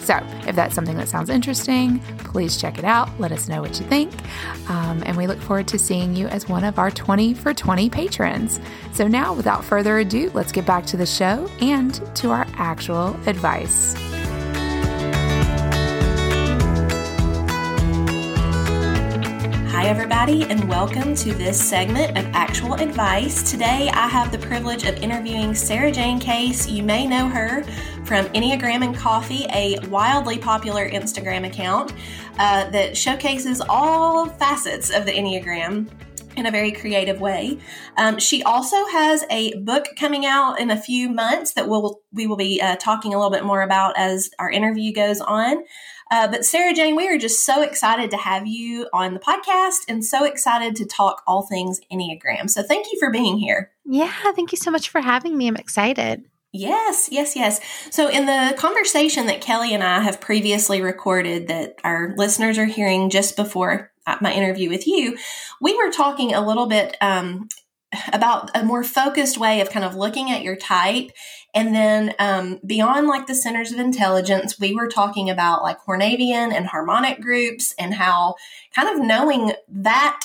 So, 0.09 0.27
if 0.47 0.57
that's 0.57 0.75
something 0.75 0.97
that 0.97 1.07
sounds 1.07 1.29
interesting, 1.29 1.99
please 2.17 2.57
check 2.57 2.79
it 2.79 2.85
out. 2.87 3.11
Let 3.21 3.31
us 3.31 3.47
know 3.47 3.61
what 3.61 3.79
you 3.79 3.85
think. 3.89 4.11
Um, 4.71 5.03
and 5.05 5.19
we 5.19 5.27
look 5.27 5.39
forward 5.39 5.69
to 5.69 5.79
seeing 5.79 6.17
you 6.17 6.29
as 6.29 6.49
one 6.49 6.65
of 6.65 6.79
our 6.79 6.91
20 6.91 7.35
for 7.35 7.53
20 7.53 7.91
patrons. 7.91 8.59
So, 8.95 9.07
now 9.07 9.35
without 9.35 9.63
further 9.63 9.99
ado, 9.99 10.31
let's 10.33 10.51
get 10.51 10.65
back 10.65 10.87
to 10.87 10.97
the 10.97 11.05
show 11.05 11.47
and 11.61 11.93
to 12.17 12.31
our 12.31 12.47
actual 12.55 13.09
advice. 13.27 13.95
Hi, 19.71 19.87
everybody, 19.87 20.45
and 20.45 20.67
welcome 20.71 21.15
to 21.17 21.35
this 21.35 21.63
segment 21.63 22.17
of 22.17 22.25
Actual 22.35 22.75
Advice. 22.75 23.51
Today, 23.51 23.91
I 23.93 24.09
have 24.09 24.33
the 24.33 24.39
privilege 24.39 24.85
of 24.85 24.97
interviewing 25.03 25.55
Sarah 25.55 25.93
Jane 25.93 26.19
Case. 26.19 26.67
You 26.67 26.83
may 26.83 27.07
know 27.07 27.29
her 27.29 27.63
from 28.09 28.25
Enneagram 28.29 28.83
and 28.83 28.97
Coffee, 28.97 29.45
a 29.53 29.79
wildly 29.89 30.39
popular 30.39 30.89
Instagram 30.89 31.47
account 31.47 31.93
uh, 32.39 32.71
that 32.71 32.97
showcases 32.97 33.61
all 33.69 34.27
facets 34.27 34.89
of 34.89 35.05
the 35.05 35.13
Enneagram 35.13 35.87
in 36.35 36.47
a 36.47 36.51
very 36.51 36.73
creative 36.73 37.21
way. 37.21 37.59
Um, 37.99 38.19
she 38.19 38.43
also 38.43 38.87
has 38.87 39.27
a 39.31 39.55
book 39.59 39.89
coming 39.99 40.25
out 40.25 40.59
in 40.59 40.71
a 40.71 40.81
few 40.81 41.11
months 41.11 41.53
that 41.53 41.69
we'll 41.69 42.01
we 42.11 42.27
will 42.27 42.39
be 42.39 42.63
uh, 42.63 42.77
talking 42.77 43.13
a 43.13 43.19
little 43.19 43.31
bit 43.31 43.45
more 43.45 43.61
about 43.61 43.99
as 43.99 44.31
our 44.39 44.51
interview 44.51 44.91
goes 44.91 45.21
on. 45.21 45.63
Uh, 46.11 46.29
but 46.29 46.47
Sarah 46.47 46.73
Jane, 46.73 46.97
we 46.97 47.09
are 47.09 47.19
just 47.19 47.45
so 47.45 47.61
excited 47.61 48.11
to 48.13 48.17
have 48.17 48.47
you 48.47 48.89
on 48.95 49.13
the 49.13 49.21
podcast 49.21 49.81
and 49.87 50.03
so 50.03 50.25
excited 50.25 50.77
to 50.77 50.87
talk 50.87 51.23
all 51.27 51.47
things 51.47 51.79
Enneagram. 51.93 52.49
So 52.49 52.63
thank 52.63 52.87
you 52.91 52.99
for 52.99 53.11
being 53.11 53.37
here. 53.37 53.71
Yeah, 53.85 54.15
thank 54.35 54.51
you 54.51 54.57
so 54.57 54.71
much 54.71 54.89
for 54.89 55.03
having 55.03 55.37
me. 55.37 55.47
I'm 55.47 55.57
excited. 55.57 56.25
Yes, 56.59 57.09
yes, 57.13 57.37
yes. 57.37 57.61
So, 57.91 58.09
in 58.09 58.27
the 58.27 58.53
conversation 58.59 59.27
that 59.27 59.41
Kelly 59.41 59.73
and 59.73 59.85
I 59.85 60.01
have 60.01 60.21
previously 60.21 60.83
recorded 60.83 61.47
that 61.47 61.77
our 61.85 62.15
listeners 62.17 62.59
are 62.59 62.65
hearing 62.65 63.11
just 63.11 63.37
before 63.37 63.93
my 64.21 64.33
interview 64.33 64.69
with 64.69 64.85
you, 64.89 65.17
we 65.61 65.77
were 65.77 65.93
talking 65.93 66.35
a 66.35 66.45
little 66.45 66.67
bit 66.67 66.97
um, 67.01 67.49
about 68.13 68.51
a 68.57 68.65
more 68.65 68.83
focused 68.83 69.39
way 69.39 69.61
of 69.61 69.71
kind 69.71 69.85
of 69.85 69.95
looking 69.95 70.33
at 70.33 70.43
your 70.43 70.57
type. 70.57 71.13
And 71.55 71.73
then 71.73 72.15
um, 72.19 72.59
beyond 72.67 73.07
like 73.07 73.29
the 73.29 73.37
centers 73.37 73.71
of 73.71 73.79
intelligence, 73.79 74.59
we 74.59 74.75
were 74.75 74.89
talking 74.89 75.31
about 75.31 75.63
like 75.63 75.79
Hornevian 75.87 76.53
and 76.53 76.67
harmonic 76.67 77.21
groups 77.21 77.73
and 77.79 77.95
how 77.95 78.35
kind 78.75 78.89
of 78.89 79.07
knowing 79.07 79.53
that 79.69 80.23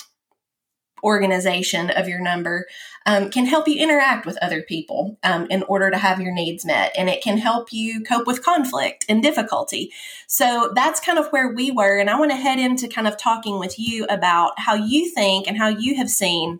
organization 1.03 1.89
of 1.89 2.07
your 2.07 2.19
number 2.19 2.65
um, 3.05 3.29
can 3.29 3.45
help 3.45 3.67
you 3.67 3.81
interact 3.81 4.25
with 4.25 4.37
other 4.41 4.61
people 4.61 5.17
um, 5.23 5.47
in 5.49 5.63
order 5.63 5.91
to 5.91 5.97
have 5.97 6.21
your 6.21 6.33
needs 6.33 6.65
met. 6.65 6.93
And 6.97 7.09
it 7.09 7.21
can 7.21 7.37
help 7.37 7.73
you 7.73 8.01
cope 8.01 8.27
with 8.27 8.43
conflict 8.43 9.05
and 9.09 9.21
difficulty. 9.21 9.91
So 10.27 10.71
that's 10.75 10.99
kind 10.99 11.19
of 11.19 11.27
where 11.27 11.53
we 11.53 11.71
were. 11.71 11.99
And 11.99 12.09
I 12.09 12.17
want 12.17 12.31
to 12.31 12.37
head 12.37 12.59
into 12.59 12.87
kind 12.87 13.07
of 13.07 13.17
talking 13.17 13.59
with 13.59 13.77
you 13.77 14.05
about 14.05 14.53
how 14.57 14.75
you 14.75 15.09
think 15.09 15.47
and 15.47 15.57
how 15.57 15.67
you 15.67 15.97
have 15.97 16.09
seen 16.09 16.59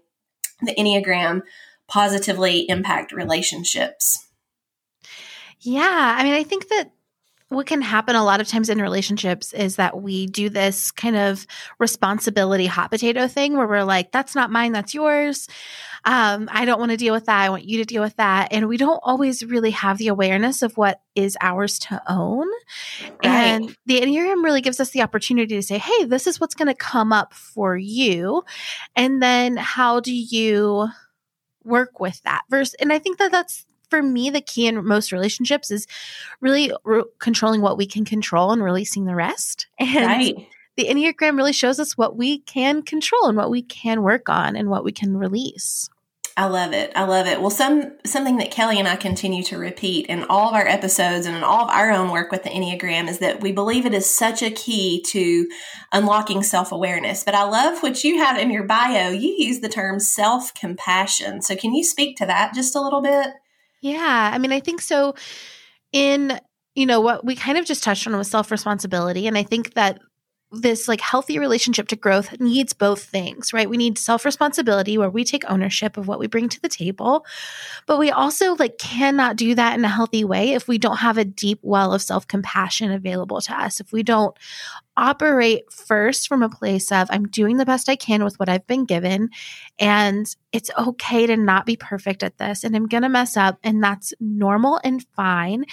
the 0.62 0.75
Enneagram 0.75 1.41
positively 1.88 2.69
impact 2.69 3.12
relationships. 3.12 4.27
Yeah. 5.60 6.15
I 6.17 6.23
mean, 6.23 6.34
I 6.34 6.43
think 6.43 6.67
that 6.69 6.91
what 7.53 7.65
can 7.65 7.81
happen 7.81 8.15
a 8.15 8.23
lot 8.23 8.41
of 8.41 8.47
times 8.47 8.69
in 8.69 8.81
relationships 8.81 9.53
is 9.53 9.77
that 9.77 10.01
we 10.01 10.27
do 10.27 10.49
this 10.49 10.91
kind 10.91 11.15
of 11.15 11.45
responsibility 11.79 12.65
hot 12.65 12.91
potato 12.91 13.27
thing 13.27 13.57
where 13.57 13.67
we're 13.67 13.83
like, 13.83 14.11
that's 14.11 14.35
not 14.35 14.51
mine, 14.51 14.71
that's 14.71 14.93
yours. 14.93 15.47
Um, 16.05 16.49
I 16.51 16.65
don't 16.65 16.79
want 16.79 16.91
to 16.91 16.97
deal 16.97 17.13
with 17.13 17.25
that. 17.25 17.41
I 17.41 17.49
want 17.49 17.63
you 17.63 17.77
to 17.77 17.85
deal 17.85 18.01
with 18.01 18.17
that. 18.17 18.49
And 18.51 18.67
we 18.67 18.77
don't 18.77 18.99
always 19.03 19.43
really 19.45 19.71
have 19.71 19.97
the 19.97 20.09
awareness 20.09 20.61
of 20.61 20.75
what 20.75 20.99
is 21.15 21.37
ours 21.39 21.79
to 21.79 22.01
own. 22.09 22.47
Right. 23.23 23.23
And 23.23 23.77
the 23.85 24.01
Enneagram 24.01 24.43
really 24.43 24.61
gives 24.61 24.81
us 24.81 24.89
the 24.89 25.01
opportunity 25.01 25.55
to 25.55 25.61
say, 25.61 25.77
hey, 25.77 26.03
this 26.03 26.27
is 26.27 26.41
what's 26.41 26.55
going 26.55 26.67
to 26.67 26.73
come 26.73 27.13
up 27.13 27.33
for 27.33 27.77
you. 27.77 28.43
And 28.95 29.23
then 29.23 29.55
how 29.55 30.01
do 30.01 30.13
you 30.13 30.89
work 31.63 31.99
with 31.99 32.21
that 32.23 32.41
verse 32.49 32.73
and 32.75 32.91
i 32.91 32.99
think 32.99 33.17
that 33.17 33.31
that's 33.31 33.65
for 33.93 34.01
me, 34.01 34.32
the 34.32 34.41
key 34.41 34.65
in 34.65 34.84
most 34.84 35.12
relationships 35.12 35.69
is 35.69 35.86
really 36.41 36.73
re- 36.84 37.03
controlling 37.19 37.62
what 37.62 37.77
we 37.77 37.86
can 37.86 38.06
control 38.06 38.51
and 38.51 38.63
releasing 38.63 39.06
the 39.06 39.13
rest. 39.13 39.67
And 39.79 40.08
right. 40.08 40.47
the 40.77 40.86
Enneagram 40.86 41.38
really 41.38 41.53
shows 41.53 41.79
us 41.79 41.95
what 41.95 42.17
we 42.17 42.39
can 42.39 42.82
control 42.82 43.27
and 43.27 43.38
what 43.38 43.51
we 43.51 43.62
can 43.62 44.01
work 44.01 44.29
on 44.29 44.56
and 44.56 44.67
what 44.67 44.84
we 44.84 44.91
can 44.91 45.15
release. 45.15 45.91
I 46.36 46.45
love 46.45 46.73
it. 46.73 46.91
I 46.95 47.03
love 47.03 47.27
it. 47.27 47.39
Well, 47.39 47.51
some 47.51 47.91
something 48.03 48.38
that 48.38 48.49
Kelly 48.49 48.79
and 48.79 48.88
I 48.88 48.95
continue 48.95 49.43
to 49.43 49.60
repeat 49.60 50.08
in 50.08 50.23
all 50.23 50.49
of 50.49 50.56
our 50.56 50.67
episodes 50.67 51.27
and 51.27 51.38
in 51.38 51.43
all 51.43 51.65
of 51.65 51.69
our 51.69 51.91
own 51.91 52.10
work 52.10 52.32
with 52.32 52.41
the 52.41 52.49
Enneagram 52.49 53.08
is 53.08 53.19
that 53.19 53.41
we 53.41 53.51
believe 53.51 53.86
it 53.86 53.93
is 53.93 54.10
such 54.10 54.41
a 54.41 54.49
key 54.49 55.03
to 55.10 55.47
unlocking 55.91 56.41
self-awareness. 56.41 57.23
But 57.23 57.36
I 57.36 57.43
love 57.43 57.84
what 57.84 58.03
you 58.03 58.17
have 58.17 58.39
in 58.39 58.49
your 58.49 58.63
bio. 58.63 59.10
You 59.10 59.36
use 59.38 59.60
the 59.60 59.69
term 59.69 59.99
self-compassion. 59.99 61.43
So 61.43 61.56
can 61.56 61.75
you 61.75 61.84
speak 61.84 62.17
to 62.17 62.25
that 62.25 62.56
just 62.56 62.75
a 62.75 62.82
little 62.82 63.01
bit? 63.01 63.27
Yeah. 63.83 64.31
I 64.33 64.37
mean, 64.37 64.53
I 64.53 64.61
think 64.61 64.81
so. 64.81 65.13
In, 65.91 66.39
you 66.75 66.85
know, 66.85 67.01
what 67.01 67.25
we 67.25 67.35
kind 67.35 67.57
of 67.57 67.65
just 67.65 67.83
touched 67.83 68.07
on 68.07 68.17
was 68.17 68.29
self 68.31 68.51
responsibility. 68.51 69.27
And 69.27 69.37
I 69.37 69.43
think 69.43 69.75
that 69.75 69.99
this 70.53 70.87
like 70.87 71.01
healthy 71.01 71.39
relationship 71.39 71.87
to 71.89 71.95
growth 71.95 72.39
needs 72.39 72.73
both 72.73 73.03
things, 73.03 73.53
right? 73.53 73.69
We 73.69 73.77
need 73.77 73.97
self 73.97 74.25
responsibility 74.25 74.97
where 74.97 75.09
we 75.09 75.23
take 75.23 75.49
ownership 75.49 75.97
of 75.97 76.07
what 76.07 76.19
we 76.19 76.27
bring 76.27 76.49
to 76.49 76.61
the 76.61 76.69
table, 76.69 77.25
but 77.85 77.99
we 77.99 78.11
also 78.11 78.55
like 78.55 78.77
cannot 78.77 79.35
do 79.35 79.55
that 79.55 79.77
in 79.77 79.85
a 79.85 79.89
healthy 79.89 80.23
way 80.23 80.53
if 80.53 80.67
we 80.67 80.77
don't 80.77 80.97
have 80.97 81.17
a 81.17 81.25
deep 81.25 81.59
well 81.61 81.93
of 81.93 82.01
self 82.01 82.27
compassion 82.27 82.91
available 82.91 83.41
to 83.41 83.59
us. 83.59 83.79
If 83.79 83.91
we 83.91 84.03
don't 84.03 84.37
operate 84.95 85.71
first 85.71 86.27
from 86.27 86.43
a 86.43 86.49
place 86.49 86.91
of 86.91 87.07
I'm 87.09 87.27
doing 87.27 87.57
the 87.57 87.65
best 87.65 87.89
I 87.89 87.95
can 87.95 88.23
with 88.23 88.39
what 88.39 88.47
I've 88.47 88.67
been 88.67 88.85
given 88.85 89.29
and 89.79 90.33
it's 90.51 90.69
okay 90.77 91.25
to 91.25 91.35
not 91.35 91.65
be 91.65 91.75
perfect 91.75 92.21
at 92.21 92.37
this 92.37 92.63
and 92.63 92.75
I'm 92.75 92.85
going 92.85 93.01
to 93.01 93.09
mess 93.09 93.35
up 93.35 93.57
and 93.63 93.83
that's 93.83 94.13
normal 94.19 94.79
and 94.83 95.03
fine 95.15 95.65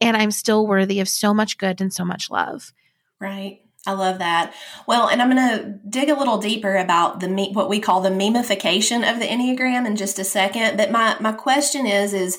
and 0.00 0.16
I'm 0.16 0.32
still 0.32 0.66
worthy 0.66 0.98
of 0.98 1.08
so 1.08 1.32
much 1.32 1.56
good 1.56 1.80
and 1.80 1.92
so 1.92 2.04
much 2.04 2.30
love. 2.30 2.72
Right. 3.20 3.63
I 3.86 3.92
love 3.92 4.18
that. 4.18 4.54
Well, 4.86 5.08
and 5.08 5.20
I'm 5.20 5.30
going 5.30 5.58
to 5.58 5.78
dig 5.88 6.08
a 6.08 6.18
little 6.18 6.38
deeper 6.38 6.76
about 6.76 7.20
the 7.20 7.28
what 7.52 7.68
we 7.68 7.80
call 7.80 8.00
the 8.00 8.10
memification 8.10 9.10
of 9.10 9.20
the 9.20 9.26
Enneagram 9.26 9.86
in 9.86 9.96
just 9.96 10.18
a 10.18 10.24
second. 10.24 10.76
But 10.76 10.90
my 10.90 11.16
my 11.20 11.32
question 11.32 11.86
is 11.86 12.14
is 12.14 12.38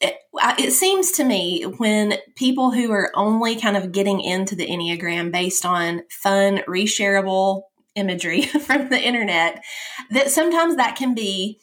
it, 0.00 0.16
it 0.58 0.72
seems 0.72 1.12
to 1.12 1.24
me 1.24 1.62
when 1.62 2.14
people 2.36 2.72
who 2.72 2.90
are 2.92 3.10
only 3.14 3.56
kind 3.56 3.76
of 3.76 3.92
getting 3.92 4.20
into 4.20 4.54
the 4.54 4.66
Enneagram 4.66 5.32
based 5.32 5.64
on 5.64 6.02
fun, 6.10 6.58
reshareable 6.68 7.62
imagery 7.94 8.42
from 8.66 8.88
the 8.88 9.00
internet, 9.00 9.62
that 10.10 10.30
sometimes 10.30 10.76
that 10.76 10.96
can 10.96 11.14
be 11.14 11.60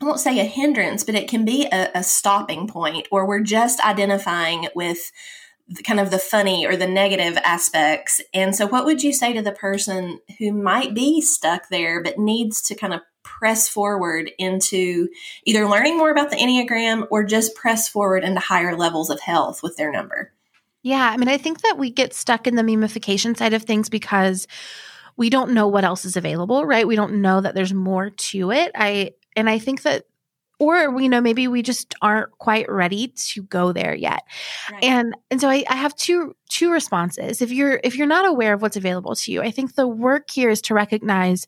I 0.00 0.04
won't 0.04 0.18
say 0.18 0.40
a 0.40 0.44
hindrance, 0.44 1.04
but 1.04 1.14
it 1.14 1.28
can 1.28 1.44
be 1.44 1.66
a, 1.66 1.90
a 1.94 2.02
stopping 2.02 2.66
point, 2.66 3.06
or 3.12 3.24
we're 3.26 3.42
just 3.42 3.78
identifying 3.84 4.66
with 4.74 5.12
kind 5.84 6.00
of 6.00 6.10
the 6.10 6.18
funny 6.18 6.66
or 6.66 6.76
the 6.76 6.86
negative 6.86 7.36
aspects. 7.44 8.20
And 8.32 8.54
so, 8.54 8.66
what 8.66 8.84
would 8.84 9.02
you 9.02 9.12
say 9.12 9.32
to 9.32 9.42
the 9.42 9.52
person 9.52 10.20
who 10.38 10.52
might 10.52 10.94
be 10.94 11.20
stuck 11.20 11.68
there 11.68 12.02
but 12.02 12.18
needs 12.18 12.62
to 12.62 12.74
kind 12.74 12.94
of 12.94 13.00
press 13.22 13.68
forward 13.68 14.30
into 14.38 15.08
either 15.44 15.68
learning 15.68 15.96
more 15.96 16.10
about 16.10 16.30
the 16.30 16.36
Enneagram 16.36 17.06
or 17.10 17.24
just 17.24 17.54
press 17.54 17.88
forward 17.88 18.24
into 18.24 18.40
higher 18.40 18.76
levels 18.76 19.10
of 19.10 19.20
health 19.20 19.62
with 19.62 19.76
their 19.76 19.92
number? 19.92 20.32
Yeah, 20.82 21.08
I 21.08 21.16
mean, 21.16 21.28
I 21.28 21.38
think 21.38 21.62
that 21.62 21.78
we 21.78 21.90
get 21.90 22.14
stuck 22.14 22.46
in 22.46 22.56
the 22.56 22.62
memification 22.62 23.36
side 23.36 23.54
of 23.54 23.62
things 23.62 23.88
because 23.88 24.48
we 25.16 25.30
don't 25.30 25.52
know 25.52 25.68
what 25.68 25.84
else 25.84 26.04
is 26.04 26.16
available, 26.16 26.64
right? 26.66 26.86
We 26.86 26.96
don't 26.96 27.22
know 27.22 27.40
that 27.40 27.54
there's 27.54 27.74
more 27.74 28.10
to 28.10 28.50
it. 28.50 28.72
I 28.74 29.12
and 29.36 29.48
I 29.48 29.58
think 29.58 29.82
that 29.82 30.04
or 30.62 31.00
you 31.00 31.08
know 31.08 31.20
maybe 31.20 31.48
we 31.48 31.62
just 31.62 31.94
aren't 32.00 32.30
quite 32.38 32.70
ready 32.70 33.08
to 33.08 33.42
go 33.42 33.72
there 33.72 33.94
yet. 33.94 34.22
Right. 34.70 34.84
and 34.84 35.16
and 35.30 35.40
so 35.40 35.48
I, 35.48 35.64
I 35.68 35.74
have 35.74 35.94
two 35.96 36.34
two 36.48 36.70
responses. 36.70 37.42
If 37.42 37.50
you're 37.50 37.80
if 37.82 37.96
you're 37.96 38.06
not 38.06 38.26
aware 38.28 38.54
of 38.54 38.62
what's 38.62 38.76
available 38.76 39.14
to 39.16 39.32
you 39.32 39.42
i 39.42 39.50
think 39.50 39.74
the 39.74 39.88
work 39.88 40.30
here 40.30 40.50
is 40.50 40.60
to 40.62 40.74
recognize 40.74 41.46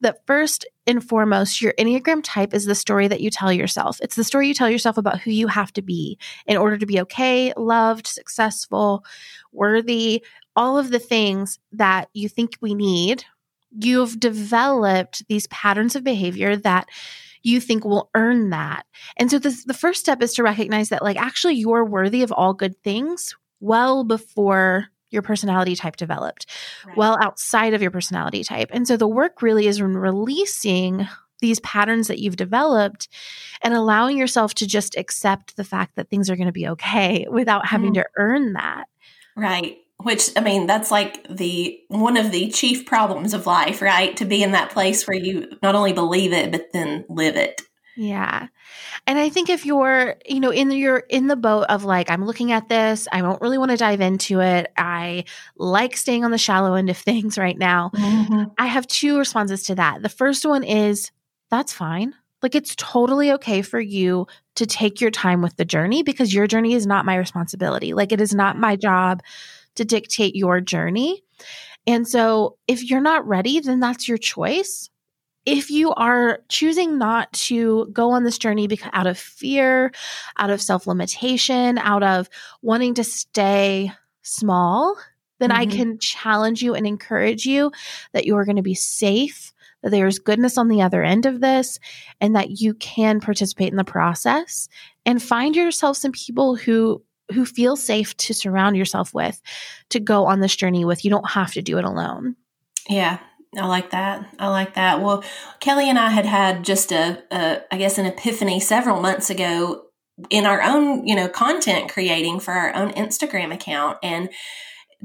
that 0.00 0.24
first 0.26 0.66
and 0.86 1.06
foremost 1.06 1.60
your 1.60 1.74
enneagram 1.78 2.20
type 2.22 2.54
is 2.54 2.64
the 2.64 2.74
story 2.74 3.08
that 3.08 3.20
you 3.20 3.30
tell 3.30 3.52
yourself. 3.52 3.98
It's 4.00 4.16
the 4.16 4.24
story 4.24 4.48
you 4.48 4.54
tell 4.54 4.70
yourself 4.70 4.96
about 4.96 5.20
who 5.20 5.30
you 5.30 5.48
have 5.48 5.72
to 5.74 5.82
be 5.82 6.18
in 6.46 6.56
order 6.56 6.78
to 6.78 6.86
be 6.86 7.00
okay 7.00 7.52
loved 7.56 8.06
successful 8.06 9.04
worthy 9.52 10.24
all 10.56 10.78
of 10.78 10.90
the 10.90 10.98
things 10.98 11.58
that 11.72 12.08
you 12.14 12.28
think 12.28 12.56
we 12.60 12.74
need. 12.74 13.24
You've 13.78 14.18
developed 14.18 15.26
these 15.28 15.46
patterns 15.48 15.94
of 15.94 16.04
behavior 16.04 16.56
that 16.56 16.88
you 17.42 17.60
think 17.60 17.84
will 17.84 18.10
earn 18.14 18.50
that. 18.50 18.84
And 19.16 19.30
so 19.30 19.38
this, 19.38 19.64
the 19.64 19.74
first 19.74 20.00
step 20.00 20.22
is 20.22 20.34
to 20.34 20.42
recognize 20.42 20.88
that 20.88 21.02
like 21.02 21.16
actually 21.16 21.54
you're 21.54 21.84
worthy 21.84 22.22
of 22.22 22.32
all 22.32 22.54
good 22.54 22.76
things 22.82 23.34
well 23.60 24.04
before 24.04 24.86
your 25.10 25.22
personality 25.22 25.74
type 25.74 25.96
developed, 25.96 26.46
right. 26.86 26.96
well 26.96 27.16
outside 27.22 27.74
of 27.74 27.80
your 27.80 27.90
personality 27.90 28.44
type. 28.44 28.68
And 28.72 28.86
so 28.86 28.96
the 28.96 29.08
work 29.08 29.40
really 29.40 29.66
is 29.66 29.80
in 29.80 29.96
releasing 29.96 31.08
these 31.40 31.60
patterns 31.60 32.08
that 32.08 32.18
you've 32.18 32.36
developed 32.36 33.08
and 33.62 33.72
allowing 33.72 34.18
yourself 34.18 34.54
to 34.54 34.66
just 34.66 34.96
accept 34.96 35.56
the 35.56 35.64
fact 35.64 35.94
that 35.94 36.10
things 36.10 36.28
are 36.28 36.36
going 36.36 36.46
to 36.48 36.52
be 36.52 36.68
okay 36.68 37.26
without 37.30 37.66
having 37.66 37.92
mm. 37.92 37.94
to 37.94 38.06
earn 38.16 38.54
that. 38.54 38.86
Right 39.36 39.78
which 40.02 40.30
i 40.36 40.40
mean 40.40 40.66
that's 40.66 40.90
like 40.90 41.26
the 41.28 41.78
one 41.88 42.16
of 42.16 42.30
the 42.30 42.48
chief 42.50 42.86
problems 42.86 43.34
of 43.34 43.46
life 43.46 43.82
right? 43.82 44.16
To 44.16 44.24
be 44.24 44.42
in 44.42 44.52
that 44.52 44.70
place 44.70 45.06
where 45.06 45.16
you 45.16 45.50
not 45.62 45.74
only 45.74 45.92
believe 45.92 46.32
it 46.32 46.50
but 46.52 46.72
then 46.72 47.04
live 47.08 47.36
it. 47.36 47.62
Yeah. 47.96 48.46
And 49.08 49.18
i 49.18 49.28
think 49.28 49.48
if 49.48 49.66
you're 49.66 50.16
you 50.24 50.38
know 50.38 50.52
in 50.52 50.70
your 50.70 50.98
in 50.98 51.26
the 51.26 51.36
boat 51.36 51.66
of 51.68 51.84
like 51.84 52.10
i'm 52.10 52.24
looking 52.24 52.52
at 52.52 52.68
this 52.68 53.08
i 53.10 53.20
don't 53.20 53.40
really 53.40 53.58
want 53.58 53.72
to 53.72 53.76
dive 53.76 54.00
into 54.00 54.40
it 54.40 54.70
i 54.76 55.24
like 55.56 55.96
staying 55.96 56.24
on 56.24 56.30
the 56.30 56.38
shallow 56.38 56.74
end 56.74 56.90
of 56.90 56.96
things 57.08 57.36
right 57.38 57.58
now 57.58 57.90
mm-hmm. 57.94 58.44
i 58.56 58.66
have 58.66 58.86
two 58.86 59.18
responses 59.18 59.64
to 59.64 59.74
that. 59.74 60.02
The 60.02 60.08
first 60.08 60.44
one 60.46 60.62
is 60.62 61.10
that's 61.50 61.72
fine. 61.72 62.14
Like 62.42 62.54
it's 62.54 62.76
totally 62.76 63.32
okay 63.32 63.62
for 63.62 63.80
you 63.80 64.26
to 64.56 64.66
take 64.66 65.00
your 65.00 65.10
time 65.10 65.42
with 65.42 65.56
the 65.56 65.64
journey 65.64 66.02
because 66.02 66.32
your 66.32 66.46
journey 66.46 66.74
is 66.74 66.86
not 66.86 67.04
my 67.04 67.16
responsibility. 67.16 67.94
Like 67.94 68.12
it 68.12 68.20
is 68.20 68.34
not 68.34 68.56
my 68.56 68.76
job 68.76 69.22
to 69.78 69.84
dictate 69.84 70.36
your 70.36 70.60
journey. 70.60 71.22
And 71.86 72.06
so 72.06 72.58
if 72.68 72.88
you're 72.88 73.00
not 73.00 73.26
ready, 73.26 73.60
then 73.60 73.80
that's 73.80 74.06
your 74.06 74.18
choice. 74.18 74.90
If 75.46 75.70
you 75.70 75.92
are 75.94 76.40
choosing 76.50 76.98
not 76.98 77.32
to 77.32 77.88
go 77.92 78.10
on 78.10 78.24
this 78.24 78.36
journey 78.36 78.66
because 78.66 78.90
out 78.92 79.06
of 79.06 79.18
fear, 79.18 79.92
out 80.36 80.50
of 80.50 80.60
self 80.60 80.86
limitation, 80.86 81.78
out 81.78 82.02
of 82.02 82.28
wanting 82.60 82.92
to 82.94 83.04
stay 83.04 83.90
small, 84.20 84.96
then 85.38 85.50
mm-hmm. 85.50 85.60
I 85.60 85.66
can 85.66 85.98
challenge 85.98 86.62
you 86.62 86.74
and 86.74 86.86
encourage 86.86 87.46
you 87.46 87.72
that 88.12 88.26
you 88.26 88.36
are 88.36 88.44
going 88.44 88.56
to 88.56 88.62
be 88.62 88.74
safe, 88.74 89.54
that 89.82 89.90
there's 89.90 90.18
goodness 90.18 90.58
on 90.58 90.68
the 90.68 90.82
other 90.82 91.02
end 91.02 91.24
of 91.24 91.40
this, 91.40 91.78
and 92.20 92.36
that 92.36 92.60
you 92.60 92.74
can 92.74 93.20
participate 93.20 93.70
in 93.70 93.76
the 93.76 93.84
process 93.84 94.68
and 95.06 95.22
find 95.22 95.56
yourself 95.56 95.96
some 95.96 96.12
people 96.12 96.56
who 96.56 97.02
who 97.32 97.44
feel 97.44 97.76
safe 97.76 98.16
to 98.16 98.34
surround 98.34 98.76
yourself 98.76 99.12
with 99.14 99.40
to 99.90 100.00
go 100.00 100.26
on 100.26 100.40
this 100.40 100.56
journey 100.56 100.84
with. 100.84 101.04
You 101.04 101.10
don't 101.10 101.30
have 101.30 101.52
to 101.52 101.62
do 101.62 101.78
it 101.78 101.84
alone. 101.84 102.36
Yeah, 102.88 103.18
I 103.56 103.66
like 103.66 103.90
that. 103.90 104.28
I 104.38 104.48
like 104.48 104.74
that. 104.74 105.00
Well, 105.00 105.24
Kelly 105.60 105.88
and 105.88 105.98
I 105.98 106.10
had 106.10 106.26
had 106.26 106.64
just 106.64 106.92
a, 106.92 107.22
a, 107.30 107.62
I 107.70 107.78
guess, 107.78 107.98
an 107.98 108.06
epiphany 108.06 108.60
several 108.60 109.00
months 109.00 109.30
ago 109.30 109.84
in 110.30 110.46
our 110.46 110.62
own, 110.62 111.06
you 111.06 111.14
know, 111.14 111.28
content 111.28 111.90
creating 111.90 112.40
for 112.40 112.52
our 112.52 112.74
own 112.74 112.92
Instagram 112.92 113.52
account. 113.54 113.98
And 114.02 114.30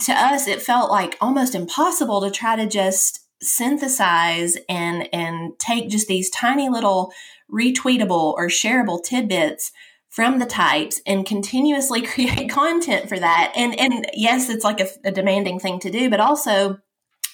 to 0.02 0.14
us, 0.14 0.48
it 0.48 0.62
felt 0.62 0.90
like 0.90 1.18
almost 1.22 1.56
impossible 1.56 2.22
to 2.22 2.32
try 2.32 2.56
to 2.56 2.68
just 2.68 3.20
synthesize 3.42 4.58
and 4.70 5.08
and 5.14 5.60
take 5.60 5.90
just 5.90 6.08
these 6.08 6.30
tiny 6.30 6.70
little 6.70 7.12
retweetable 7.52 8.34
or 8.34 8.48
shareable 8.48 9.04
tidbits 9.04 9.72
from 10.14 10.38
the 10.38 10.46
types 10.46 11.02
and 11.08 11.26
continuously 11.26 12.02
create 12.14 12.50
content 12.50 13.10
for 13.10 13.20
that. 13.20 13.52
And 13.56 13.78
and 13.80 14.06
yes, 14.14 14.50
it's 14.50 14.64
like 14.64 14.80
a, 14.80 14.88
a 15.04 15.12
demanding 15.12 15.60
thing 15.60 15.80
to 15.80 15.92
do, 15.92 16.10
but 16.10 16.20
also 16.20 16.80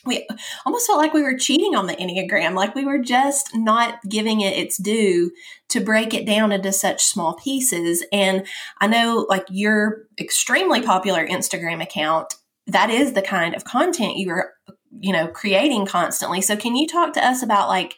we 0.06 0.26
almost 0.66 0.88
felt 0.88 0.98
like 0.98 1.14
we 1.14 1.22
were 1.22 1.38
cheating 1.38 1.76
on 1.76 1.88
the 1.88 1.96
Enneagram, 1.96 2.56
like 2.56 2.74
we 2.74 2.86
were 2.86 3.00
just 3.00 3.50
not 3.54 4.00
giving 4.08 4.40
it 4.40 4.58
its 4.58 4.78
due 4.78 5.32
to 5.68 5.82
break 5.82 6.14
it 6.14 6.26
down 6.26 6.54
into 6.54 6.72
such 6.72 7.04
small 7.04 7.36
pieces. 7.36 8.06
And 8.14 8.48
I 8.80 8.88
know, 8.88 9.26
like, 9.28 9.46
your 9.50 10.08
extremely 10.18 10.82
popular 10.82 11.28
Instagram 11.28 11.84
account, 11.84 12.34
that 12.68 12.90
is 12.90 13.12
the 13.12 13.22
kind 13.22 13.56
of 13.56 13.66
content 13.66 14.16
you 14.16 14.30
are, 14.30 14.54
you 15.00 15.12
know, 15.12 15.28
creating 15.28 15.86
constantly. 15.86 16.40
So, 16.42 16.56
can 16.56 16.78
you 16.78 16.88
talk 16.88 17.12
to 17.14 17.26
us 17.26 17.44
about, 17.44 17.68
like, 17.68 17.96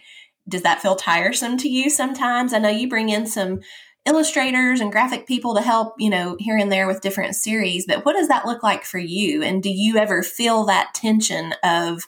does 0.49 0.63
that 0.63 0.81
feel 0.81 0.95
tiresome 0.95 1.57
to 1.57 1.69
you 1.69 1.89
sometimes? 1.89 2.51
I 2.51 2.57
know 2.57 2.69
you 2.69 2.89
bring 2.89 3.09
in 3.09 3.27
some 3.27 3.59
illustrators 4.05 4.79
and 4.79 4.91
graphic 4.91 5.27
people 5.27 5.55
to 5.55 5.61
help, 5.61 5.95
you 5.99 6.09
know, 6.09 6.35
here 6.39 6.57
and 6.57 6.71
there 6.71 6.87
with 6.87 7.01
different 7.01 7.35
series. 7.35 7.85
But 7.85 8.05
what 8.05 8.13
does 8.13 8.27
that 8.29 8.45
look 8.45 8.63
like 8.63 8.83
for 8.83 8.97
you? 8.97 9.43
And 9.43 9.61
do 9.61 9.69
you 9.69 9.97
ever 9.97 10.23
feel 10.23 10.65
that 10.65 10.93
tension 10.93 11.53
of 11.63 12.07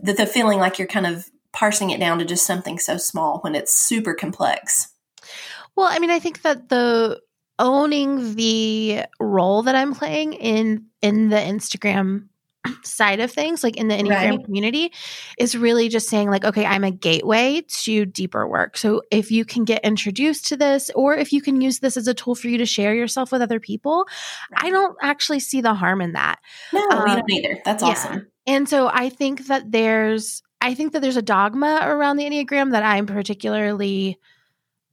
the, 0.00 0.12
the 0.12 0.26
feeling 0.26 0.58
like 0.58 0.78
you're 0.78 0.88
kind 0.88 1.06
of 1.06 1.30
parsing 1.52 1.90
it 1.90 2.00
down 2.00 2.18
to 2.18 2.24
just 2.24 2.46
something 2.46 2.78
so 2.78 2.98
small 2.98 3.38
when 3.40 3.54
it's 3.54 3.74
super 3.74 4.14
complex? 4.14 4.92
Well, 5.74 5.86
I 5.86 5.98
mean, 5.98 6.10
I 6.10 6.18
think 6.18 6.42
that 6.42 6.68
the 6.68 7.20
owning 7.58 8.34
the 8.34 9.04
role 9.18 9.62
that 9.62 9.74
I'm 9.74 9.94
playing 9.94 10.34
in 10.34 10.86
in 11.00 11.30
the 11.30 11.36
Instagram 11.36 12.28
side 12.82 13.20
of 13.20 13.30
things, 13.30 13.62
like 13.62 13.76
in 13.76 13.88
the 13.88 13.94
Enneagram 13.94 14.36
right. 14.36 14.44
community, 14.44 14.92
is 15.38 15.56
really 15.56 15.88
just 15.88 16.08
saying, 16.08 16.30
like, 16.30 16.44
okay, 16.44 16.64
I'm 16.64 16.84
a 16.84 16.90
gateway 16.90 17.62
to 17.82 18.06
deeper 18.06 18.46
work. 18.46 18.76
So 18.76 19.02
if 19.10 19.30
you 19.30 19.44
can 19.44 19.64
get 19.64 19.84
introduced 19.84 20.46
to 20.48 20.56
this, 20.56 20.90
or 20.94 21.14
if 21.16 21.32
you 21.32 21.40
can 21.42 21.60
use 21.60 21.78
this 21.78 21.96
as 21.96 22.08
a 22.08 22.14
tool 22.14 22.34
for 22.34 22.48
you 22.48 22.58
to 22.58 22.66
share 22.66 22.94
yourself 22.94 23.32
with 23.32 23.42
other 23.42 23.60
people, 23.60 24.06
right. 24.52 24.64
I 24.64 24.70
don't 24.70 24.96
actually 25.02 25.40
see 25.40 25.60
the 25.60 25.74
harm 25.74 26.00
in 26.00 26.12
that. 26.12 26.38
No, 26.72 26.86
um, 26.90 27.04
we 27.04 27.14
don't 27.14 27.30
either. 27.30 27.58
That's 27.64 27.82
yeah. 27.82 27.88
awesome. 27.90 28.26
And 28.46 28.68
so 28.68 28.88
I 28.88 29.08
think 29.08 29.46
that 29.48 29.70
there's, 29.72 30.42
I 30.60 30.74
think 30.74 30.92
that 30.92 31.02
there's 31.02 31.16
a 31.16 31.22
dogma 31.22 31.80
around 31.82 32.16
the 32.16 32.24
Enneagram 32.24 32.72
that 32.72 32.84
I'm 32.84 33.06
particularly 33.06 34.18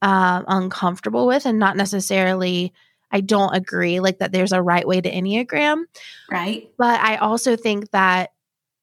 uh, 0.02 0.42
uncomfortable 0.46 1.26
with 1.26 1.46
and 1.46 1.58
not 1.58 1.76
necessarily 1.76 2.72
I 3.14 3.20
don't 3.20 3.54
agree 3.54 4.00
like 4.00 4.18
that 4.18 4.32
there's 4.32 4.50
a 4.50 4.60
right 4.60 4.86
way 4.86 5.00
to 5.00 5.10
Enneagram. 5.10 5.84
Right. 6.28 6.68
But 6.76 7.00
I 7.00 7.16
also 7.16 7.54
think 7.54 7.92
that 7.92 8.32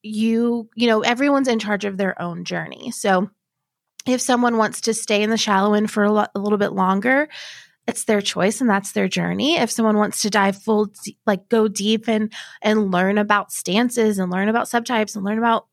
you, 0.04 0.70
you 0.74 0.88
know, 0.88 1.02
everyone's 1.02 1.50
in 1.50 1.60
charge 1.60 1.84
of 1.84 1.98
their 1.98 2.20
own 2.20 2.46
journey. 2.46 2.92
So 2.92 3.30
if 4.08 4.22
someone 4.22 4.56
wants 4.56 4.82
to 4.82 4.94
stay 4.94 5.22
in 5.22 5.30
the 5.30 5.38
shallow 5.38 5.74
end 5.74 5.92
for 5.92 6.06
a, 6.06 6.12
lo- 6.12 6.26
a 6.34 6.40
little 6.40 6.58
bit 6.58 6.72
longer, 6.72 7.28
it's 7.88 8.06
their 8.06 8.22
choice 8.22 8.62
and 8.62 8.70
that's 8.70 8.94
their 8.94 9.10
journey. 9.10 9.58
If 9.58 9.70
someone 9.70 9.98
wants 9.98 10.22
to 10.22 10.30
dive 10.30 10.56
full, 10.56 10.94
like 11.26 11.50
go 11.50 11.68
deep 11.68 12.08
and 12.08 12.32
and 12.62 12.90
learn 12.90 13.18
about 13.18 13.52
stances 13.52 14.18
and 14.18 14.32
learn 14.32 14.48
about 14.48 14.68
subtypes 14.68 15.18
and 15.18 15.26
learn 15.26 15.40
about, 15.40 15.68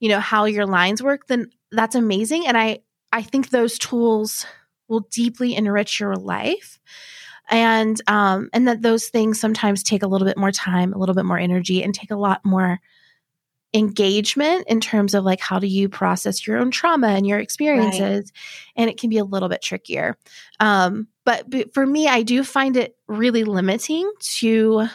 you 0.00 0.10
know, 0.10 0.20
how 0.20 0.44
your 0.44 0.66
lines 0.66 1.02
work, 1.02 1.28
then 1.28 1.48
that's 1.70 1.94
amazing. 1.94 2.46
And 2.46 2.58
I 2.58 2.80
I 3.10 3.22
think 3.22 3.48
those 3.48 3.78
tools 3.78 4.44
will 4.88 5.08
deeply 5.10 5.56
enrich 5.56 5.98
your 5.98 6.14
life 6.14 6.78
and 7.52 8.00
um 8.08 8.48
and 8.52 8.66
that 8.66 8.82
those 8.82 9.06
things 9.08 9.38
sometimes 9.38 9.84
take 9.84 10.02
a 10.02 10.06
little 10.08 10.26
bit 10.26 10.38
more 10.38 10.50
time 10.50 10.92
a 10.92 10.98
little 10.98 11.14
bit 11.14 11.26
more 11.26 11.38
energy 11.38 11.84
and 11.84 11.94
take 11.94 12.10
a 12.10 12.16
lot 12.16 12.44
more 12.44 12.80
engagement 13.74 14.66
in 14.68 14.80
terms 14.80 15.14
of 15.14 15.24
like 15.24 15.40
how 15.40 15.58
do 15.58 15.66
you 15.66 15.88
process 15.88 16.46
your 16.46 16.58
own 16.58 16.70
trauma 16.70 17.08
and 17.08 17.26
your 17.26 17.38
experiences 17.38 18.32
right. 18.34 18.72
and 18.76 18.90
it 18.90 18.98
can 18.98 19.08
be 19.08 19.18
a 19.18 19.24
little 19.24 19.48
bit 19.48 19.62
trickier. 19.62 20.16
Um 20.60 21.08
but, 21.24 21.48
but 21.48 21.72
for 21.72 21.86
me 21.86 22.08
i 22.08 22.22
do 22.22 22.42
find 22.44 22.76
it 22.76 22.96
really 23.06 23.44
limiting 23.44 24.10
to 24.20 24.88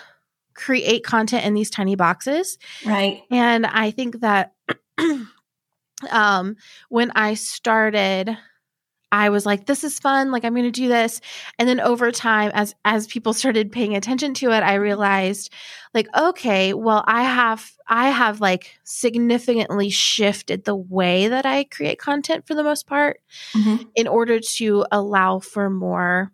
create 0.53 1.03
content 1.03 1.45
in 1.45 1.53
these 1.53 1.69
tiny 1.69 1.95
boxes. 1.95 2.57
Right. 2.85 3.23
And 3.31 3.65
i 3.65 3.89
think 3.91 4.19
that 4.19 4.53
um 6.11 6.55
when 6.89 7.11
i 7.15 7.33
started 7.33 8.37
I 9.11 9.29
was 9.29 9.45
like, 9.45 9.65
this 9.65 9.83
is 9.83 9.99
fun. 9.99 10.31
Like, 10.31 10.43
I'm 10.43 10.53
going 10.53 10.65
to 10.65 10.71
do 10.71 10.87
this. 10.87 11.21
And 11.57 11.67
then 11.67 11.79
over 11.79 12.11
time, 12.11 12.51
as, 12.53 12.75
as 12.83 13.07
people 13.07 13.33
started 13.33 13.71
paying 13.71 13.95
attention 13.95 14.33
to 14.35 14.51
it, 14.51 14.63
I 14.63 14.75
realized 14.75 15.51
like, 15.93 16.07
okay, 16.15 16.73
well, 16.73 17.03
I 17.07 17.23
have, 17.23 17.71
I 17.87 18.09
have 18.09 18.41
like 18.41 18.77
significantly 18.83 19.89
shifted 19.89 20.65
the 20.65 20.75
way 20.75 21.29
that 21.29 21.45
I 21.45 21.63
create 21.63 21.99
content 21.99 22.45
for 22.45 22.55
the 22.55 22.63
most 22.63 22.87
part 22.87 23.21
mm-hmm. 23.53 23.83
in 23.95 24.07
order 24.07 24.39
to 24.39 24.85
allow 24.91 25.39
for 25.39 25.69
more 25.69 26.31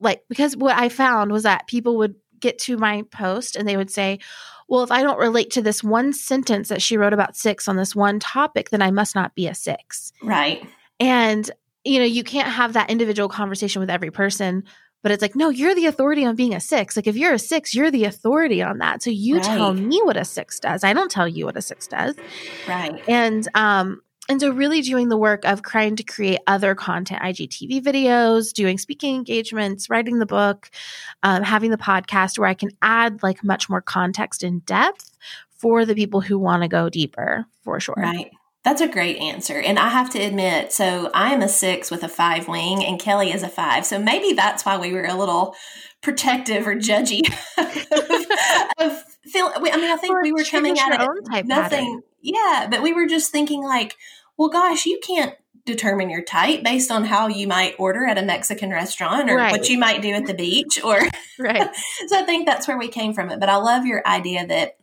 like, 0.00 0.24
because 0.28 0.56
what 0.56 0.76
I 0.76 0.88
found 0.88 1.30
was 1.30 1.42
that 1.42 1.66
people 1.66 1.98
would 1.98 2.14
get 2.40 2.58
to 2.60 2.78
my 2.78 3.02
post 3.10 3.54
and 3.54 3.68
they 3.68 3.76
would 3.76 3.90
say, 3.90 4.18
well, 4.66 4.82
if 4.82 4.90
I 4.90 5.02
don't 5.02 5.18
relate 5.18 5.50
to 5.52 5.62
this 5.62 5.84
one 5.84 6.12
sentence 6.12 6.68
that 6.68 6.80
she 6.80 6.96
wrote 6.96 7.12
about 7.12 7.36
six 7.36 7.68
on 7.68 7.76
this 7.76 7.94
one 7.94 8.18
topic, 8.18 8.70
then 8.70 8.82
I 8.82 8.90
must 8.90 9.14
not 9.14 9.34
be 9.34 9.46
a 9.46 9.54
six. 9.54 10.12
Right. 10.22 10.66
And, 11.00 11.50
you 11.84 11.98
know, 11.98 12.04
you 12.04 12.22
can't 12.22 12.48
have 12.48 12.74
that 12.74 12.90
individual 12.90 13.28
conversation 13.28 13.80
with 13.80 13.90
every 13.90 14.10
person, 14.10 14.64
but 15.02 15.10
it's 15.12 15.22
like, 15.22 15.34
no, 15.34 15.48
you're 15.48 15.74
the 15.74 15.86
authority 15.86 16.26
on 16.26 16.36
being 16.36 16.54
a 16.54 16.60
six. 16.60 16.94
Like, 16.94 17.06
if 17.06 17.16
you're 17.16 17.32
a 17.32 17.38
six, 17.38 17.74
you're 17.74 17.90
the 17.90 18.04
authority 18.04 18.62
on 18.62 18.78
that. 18.78 19.02
So 19.02 19.10
you 19.10 19.36
right. 19.36 19.44
tell 19.44 19.72
me 19.72 20.00
what 20.04 20.16
a 20.16 20.24
six 20.24 20.60
does. 20.60 20.84
I 20.84 20.92
don't 20.92 21.10
tell 21.10 21.26
you 21.26 21.46
what 21.46 21.56
a 21.56 21.62
six 21.62 21.86
does. 21.86 22.14
Right. 22.68 23.02
And, 23.08 23.48
um, 23.54 24.02
and 24.28 24.40
so 24.40 24.52
really 24.52 24.80
doing 24.80 25.08
the 25.08 25.16
work 25.16 25.44
of 25.44 25.62
trying 25.62 25.96
to 25.96 26.04
create 26.04 26.38
other 26.46 26.76
content, 26.76 27.20
IGTV 27.20 27.82
videos, 27.82 28.52
doing 28.52 28.78
speaking 28.78 29.16
engagements, 29.16 29.90
writing 29.90 30.20
the 30.20 30.26
book, 30.26 30.70
um, 31.24 31.42
having 31.42 31.72
the 31.72 31.76
podcast 31.76 32.38
where 32.38 32.48
I 32.48 32.54
can 32.54 32.70
add 32.80 33.24
like 33.24 33.42
much 33.42 33.68
more 33.68 33.80
context 33.80 34.44
and 34.44 34.64
depth 34.64 35.16
for 35.48 35.84
the 35.84 35.96
people 35.96 36.20
who 36.20 36.38
want 36.38 36.62
to 36.62 36.68
go 36.68 36.88
deeper 36.88 37.44
for 37.64 37.80
sure. 37.80 37.94
Right. 37.96 38.30
That's 38.62 38.82
a 38.82 38.88
great 38.88 39.16
answer. 39.16 39.58
And 39.58 39.78
I 39.78 39.88
have 39.88 40.10
to 40.10 40.18
admit, 40.18 40.72
so 40.72 41.10
I 41.14 41.32
am 41.32 41.40
a 41.40 41.48
six 41.48 41.90
with 41.90 42.02
a 42.04 42.08
five 42.08 42.46
wing, 42.46 42.84
and 42.84 43.00
Kelly 43.00 43.32
is 43.32 43.42
a 43.42 43.48
five. 43.48 43.86
So 43.86 43.98
maybe 43.98 44.34
that's 44.34 44.66
why 44.66 44.76
we 44.76 44.92
were 44.92 45.06
a 45.06 45.14
little 45.14 45.54
protective 46.02 46.66
or 46.66 46.74
judgy 46.74 47.22
of 48.78 49.02
feel. 49.24 49.50
I 49.54 49.60
mean, 49.60 49.90
I 49.90 49.96
think 49.96 50.14
or 50.14 50.22
we 50.22 50.32
were 50.32 50.44
coming 50.44 50.78
at 50.78 51.00
it 51.00 51.46
nothing. 51.46 52.02
Yeah, 52.20 52.68
but 52.70 52.82
we 52.82 52.92
were 52.92 53.06
just 53.06 53.32
thinking 53.32 53.62
like, 53.62 53.96
well, 54.36 54.50
gosh, 54.50 54.84
you 54.84 55.00
can't 55.02 55.34
determine 55.64 56.10
your 56.10 56.22
type 56.22 56.62
based 56.62 56.90
on 56.90 57.04
how 57.04 57.28
you 57.28 57.46
might 57.46 57.74
order 57.78 58.04
at 58.04 58.18
a 58.18 58.22
Mexican 58.22 58.70
restaurant 58.70 59.30
or 59.30 59.36
right. 59.36 59.52
what 59.52 59.68
you 59.68 59.78
might 59.78 60.02
do 60.02 60.10
at 60.12 60.26
the 60.26 60.34
beach 60.34 60.82
or 60.82 61.00
right. 61.38 61.68
so 62.08 62.18
I 62.18 62.22
think 62.22 62.46
that's 62.46 62.66
where 62.66 62.78
we 62.78 62.88
came 62.88 63.14
from 63.14 63.30
it. 63.30 63.40
But 63.40 63.48
I 63.48 63.56
love 63.56 63.86
your 63.86 64.06
idea 64.06 64.46
that 64.46 64.76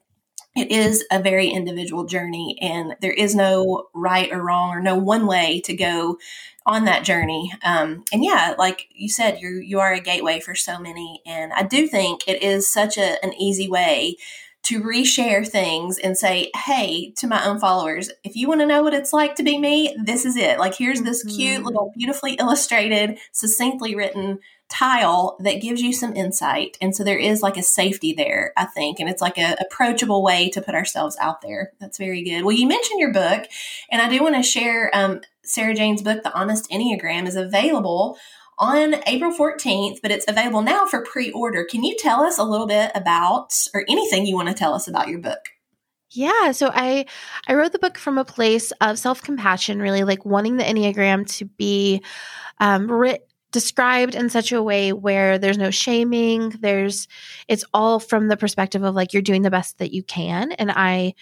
it 0.58 0.72
is 0.72 1.06
a 1.12 1.22
very 1.22 1.48
individual 1.48 2.06
journey 2.06 2.58
and 2.62 2.96
there 3.02 3.14
is 3.14 3.36
no 3.36 3.88
right 3.94 4.32
or 4.32 4.44
wrong 4.44 4.70
or 4.70 4.82
no 4.82 4.96
one 4.96 5.28
way 5.28 5.62
to 5.62 5.76
go 5.76 6.18
on 6.66 6.86
that 6.86 7.04
journey 7.04 7.54
um, 7.64 8.04
and 8.12 8.24
yeah 8.24 8.56
like 8.58 8.88
you 8.92 9.08
said 9.08 9.40
you 9.40 9.50
you 9.64 9.80
are 9.80 9.94
a 9.94 10.00
gateway 10.00 10.40
for 10.40 10.56
so 10.56 10.80
many 10.80 11.22
and 11.26 11.54
i 11.54 11.64
do 11.64 11.88
think 11.88 12.28
it 12.28 12.42
is 12.42 12.72
such 12.72 12.98
a, 12.98 13.24
an 13.24 13.34
easy 13.36 13.70
way 13.70 14.16
to 14.64 14.82
reshare 14.82 15.48
things 15.48 15.98
and 15.98 16.18
say 16.18 16.52
hey 16.54 17.12
to 17.12 17.28
my 17.28 17.46
own 17.46 17.60
followers 17.60 18.10
if 18.24 18.36
you 18.36 18.48
want 18.48 18.60
to 18.60 18.68
know 18.68 18.84
what 18.84 18.94
it's 18.94 19.14
like 19.14 19.36
to 19.36 19.44
be 19.44 19.58
me 19.58 19.96
this 20.04 20.26
is 20.26 20.36
it 20.36 20.60
like 20.60 20.76
here's 20.76 21.04
this 21.04 21.24
cute 21.24 21.58
mm-hmm. 21.58 21.66
little 21.66 21.94
beautifully 21.96 22.34
illustrated 22.34 23.18
succinctly 23.32 23.96
written 23.96 24.40
tile 24.70 25.38
that 25.40 25.62
gives 25.62 25.82
you 25.82 25.94
some 25.94 26.16
insight. 26.16 26.78
And 26.82 26.96
so 26.96 27.04
there 27.04 27.18
is 27.18 27.42
like 27.42 27.58
a 27.58 27.64
safety 27.64 28.14
there, 28.14 28.52
I 28.58 28.66
think. 28.66 29.00
And 29.00 29.10
it's 29.10 29.22
like 29.22 29.38
a 29.38 29.56
approachable 29.60 30.24
way 30.24 30.50
to 30.50 30.62
put 30.62 30.76
ourselves 30.76 31.18
out 31.20 31.42
there. 31.42 31.72
That's 31.80 31.98
very 31.98 32.24
good. 32.24 32.44
Well, 32.44 32.56
you 32.56 32.68
mentioned 32.68 33.00
your 33.00 33.14
book, 33.14 33.46
and 33.90 34.02
I 34.02 34.10
do 34.10 34.22
want 34.22 34.36
to 34.36 34.44
share 34.44 34.92
um, 34.94 35.22
Sarah 35.44 35.74
Jane's 35.74 36.02
book, 36.02 36.24
The 36.24 36.34
Honest 36.34 36.70
Enneagram, 36.70 37.28
is 37.28 37.36
available 37.36 38.18
on 38.60 38.96
April 39.06 39.32
14th, 39.32 40.00
but 40.02 40.12
it's 40.12 40.26
available 40.28 40.62
now 40.62 40.86
for 40.86 41.02
pre 41.02 41.32
order. 41.32 41.64
Can 41.64 41.84
you 41.84 41.96
tell 41.98 42.22
us 42.22 42.38
a 42.38 42.44
little 42.44 42.68
bit 42.68 42.92
about, 42.96 43.54
or 43.74 43.86
anything 43.88 44.26
you 44.26 44.36
want 44.36 44.50
to 44.50 44.54
tell 44.54 44.74
us 44.74 44.88
about 44.88 45.08
your 45.08 45.20
book? 45.20 45.50
Yeah, 46.10 46.52
so 46.52 46.72
I 46.74 47.06
I 47.48 47.54
wrote 47.54 47.74
the 47.74 47.80
book 47.80 47.98
from 47.98 48.18
a 48.18 48.26
place 48.26 48.72
of 48.80 48.98
self 48.98 49.22
compassion, 49.22 49.82
really 49.82 50.04
like 50.04 50.26
wanting 50.26 50.58
the 50.58 50.64
enneagram 50.64 51.28
to 51.38 51.46
be 51.46 52.02
um, 52.60 52.90
writ- 52.90 53.28
described 53.52 54.16
in 54.16 54.30
such 54.30 54.52
a 54.52 54.62
way 54.62 54.94
where 54.94 55.38
there's 55.38 55.58
no 55.58 55.72
shaming. 55.72 56.50
There's 56.60 57.08
it's 57.48 57.64
all 57.74 58.00
from 58.00 58.28
the 58.28 58.38
perspective 58.38 58.84
of 58.84 58.96
like 58.96 59.14
you're 59.14 59.22
doing 59.22 59.42
the 59.42 59.52
best 59.52 59.78
that 59.80 59.94
you 59.94 60.04
can. 60.04 60.52
And 60.54 60.72
i 60.72 61.14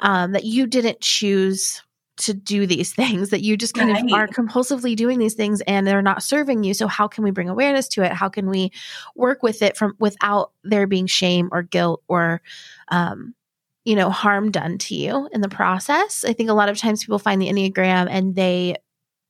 um, 0.00 0.32
that 0.32 0.44
you 0.44 0.66
didn't 0.66 1.00
choose 1.00 1.82
to 2.18 2.34
do 2.34 2.66
these 2.66 2.94
things 2.94 3.30
that 3.30 3.42
you 3.42 3.56
just 3.56 3.74
kind 3.74 3.90
right. 3.90 4.04
of 4.04 4.12
are 4.12 4.28
compulsively 4.28 4.96
doing 4.96 5.18
these 5.18 5.34
things 5.34 5.60
and 5.62 5.86
they're 5.86 6.02
not 6.02 6.22
serving 6.22 6.64
you. 6.64 6.74
So 6.74 6.86
how 6.86 7.08
can 7.08 7.24
we 7.24 7.30
bring 7.30 7.48
awareness 7.48 7.88
to 7.88 8.02
it? 8.02 8.12
How 8.12 8.28
can 8.28 8.48
we 8.48 8.72
work 9.14 9.42
with 9.42 9.62
it 9.62 9.76
from 9.76 9.94
without 9.98 10.52
there 10.64 10.86
being 10.86 11.06
shame 11.06 11.48
or 11.52 11.62
guilt 11.62 12.02
or 12.08 12.40
um, 12.88 13.34
you 13.84 13.96
know 13.96 14.10
harm 14.10 14.50
done 14.50 14.78
to 14.78 14.94
you 14.94 15.28
in 15.32 15.40
the 15.40 15.48
process? 15.48 16.24
I 16.24 16.32
think 16.32 16.50
a 16.50 16.54
lot 16.54 16.68
of 16.68 16.78
times 16.78 17.04
people 17.04 17.18
find 17.18 17.40
the 17.40 17.48
enneagram 17.48 18.08
and 18.10 18.34
they 18.34 18.76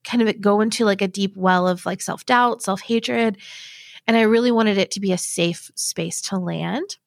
kind 0.05 0.23
of 0.23 0.41
go 0.41 0.61
into 0.61 0.85
like 0.85 1.03
a 1.03 1.09
deep 1.09 1.37
well 1.37 1.67
of 1.69 1.87
like 1.87 2.01
self-doubt 2.01 2.63
self-hatred 2.63 3.37
and 4.07 4.17
i 4.17 4.23
really 4.23 4.53
wanted 4.53 4.79
it 4.79 4.91
to 4.91 5.01
be 5.01 5.13
a 5.13 5.19
safe 5.19 5.71
space 5.75 6.21
to 6.21 6.37
land 6.37 6.99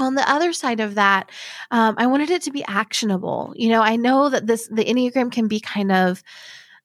on 0.00 0.14
the 0.14 0.28
other 0.28 0.52
side 0.52 0.80
of 0.80 0.94
that, 0.94 1.30
um, 1.70 1.94
I 1.98 2.06
wanted 2.06 2.30
it 2.30 2.42
to 2.42 2.50
be 2.50 2.64
actionable. 2.66 3.52
You 3.54 3.68
know, 3.68 3.82
I 3.82 3.96
know 3.96 4.30
that 4.30 4.46
this 4.46 4.66
the 4.68 4.84
Enneagram 4.84 5.30
can 5.30 5.46
be 5.46 5.60
kind 5.60 5.92
of 5.92 6.22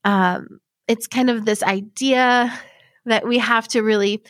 um, 0.03 0.59
it's 0.87 1.07
kind 1.07 1.29
of 1.29 1.45
this 1.45 1.63
idea 1.63 2.53
that 3.05 3.27
we 3.27 3.37
have 3.37 3.67
to 3.69 3.81
really 3.81 4.23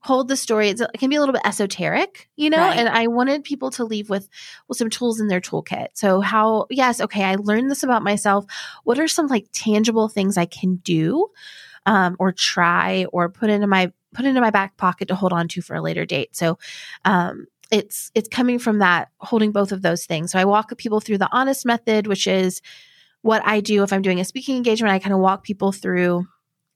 hold 0.00 0.28
the 0.28 0.36
story. 0.36 0.68
It's, 0.68 0.80
it 0.80 0.98
can 0.98 1.10
be 1.10 1.16
a 1.16 1.20
little 1.20 1.32
bit 1.32 1.42
esoteric, 1.44 2.28
you 2.36 2.50
know, 2.50 2.58
right. 2.58 2.76
and 2.76 2.88
I 2.88 3.08
wanted 3.08 3.44
people 3.44 3.70
to 3.72 3.84
leave 3.84 4.08
with, 4.08 4.28
with 4.68 4.78
some 4.78 4.90
tools 4.90 5.20
in 5.20 5.28
their 5.28 5.40
toolkit. 5.40 5.88
So 5.94 6.20
how, 6.20 6.66
yes, 6.70 7.00
okay, 7.00 7.24
I 7.24 7.34
learned 7.34 7.70
this 7.70 7.82
about 7.82 8.02
myself. 8.02 8.44
What 8.84 8.98
are 8.98 9.08
some 9.08 9.26
like 9.26 9.48
tangible 9.52 10.08
things 10.08 10.36
I 10.36 10.46
can 10.46 10.76
do 10.76 11.28
um, 11.86 12.16
or 12.18 12.32
try 12.32 13.06
or 13.12 13.28
put 13.28 13.50
into 13.50 13.66
my 13.66 13.92
put 14.14 14.24
into 14.24 14.40
my 14.40 14.50
back 14.50 14.76
pocket 14.76 15.08
to 15.08 15.14
hold 15.14 15.32
on 15.32 15.48
to 15.48 15.62
for 15.62 15.76
a 15.76 15.82
later 15.82 16.06
date. 16.06 16.34
So 16.34 16.58
um, 17.04 17.46
it's 17.70 18.10
it's 18.14 18.28
coming 18.28 18.58
from 18.58 18.78
that 18.78 19.08
holding 19.18 19.52
both 19.52 19.72
of 19.72 19.82
those 19.82 20.06
things. 20.06 20.32
So 20.32 20.38
I 20.38 20.44
walk 20.44 20.76
people 20.78 21.00
through 21.00 21.18
the 21.18 21.28
honest 21.32 21.66
method, 21.66 22.06
which 22.06 22.26
is 22.26 22.62
what 23.22 23.42
I 23.44 23.60
do 23.60 23.82
if 23.82 23.92
I'm 23.92 24.02
doing 24.02 24.20
a 24.20 24.24
speaking 24.24 24.56
engagement. 24.56 24.92
I 24.92 24.98
kind 24.98 25.14
of 25.14 25.20
walk 25.20 25.44
people 25.44 25.72
through 25.72 26.26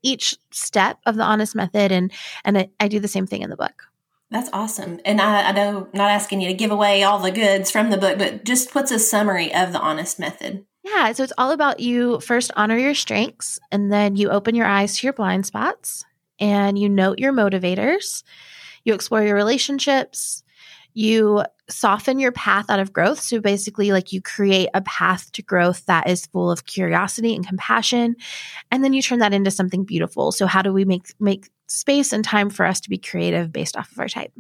each 0.03 0.37
step 0.51 0.99
of 1.07 1.17
the 1.17 1.23
honest 1.23 1.55
method, 1.55 1.93
and 1.93 2.13
and 2.45 2.59
I, 2.59 2.69
I 2.81 2.89
do 2.89 3.01
the 3.01 3.09
same 3.09 3.27
thing 3.27 3.43
in 3.43 3.51
the 3.51 3.57
book. 3.57 3.89
That's 4.31 4.51
awesome. 4.53 4.99
And 5.05 5.21
I, 5.21 5.51
I 5.51 5.53
know 5.53 5.89
not 5.93 6.11
asking 6.11 6.41
you 6.41 6.49
to 6.49 6.55
give 6.55 6.71
away 6.71 7.03
all 7.03 7.19
the 7.19 7.31
goods 7.31 7.71
from 7.71 7.91
the 7.91 7.99
book, 7.99 8.19
but 8.19 8.45
just 8.45 8.75
what's 8.75 8.91
a 8.91 8.99
summary 8.99 9.55
of 9.55 9.73
the 9.73 9.81
honest 9.81 10.19
method? 10.19 10.65
Yeah, 10.83 11.13
so 11.13 11.23
it's 11.23 11.35
all 11.37 11.53
about 11.53 11.81
you 11.81 12.19
first 12.21 12.51
honor 12.57 12.77
your 12.77 12.95
strengths, 12.95 13.61
and 13.71 13.93
then 13.93 14.17
you 14.17 14.31
open 14.31 14.55
your 14.55 14.67
eyes 14.67 14.99
to 14.99 15.07
your 15.07 15.13
blind 15.13 15.47
spots, 15.47 16.05
and 16.41 16.79
you 16.79 16.89
note 16.89 17.19
your 17.19 17.33
motivators. 17.33 18.25
You 18.85 18.95
explore 18.95 19.23
your 19.23 19.37
relationships, 19.37 20.43
you 20.95 21.45
soften 21.73 22.19
your 22.19 22.33
path 22.33 22.67
out 22.69 22.81
of 22.81 22.93
growth. 22.93 23.21
So 23.21 23.41
basically, 23.41 23.93
like 23.93 24.13
you 24.13 24.21
create 24.21 24.69
a 24.75 24.83
path 24.83 25.33
to 25.33 25.43
growth 25.43 25.87
that 25.87 26.09
is 26.09 26.27
full 26.27 26.51
of 26.51 26.67
curiosity 26.67 27.35
and 27.35 27.47
compassion. 27.47 28.17
And 28.71 28.85
then 28.85 28.93
you 28.93 29.03
turn 29.03 29.21
that 29.21 29.35
into 29.35 29.51
something 29.51 29.85
beautiful. 29.85 30.33
So 30.33 30.47
how 30.47 30.63
do 30.63 30.73
we 30.73 30.85
make 30.85 31.13
make 31.19 31.49
space 31.67 32.13
and 32.13 32.25
time 32.25 32.51
for 32.51 32.67
us 32.67 32.81
to 32.83 32.91
be 32.91 32.99
creative 32.99 33.53
based 33.53 33.77
off 33.77 33.91
of 33.93 33.99
our 33.99 34.09
type? 34.09 34.33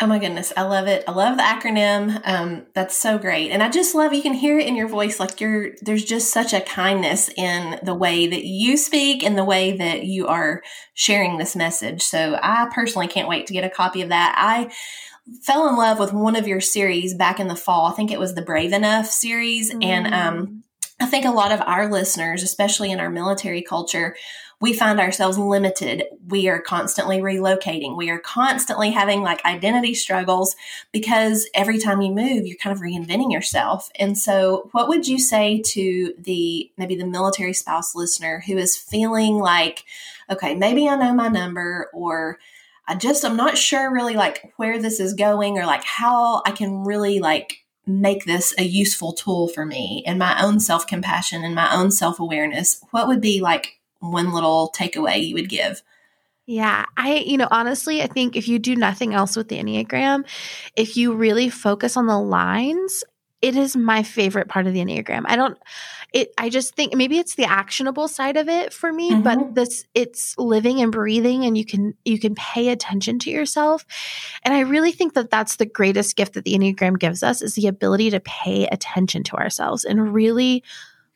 Oh 0.00 0.06
my 0.06 0.20
goodness, 0.20 0.52
I 0.56 0.62
love 0.62 0.86
it. 0.86 1.02
I 1.08 1.10
love 1.10 1.36
the 1.36 1.42
acronym. 1.42 2.20
Um, 2.24 2.66
that's 2.72 2.96
so 2.96 3.18
great, 3.18 3.50
and 3.50 3.64
I 3.64 3.68
just 3.68 3.96
love 3.96 4.14
you 4.14 4.22
can 4.22 4.32
hear 4.32 4.56
it 4.56 4.68
in 4.68 4.76
your 4.76 4.86
voice. 4.86 5.18
Like 5.18 5.40
you're 5.40 5.72
there's 5.82 6.04
just 6.04 6.32
such 6.32 6.52
a 6.52 6.60
kindness 6.60 7.28
in 7.36 7.80
the 7.82 7.96
way 7.96 8.28
that 8.28 8.44
you 8.44 8.76
speak 8.76 9.24
and 9.24 9.36
the 9.36 9.44
way 9.44 9.76
that 9.76 10.04
you 10.04 10.28
are 10.28 10.62
sharing 10.94 11.36
this 11.36 11.56
message. 11.56 12.02
So 12.02 12.38
I 12.40 12.68
personally 12.72 13.08
can't 13.08 13.28
wait 13.28 13.48
to 13.48 13.52
get 13.52 13.64
a 13.64 13.70
copy 13.70 14.02
of 14.02 14.10
that. 14.10 14.36
I 14.38 14.72
fell 15.42 15.68
in 15.68 15.76
love 15.76 15.98
with 15.98 16.12
one 16.12 16.36
of 16.36 16.48
your 16.48 16.60
series 16.60 17.14
back 17.14 17.40
in 17.40 17.48
the 17.48 17.56
fall. 17.56 17.86
I 17.86 17.92
think 17.92 18.10
it 18.10 18.18
was 18.18 18.34
the 18.34 18.42
Brave 18.42 18.72
Enough 18.72 19.06
series. 19.06 19.72
Mm. 19.72 19.84
And 19.84 20.14
um, 20.14 20.64
I 21.00 21.06
think 21.06 21.24
a 21.24 21.30
lot 21.30 21.52
of 21.52 21.60
our 21.60 21.90
listeners, 21.90 22.42
especially 22.42 22.90
in 22.90 23.00
our 23.00 23.10
military 23.10 23.62
culture, 23.62 24.16
we 24.60 24.72
find 24.72 24.98
ourselves 24.98 25.38
limited. 25.38 26.04
We 26.26 26.48
are 26.48 26.60
constantly 26.60 27.18
relocating. 27.18 27.96
We 27.96 28.10
are 28.10 28.18
constantly 28.18 28.90
having 28.90 29.22
like 29.22 29.44
identity 29.44 29.94
struggles 29.94 30.56
because 30.90 31.48
every 31.54 31.78
time 31.78 32.00
you 32.00 32.12
move, 32.12 32.44
you're 32.44 32.56
kind 32.56 32.74
of 32.74 32.82
reinventing 32.82 33.30
yourself. 33.30 33.88
And 33.96 34.18
so, 34.18 34.68
what 34.72 34.88
would 34.88 35.06
you 35.06 35.18
say 35.18 35.62
to 35.66 36.12
the 36.18 36.72
maybe 36.76 36.96
the 36.96 37.06
military 37.06 37.52
spouse 37.52 37.94
listener 37.94 38.42
who 38.46 38.58
is 38.58 38.76
feeling 38.76 39.38
like, 39.38 39.84
okay, 40.28 40.56
maybe 40.56 40.88
I 40.88 40.96
know 40.96 41.14
my 41.14 41.28
number 41.28 41.88
or 41.94 42.38
I 42.88 42.94
just, 42.94 43.24
I'm 43.24 43.36
not 43.36 43.58
sure 43.58 43.92
really 43.92 44.14
like 44.14 44.52
where 44.56 44.80
this 44.80 44.98
is 44.98 45.12
going 45.12 45.58
or 45.58 45.66
like 45.66 45.84
how 45.84 46.42
I 46.46 46.52
can 46.52 46.84
really 46.84 47.20
like 47.20 47.58
make 47.86 48.24
this 48.24 48.54
a 48.58 48.64
useful 48.64 49.12
tool 49.12 49.48
for 49.48 49.66
me 49.66 50.02
and 50.06 50.18
my 50.18 50.42
own 50.42 50.58
self 50.58 50.86
compassion 50.86 51.44
and 51.44 51.54
my 51.54 51.74
own 51.74 51.90
self 51.90 52.18
awareness. 52.18 52.82
What 52.90 53.06
would 53.06 53.20
be 53.20 53.40
like 53.40 53.78
one 54.00 54.32
little 54.32 54.72
takeaway 54.74 55.26
you 55.26 55.34
would 55.34 55.50
give? 55.50 55.82
Yeah, 56.46 56.86
I, 56.96 57.16
you 57.16 57.36
know, 57.36 57.48
honestly, 57.50 58.00
I 58.00 58.06
think 58.06 58.34
if 58.34 58.48
you 58.48 58.58
do 58.58 58.74
nothing 58.74 59.12
else 59.12 59.36
with 59.36 59.48
the 59.48 59.58
Enneagram, 59.58 60.24
if 60.76 60.96
you 60.96 61.12
really 61.12 61.50
focus 61.50 61.94
on 61.94 62.06
the 62.06 62.18
lines, 62.18 63.04
it 63.42 63.54
is 63.54 63.76
my 63.76 64.02
favorite 64.02 64.48
part 64.48 64.66
of 64.66 64.72
the 64.72 64.80
Enneagram. 64.80 65.24
I 65.26 65.36
don't, 65.36 65.58
it 66.12 66.32
i 66.38 66.48
just 66.48 66.74
think 66.74 66.94
maybe 66.94 67.18
it's 67.18 67.34
the 67.34 67.44
actionable 67.44 68.08
side 68.08 68.36
of 68.36 68.48
it 68.48 68.72
for 68.72 68.92
me 68.92 69.10
mm-hmm. 69.10 69.22
but 69.22 69.54
this 69.54 69.84
it's 69.94 70.36
living 70.38 70.80
and 70.80 70.92
breathing 70.92 71.44
and 71.44 71.56
you 71.56 71.64
can 71.64 71.94
you 72.04 72.18
can 72.18 72.34
pay 72.34 72.68
attention 72.68 73.18
to 73.18 73.30
yourself 73.30 73.84
and 74.42 74.54
i 74.54 74.60
really 74.60 74.92
think 74.92 75.14
that 75.14 75.30
that's 75.30 75.56
the 75.56 75.66
greatest 75.66 76.16
gift 76.16 76.34
that 76.34 76.44
the 76.44 76.54
enneagram 76.54 76.98
gives 76.98 77.22
us 77.22 77.42
is 77.42 77.54
the 77.54 77.66
ability 77.66 78.10
to 78.10 78.20
pay 78.20 78.66
attention 78.66 79.22
to 79.22 79.36
ourselves 79.36 79.84
and 79.84 80.14
really 80.14 80.62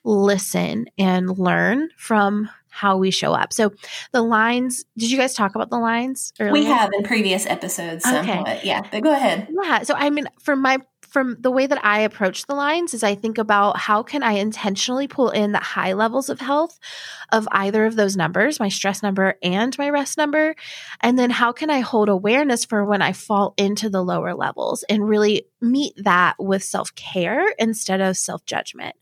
listen 0.04 0.86
and 0.98 1.38
learn 1.38 1.88
from 1.96 2.48
how 2.68 2.96
we 2.96 3.10
show 3.10 3.34
up. 3.34 3.52
So 3.52 3.72
the 4.12 4.22
lines, 4.22 4.84
did 4.96 5.10
you 5.10 5.18
guys 5.18 5.34
talk 5.34 5.54
about 5.54 5.68
the 5.68 5.78
lines 5.78 6.32
earlier? 6.40 6.52
We 6.52 6.64
have 6.64 6.90
in 6.94 7.04
previous 7.04 7.44
episodes 7.44 8.02
somewhat. 8.02 8.48
Okay. 8.48 8.60
Yeah, 8.64 8.80
but 8.90 9.02
go 9.02 9.12
ahead. 9.12 9.48
Yeah. 9.62 9.82
So 9.82 9.94
I 9.94 10.08
mean, 10.08 10.26
from 10.40 10.62
my 10.62 10.78
from 11.12 11.36
the 11.38 11.50
way 11.50 11.66
that 11.66 11.84
I 11.84 12.00
approach 12.00 12.46
the 12.46 12.54
lines 12.54 12.94
is 12.94 13.02
I 13.02 13.14
think 13.14 13.36
about 13.36 13.76
how 13.76 14.02
can 14.02 14.22
I 14.22 14.32
intentionally 14.32 15.06
pull 15.06 15.28
in 15.30 15.52
the 15.52 15.58
high 15.58 15.92
levels 15.92 16.30
of 16.30 16.40
health 16.40 16.78
of 17.30 17.46
either 17.52 17.84
of 17.84 17.96
those 17.96 18.16
numbers, 18.16 18.58
my 18.58 18.70
stress 18.70 19.02
number 19.02 19.34
and 19.42 19.76
my 19.76 19.90
rest 19.90 20.16
number. 20.16 20.54
And 21.00 21.18
then 21.18 21.28
how 21.28 21.52
can 21.52 21.68
I 21.68 21.80
hold 21.80 22.08
awareness 22.08 22.64
for 22.64 22.84
when 22.84 23.02
I 23.02 23.12
fall 23.12 23.52
into 23.58 23.90
the 23.90 24.02
lower 24.02 24.34
levels 24.34 24.84
and 24.84 25.06
really 25.06 25.44
meet 25.60 25.92
that 25.98 26.36
with 26.38 26.64
self 26.64 26.94
care 26.94 27.52
instead 27.58 28.00
of 28.00 28.16
self 28.16 28.44
judgment. 28.46 28.96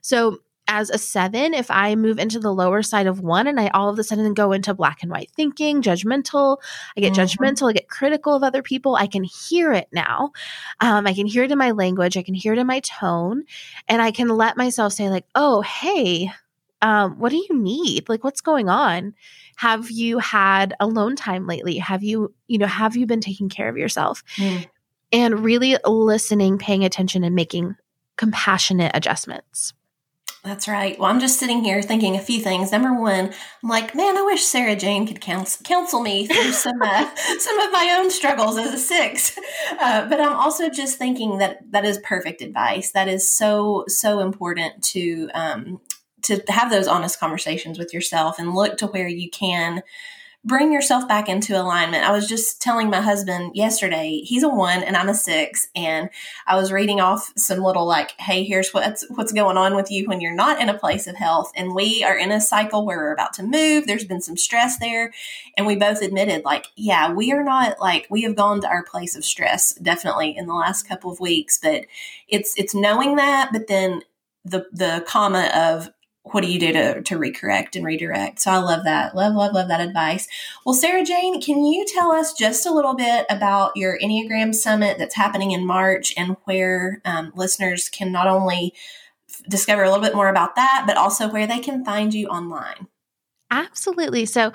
So 0.00 0.38
as 0.68 0.90
a 0.90 0.98
seven, 0.98 1.54
if 1.54 1.70
I 1.70 1.94
move 1.94 2.18
into 2.18 2.38
the 2.38 2.52
lower 2.52 2.82
side 2.82 3.06
of 3.06 3.20
one 3.20 3.46
and 3.46 3.58
I 3.58 3.68
all 3.68 3.88
of 3.88 3.98
a 3.98 4.04
sudden 4.04 4.32
go 4.34 4.52
into 4.52 4.74
black 4.74 5.02
and 5.02 5.10
white 5.10 5.30
thinking, 5.34 5.82
judgmental, 5.82 6.58
I 6.96 7.00
get 7.00 7.12
mm-hmm. 7.12 7.22
judgmental, 7.22 7.68
I 7.68 7.72
get 7.72 7.88
critical 7.88 8.34
of 8.34 8.42
other 8.42 8.62
people, 8.62 8.94
I 8.94 9.06
can 9.06 9.24
hear 9.24 9.72
it 9.72 9.88
now. 9.92 10.32
Um, 10.80 11.06
I 11.06 11.14
can 11.14 11.26
hear 11.26 11.42
it 11.44 11.50
in 11.50 11.58
my 11.58 11.72
language, 11.72 12.16
I 12.16 12.22
can 12.22 12.34
hear 12.34 12.52
it 12.52 12.58
in 12.58 12.66
my 12.66 12.80
tone, 12.80 13.44
and 13.88 14.00
I 14.00 14.12
can 14.12 14.28
let 14.28 14.56
myself 14.56 14.92
say, 14.92 15.10
like, 15.10 15.26
oh, 15.34 15.62
hey, 15.62 16.30
um, 16.80 17.18
what 17.18 17.30
do 17.30 17.36
you 17.36 17.60
need? 17.60 18.08
Like, 18.08 18.24
what's 18.24 18.40
going 18.40 18.68
on? 18.68 19.14
Have 19.56 19.90
you 19.90 20.18
had 20.18 20.74
alone 20.80 21.16
time 21.16 21.46
lately? 21.46 21.78
Have 21.78 22.02
you, 22.02 22.34
you 22.48 22.58
know, 22.58 22.66
have 22.66 22.96
you 22.96 23.06
been 23.06 23.20
taking 23.20 23.48
care 23.48 23.68
of 23.68 23.76
yourself? 23.76 24.24
Mm. 24.36 24.66
And 25.12 25.40
really 25.40 25.76
listening, 25.84 26.58
paying 26.58 26.84
attention, 26.84 27.22
and 27.22 27.34
making 27.34 27.76
compassionate 28.16 28.92
adjustments. 28.94 29.74
That's 30.44 30.66
right. 30.66 30.98
Well, 30.98 31.08
I'm 31.08 31.20
just 31.20 31.38
sitting 31.38 31.62
here 31.62 31.80
thinking 31.82 32.16
a 32.16 32.20
few 32.20 32.40
things. 32.40 32.72
Number 32.72 32.92
one, 32.92 33.32
I'm 33.62 33.68
like, 33.68 33.94
man, 33.94 34.18
I 34.18 34.22
wish 34.22 34.42
Sarah 34.44 34.74
Jane 34.74 35.06
could 35.06 35.20
counsel, 35.20 35.62
counsel 35.62 36.00
me 36.00 36.26
through 36.26 36.50
some 36.50 36.82
uh, 36.82 37.14
some 37.38 37.60
of 37.60 37.70
my 37.70 37.96
own 37.98 38.10
struggles 38.10 38.58
as 38.58 38.74
a 38.74 38.78
six. 38.78 39.38
Uh, 39.80 40.08
but 40.08 40.20
I'm 40.20 40.32
also 40.32 40.68
just 40.68 40.98
thinking 40.98 41.38
that 41.38 41.60
that 41.70 41.84
is 41.84 41.98
perfect 41.98 42.42
advice. 42.42 42.90
That 42.90 43.06
is 43.06 43.32
so 43.32 43.84
so 43.86 44.18
important 44.18 44.82
to 44.86 45.30
um, 45.32 45.80
to 46.22 46.42
have 46.48 46.70
those 46.70 46.88
honest 46.88 47.20
conversations 47.20 47.78
with 47.78 47.94
yourself 47.94 48.40
and 48.40 48.52
look 48.52 48.78
to 48.78 48.88
where 48.88 49.08
you 49.08 49.30
can 49.30 49.84
bring 50.44 50.72
yourself 50.72 51.06
back 51.06 51.28
into 51.28 51.60
alignment. 51.60 52.04
I 52.04 52.10
was 52.10 52.28
just 52.28 52.60
telling 52.60 52.90
my 52.90 53.00
husband 53.00 53.52
yesterday, 53.54 54.22
he's 54.24 54.42
a 54.42 54.48
one 54.48 54.82
and 54.82 54.96
I'm 54.96 55.08
a 55.08 55.14
six. 55.14 55.68
And 55.76 56.10
I 56.46 56.56
was 56.56 56.72
reading 56.72 57.00
off 57.00 57.32
some 57.36 57.60
little 57.60 57.86
like, 57.86 58.12
hey, 58.20 58.42
here's 58.42 58.72
what's 58.74 59.04
what's 59.10 59.32
going 59.32 59.56
on 59.56 59.76
with 59.76 59.90
you 59.90 60.08
when 60.08 60.20
you're 60.20 60.34
not 60.34 60.60
in 60.60 60.68
a 60.68 60.78
place 60.78 61.06
of 61.06 61.14
health. 61.14 61.52
And 61.54 61.74
we 61.74 62.02
are 62.02 62.16
in 62.16 62.32
a 62.32 62.40
cycle 62.40 62.84
where 62.84 62.98
we're 62.98 63.12
about 63.12 63.34
to 63.34 63.44
move. 63.44 63.86
There's 63.86 64.04
been 64.04 64.20
some 64.20 64.36
stress 64.36 64.78
there. 64.78 65.12
And 65.56 65.66
we 65.66 65.76
both 65.76 66.02
admitted, 66.02 66.44
like, 66.44 66.66
yeah, 66.76 67.12
we 67.12 67.32
are 67.32 67.44
not 67.44 67.78
like 67.78 68.08
we 68.10 68.22
have 68.22 68.34
gone 68.34 68.60
to 68.62 68.68
our 68.68 68.82
place 68.82 69.14
of 69.14 69.24
stress 69.24 69.74
definitely 69.74 70.36
in 70.36 70.46
the 70.46 70.54
last 70.54 70.88
couple 70.88 71.12
of 71.12 71.20
weeks. 71.20 71.58
But 71.62 71.86
it's 72.26 72.58
it's 72.58 72.74
knowing 72.74 73.14
that, 73.16 73.50
but 73.52 73.68
then 73.68 74.02
the 74.44 74.66
the 74.72 75.04
comma 75.06 75.50
of 75.54 75.90
what 76.24 76.42
do 76.42 76.50
you 76.50 76.58
do 76.58 76.72
to, 76.72 77.02
to 77.02 77.18
recorrect 77.18 77.74
and 77.74 77.84
redirect? 77.84 78.40
So 78.40 78.50
I 78.52 78.58
love 78.58 78.84
that. 78.84 79.14
Love, 79.14 79.34
love, 79.34 79.52
love 79.52 79.68
that 79.68 79.80
advice. 79.80 80.28
Well, 80.64 80.74
Sarah 80.74 81.04
Jane, 81.04 81.40
can 81.40 81.64
you 81.64 81.84
tell 81.84 82.12
us 82.12 82.32
just 82.32 82.64
a 82.64 82.72
little 82.72 82.94
bit 82.94 83.26
about 83.28 83.76
your 83.76 83.98
Enneagram 83.98 84.54
Summit 84.54 84.98
that's 84.98 85.16
happening 85.16 85.50
in 85.50 85.66
March 85.66 86.14
and 86.16 86.36
where 86.44 87.00
um, 87.04 87.32
listeners 87.34 87.88
can 87.88 88.12
not 88.12 88.28
only 88.28 88.72
discover 89.48 89.82
a 89.82 89.90
little 89.90 90.04
bit 90.04 90.14
more 90.14 90.28
about 90.28 90.54
that, 90.56 90.84
but 90.86 90.96
also 90.96 91.28
where 91.28 91.46
they 91.46 91.58
can 91.58 91.84
find 91.84 92.14
you 92.14 92.28
online? 92.28 92.86
Absolutely. 93.52 94.24
So, 94.24 94.50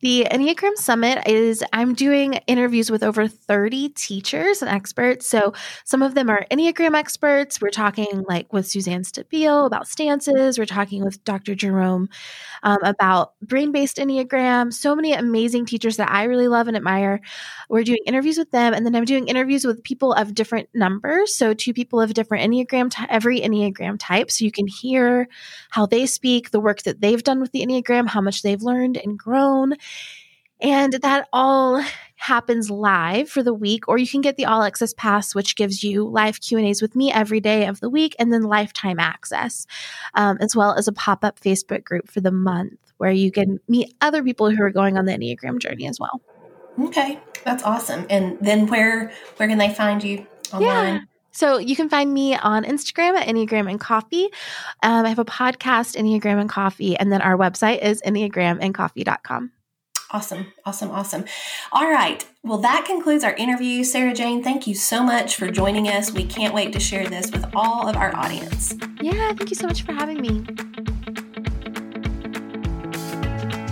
the 0.00 0.26
Enneagram 0.30 0.74
Summit 0.76 1.18
is 1.28 1.62
I'm 1.74 1.92
doing 1.92 2.34
interviews 2.46 2.90
with 2.90 3.02
over 3.02 3.28
30 3.28 3.90
teachers 3.90 4.62
and 4.62 4.70
experts. 4.70 5.26
So, 5.26 5.52
some 5.84 6.02
of 6.02 6.14
them 6.14 6.30
are 6.30 6.46
Enneagram 6.50 6.96
experts. 6.96 7.60
We're 7.60 7.68
talking 7.68 8.24
like 8.26 8.50
with 8.50 8.66
Suzanne 8.66 9.02
Stabile 9.02 9.66
about 9.66 9.86
stances. 9.86 10.58
We're 10.58 10.64
talking 10.64 11.04
with 11.04 11.22
Dr. 11.24 11.54
Jerome 11.54 12.08
um, 12.62 12.78
about 12.82 13.32
brain 13.42 13.72
based 13.72 13.96
Enneagram. 13.96 14.72
So 14.72 14.94
many 14.94 15.12
amazing 15.12 15.66
teachers 15.66 15.96
that 15.96 16.10
I 16.10 16.24
really 16.24 16.48
love 16.48 16.68
and 16.68 16.76
admire. 16.76 17.20
We're 17.68 17.84
doing 17.84 18.00
interviews 18.06 18.38
with 18.38 18.50
them. 18.50 18.74
And 18.74 18.84
then 18.84 18.94
I'm 18.94 19.04
doing 19.04 19.28
interviews 19.28 19.64
with 19.64 19.82
people 19.82 20.12
of 20.12 20.34
different 20.34 20.68
numbers. 20.74 21.34
So, 21.34 21.54
two 21.54 21.72
people 21.72 22.00
of 22.00 22.14
different 22.14 22.50
Enneagram, 22.50 22.90
t- 22.90 23.04
every 23.08 23.40
Enneagram 23.40 23.96
type. 23.98 24.30
So, 24.30 24.44
you 24.44 24.52
can 24.52 24.66
hear 24.66 25.28
how 25.70 25.86
they 25.86 26.06
speak, 26.06 26.50
the 26.50 26.60
work 26.60 26.82
that 26.82 27.00
they've 27.00 27.22
done 27.22 27.40
with 27.40 27.52
the 27.52 27.64
Enneagram, 27.64 28.08
how 28.08 28.20
much 28.20 28.42
they've 28.42 28.62
learned 28.62 28.96
and 28.96 29.18
grown. 29.18 29.74
And 30.60 30.94
that 30.94 31.28
all 31.32 31.84
happens 32.18 32.70
live 32.70 33.30
for 33.30 33.42
the 33.42 33.54
week, 33.54 33.88
or 33.88 33.96
you 33.96 34.06
can 34.06 34.20
get 34.20 34.36
the 34.36 34.44
all 34.44 34.62
access 34.62 34.92
pass, 34.92 35.34
which 35.34 35.56
gives 35.56 35.82
you 35.82 36.04
live 36.04 36.40
Q 36.40 36.58
and 36.58 36.66
A's 36.66 36.82
with 36.82 36.94
me 36.94 37.12
every 37.12 37.40
day 37.40 37.66
of 37.66 37.80
the 37.80 37.88
week, 37.88 38.14
and 38.18 38.32
then 38.32 38.42
lifetime 38.42 38.98
access, 38.98 39.66
um, 40.14 40.36
as 40.40 40.54
well 40.54 40.74
as 40.74 40.88
a 40.88 40.92
pop 40.92 41.24
up 41.24 41.40
Facebook 41.40 41.84
group 41.84 42.10
for 42.10 42.20
the 42.20 42.32
month 42.32 42.78
where 42.98 43.12
you 43.12 43.30
can 43.30 43.60
meet 43.68 43.94
other 44.00 44.22
people 44.22 44.50
who 44.50 44.62
are 44.62 44.70
going 44.70 44.98
on 44.98 45.06
the 45.06 45.12
Enneagram 45.12 45.58
journey 45.58 45.86
as 45.86 45.98
well. 45.98 46.20
Okay, 46.80 47.18
that's 47.44 47.62
awesome. 47.62 48.06
And 48.10 48.38
then 48.40 48.66
where 48.66 49.10
where 49.36 49.48
can 49.48 49.58
they 49.58 49.72
find 49.72 50.02
you 50.02 50.26
online? 50.52 50.94
Yeah. 50.94 51.00
So 51.32 51.58
you 51.58 51.76
can 51.76 51.88
find 51.88 52.12
me 52.12 52.34
on 52.34 52.64
Instagram 52.64 53.16
at 53.16 53.28
Enneagram 53.28 53.70
and 53.70 53.78
Coffee. 53.78 54.28
Um, 54.82 55.06
I 55.06 55.08
have 55.08 55.20
a 55.20 55.24
podcast, 55.24 55.96
Enneagram 55.96 56.40
and 56.40 56.48
Coffee, 56.48 56.96
and 56.96 57.12
then 57.12 57.22
our 57.22 57.36
website 57.36 57.80
is 57.80 58.02
enneagramandcoffee.com. 58.02 59.52
Awesome, 60.10 60.46
awesome, 60.64 60.90
awesome. 60.90 61.24
All 61.70 61.90
right. 61.90 62.26
Well, 62.42 62.58
that 62.58 62.86
concludes 62.86 63.24
our 63.24 63.34
interview. 63.34 63.84
Sarah 63.84 64.14
Jane, 64.14 64.42
thank 64.42 64.66
you 64.66 64.74
so 64.74 65.02
much 65.02 65.36
for 65.36 65.50
joining 65.50 65.86
us. 65.88 66.12
We 66.12 66.24
can't 66.24 66.54
wait 66.54 66.72
to 66.72 66.80
share 66.80 67.06
this 67.06 67.30
with 67.30 67.44
all 67.54 67.86
of 67.86 67.96
our 67.96 68.16
audience. 68.16 68.74
Yeah, 69.02 69.34
thank 69.34 69.50
you 69.50 69.56
so 69.56 69.66
much 69.66 69.82
for 69.82 69.92
having 69.92 70.20
me. 70.22 70.46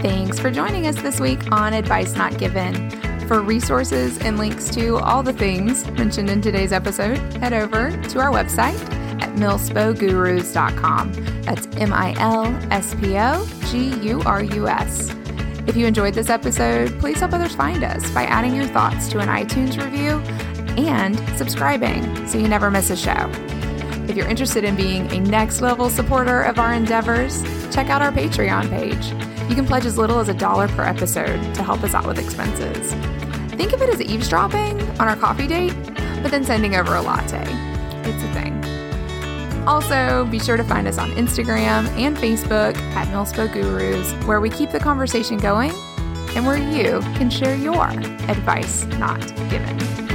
Thanks 0.03 0.39
for 0.39 0.51
joining 0.51 0.87
us 0.87 1.01
this 1.01 1.21
week 1.21 1.51
on 1.51 1.73
Advice 1.73 2.15
Not 2.15 2.37
Given. 2.37 2.91
For 3.27 3.41
resources 3.41 4.19
and 4.19 4.37
links 4.37 4.69
to 4.75 4.99
all 4.99 5.23
the 5.23 5.33
things 5.33 5.91
mentioned 5.93 6.29
in 6.29 6.43
today's 6.43 6.71
episode, 6.71 7.17
head 7.37 7.55
over 7.55 7.91
to 7.91 8.21
our 8.21 8.31
website 8.31 8.79
at 9.21 9.35
milspogurus.com. 9.37 11.13
That's 11.43 11.67
M 11.79 11.93
I 11.93 12.15
L 12.19 12.45
S 12.71 12.95
P 12.97 13.17
O 13.17 13.49
G 13.71 13.89
U 14.07 14.21
R 14.27 14.45
U 14.45 14.69
S. 14.69 15.11
If 15.67 15.77
you 15.77 15.87
enjoyed 15.87 16.15
this 16.15 16.31
episode, 16.31 16.99
please 17.01 17.19
help 17.19 17.33
others 17.33 17.55
find 17.55 17.83
us 17.83 18.09
by 18.13 18.23
adding 18.25 18.55
your 18.55 18.67
thoughts 18.67 19.09
to 19.09 19.19
an 19.19 19.29
iTunes 19.29 19.83
review 19.83 20.19
and 20.77 21.19
subscribing 21.37 22.27
so 22.27 22.39
you 22.39 22.47
never 22.47 22.71
miss 22.71 22.91
a 22.91 22.97
show. 22.97 23.31
If 24.09 24.17
you're 24.17 24.29
interested 24.29 24.63
in 24.63 24.77
being 24.77 25.11
a 25.13 25.19
next 25.19 25.61
level 25.61 25.91
supporter 25.91 26.43
of 26.43 26.61
our 26.61 26.73
endeavors, 26.73 27.43
check 27.75 27.91
out 27.91 28.01
our 28.01 28.13
Patreon 28.13 28.71
page. 28.71 29.07
You 29.51 29.57
can 29.57 29.67
pledge 29.67 29.85
as 29.85 29.99
little 29.99 30.21
as 30.21 30.29
a 30.29 30.35
dollar 30.35 30.69
per 30.69 30.85
episode 30.85 31.55
to 31.55 31.63
help 31.65 31.83
us 31.83 31.95
out 31.95 32.07
with 32.07 32.19
expenses. 32.19 32.93
Think 33.57 33.73
of 33.73 33.83
it 33.83 33.89
as 33.89 34.01
eavesdropping 34.01 34.81
on 35.01 35.09
our 35.09 35.17
coffee 35.17 35.49
date, 35.49 35.75
but 36.23 36.31
then 36.31 36.45
sending 36.45 36.77
over 36.77 36.95
a 36.95 37.03
latte. 37.03 37.43
It's 38.09 38.23
a 38.23 38.33
thing. 38.33 38.56
Also, 39.67 40.25
be 40.27 40.39
sure 40.39 40.57
to 40.57 40.65
find 40.65 40.87
us 40.87 40.97
on 40.97 41.11
Instagram 41.13 41.89
and 41.99 42.17
Facebook 42.17 42.77
at 42.95 43.09
Milspo 43.09 43.53
Gurus, 43.53 44.13
where 44.25 44.41
we 44.41 44.49
keep 44.49 44.71
the 44.71 44.79
conversation 44.79 45.39
going 45.39 45.73
and 46.37 46.47
where 46.47 46.57
you 46.57 47.01
can 47.17 47.31
share 47.31 47.57
your 47.57 47.89
advice 48.29 48.85
not 48.85 49.21
given. 49.51 50.06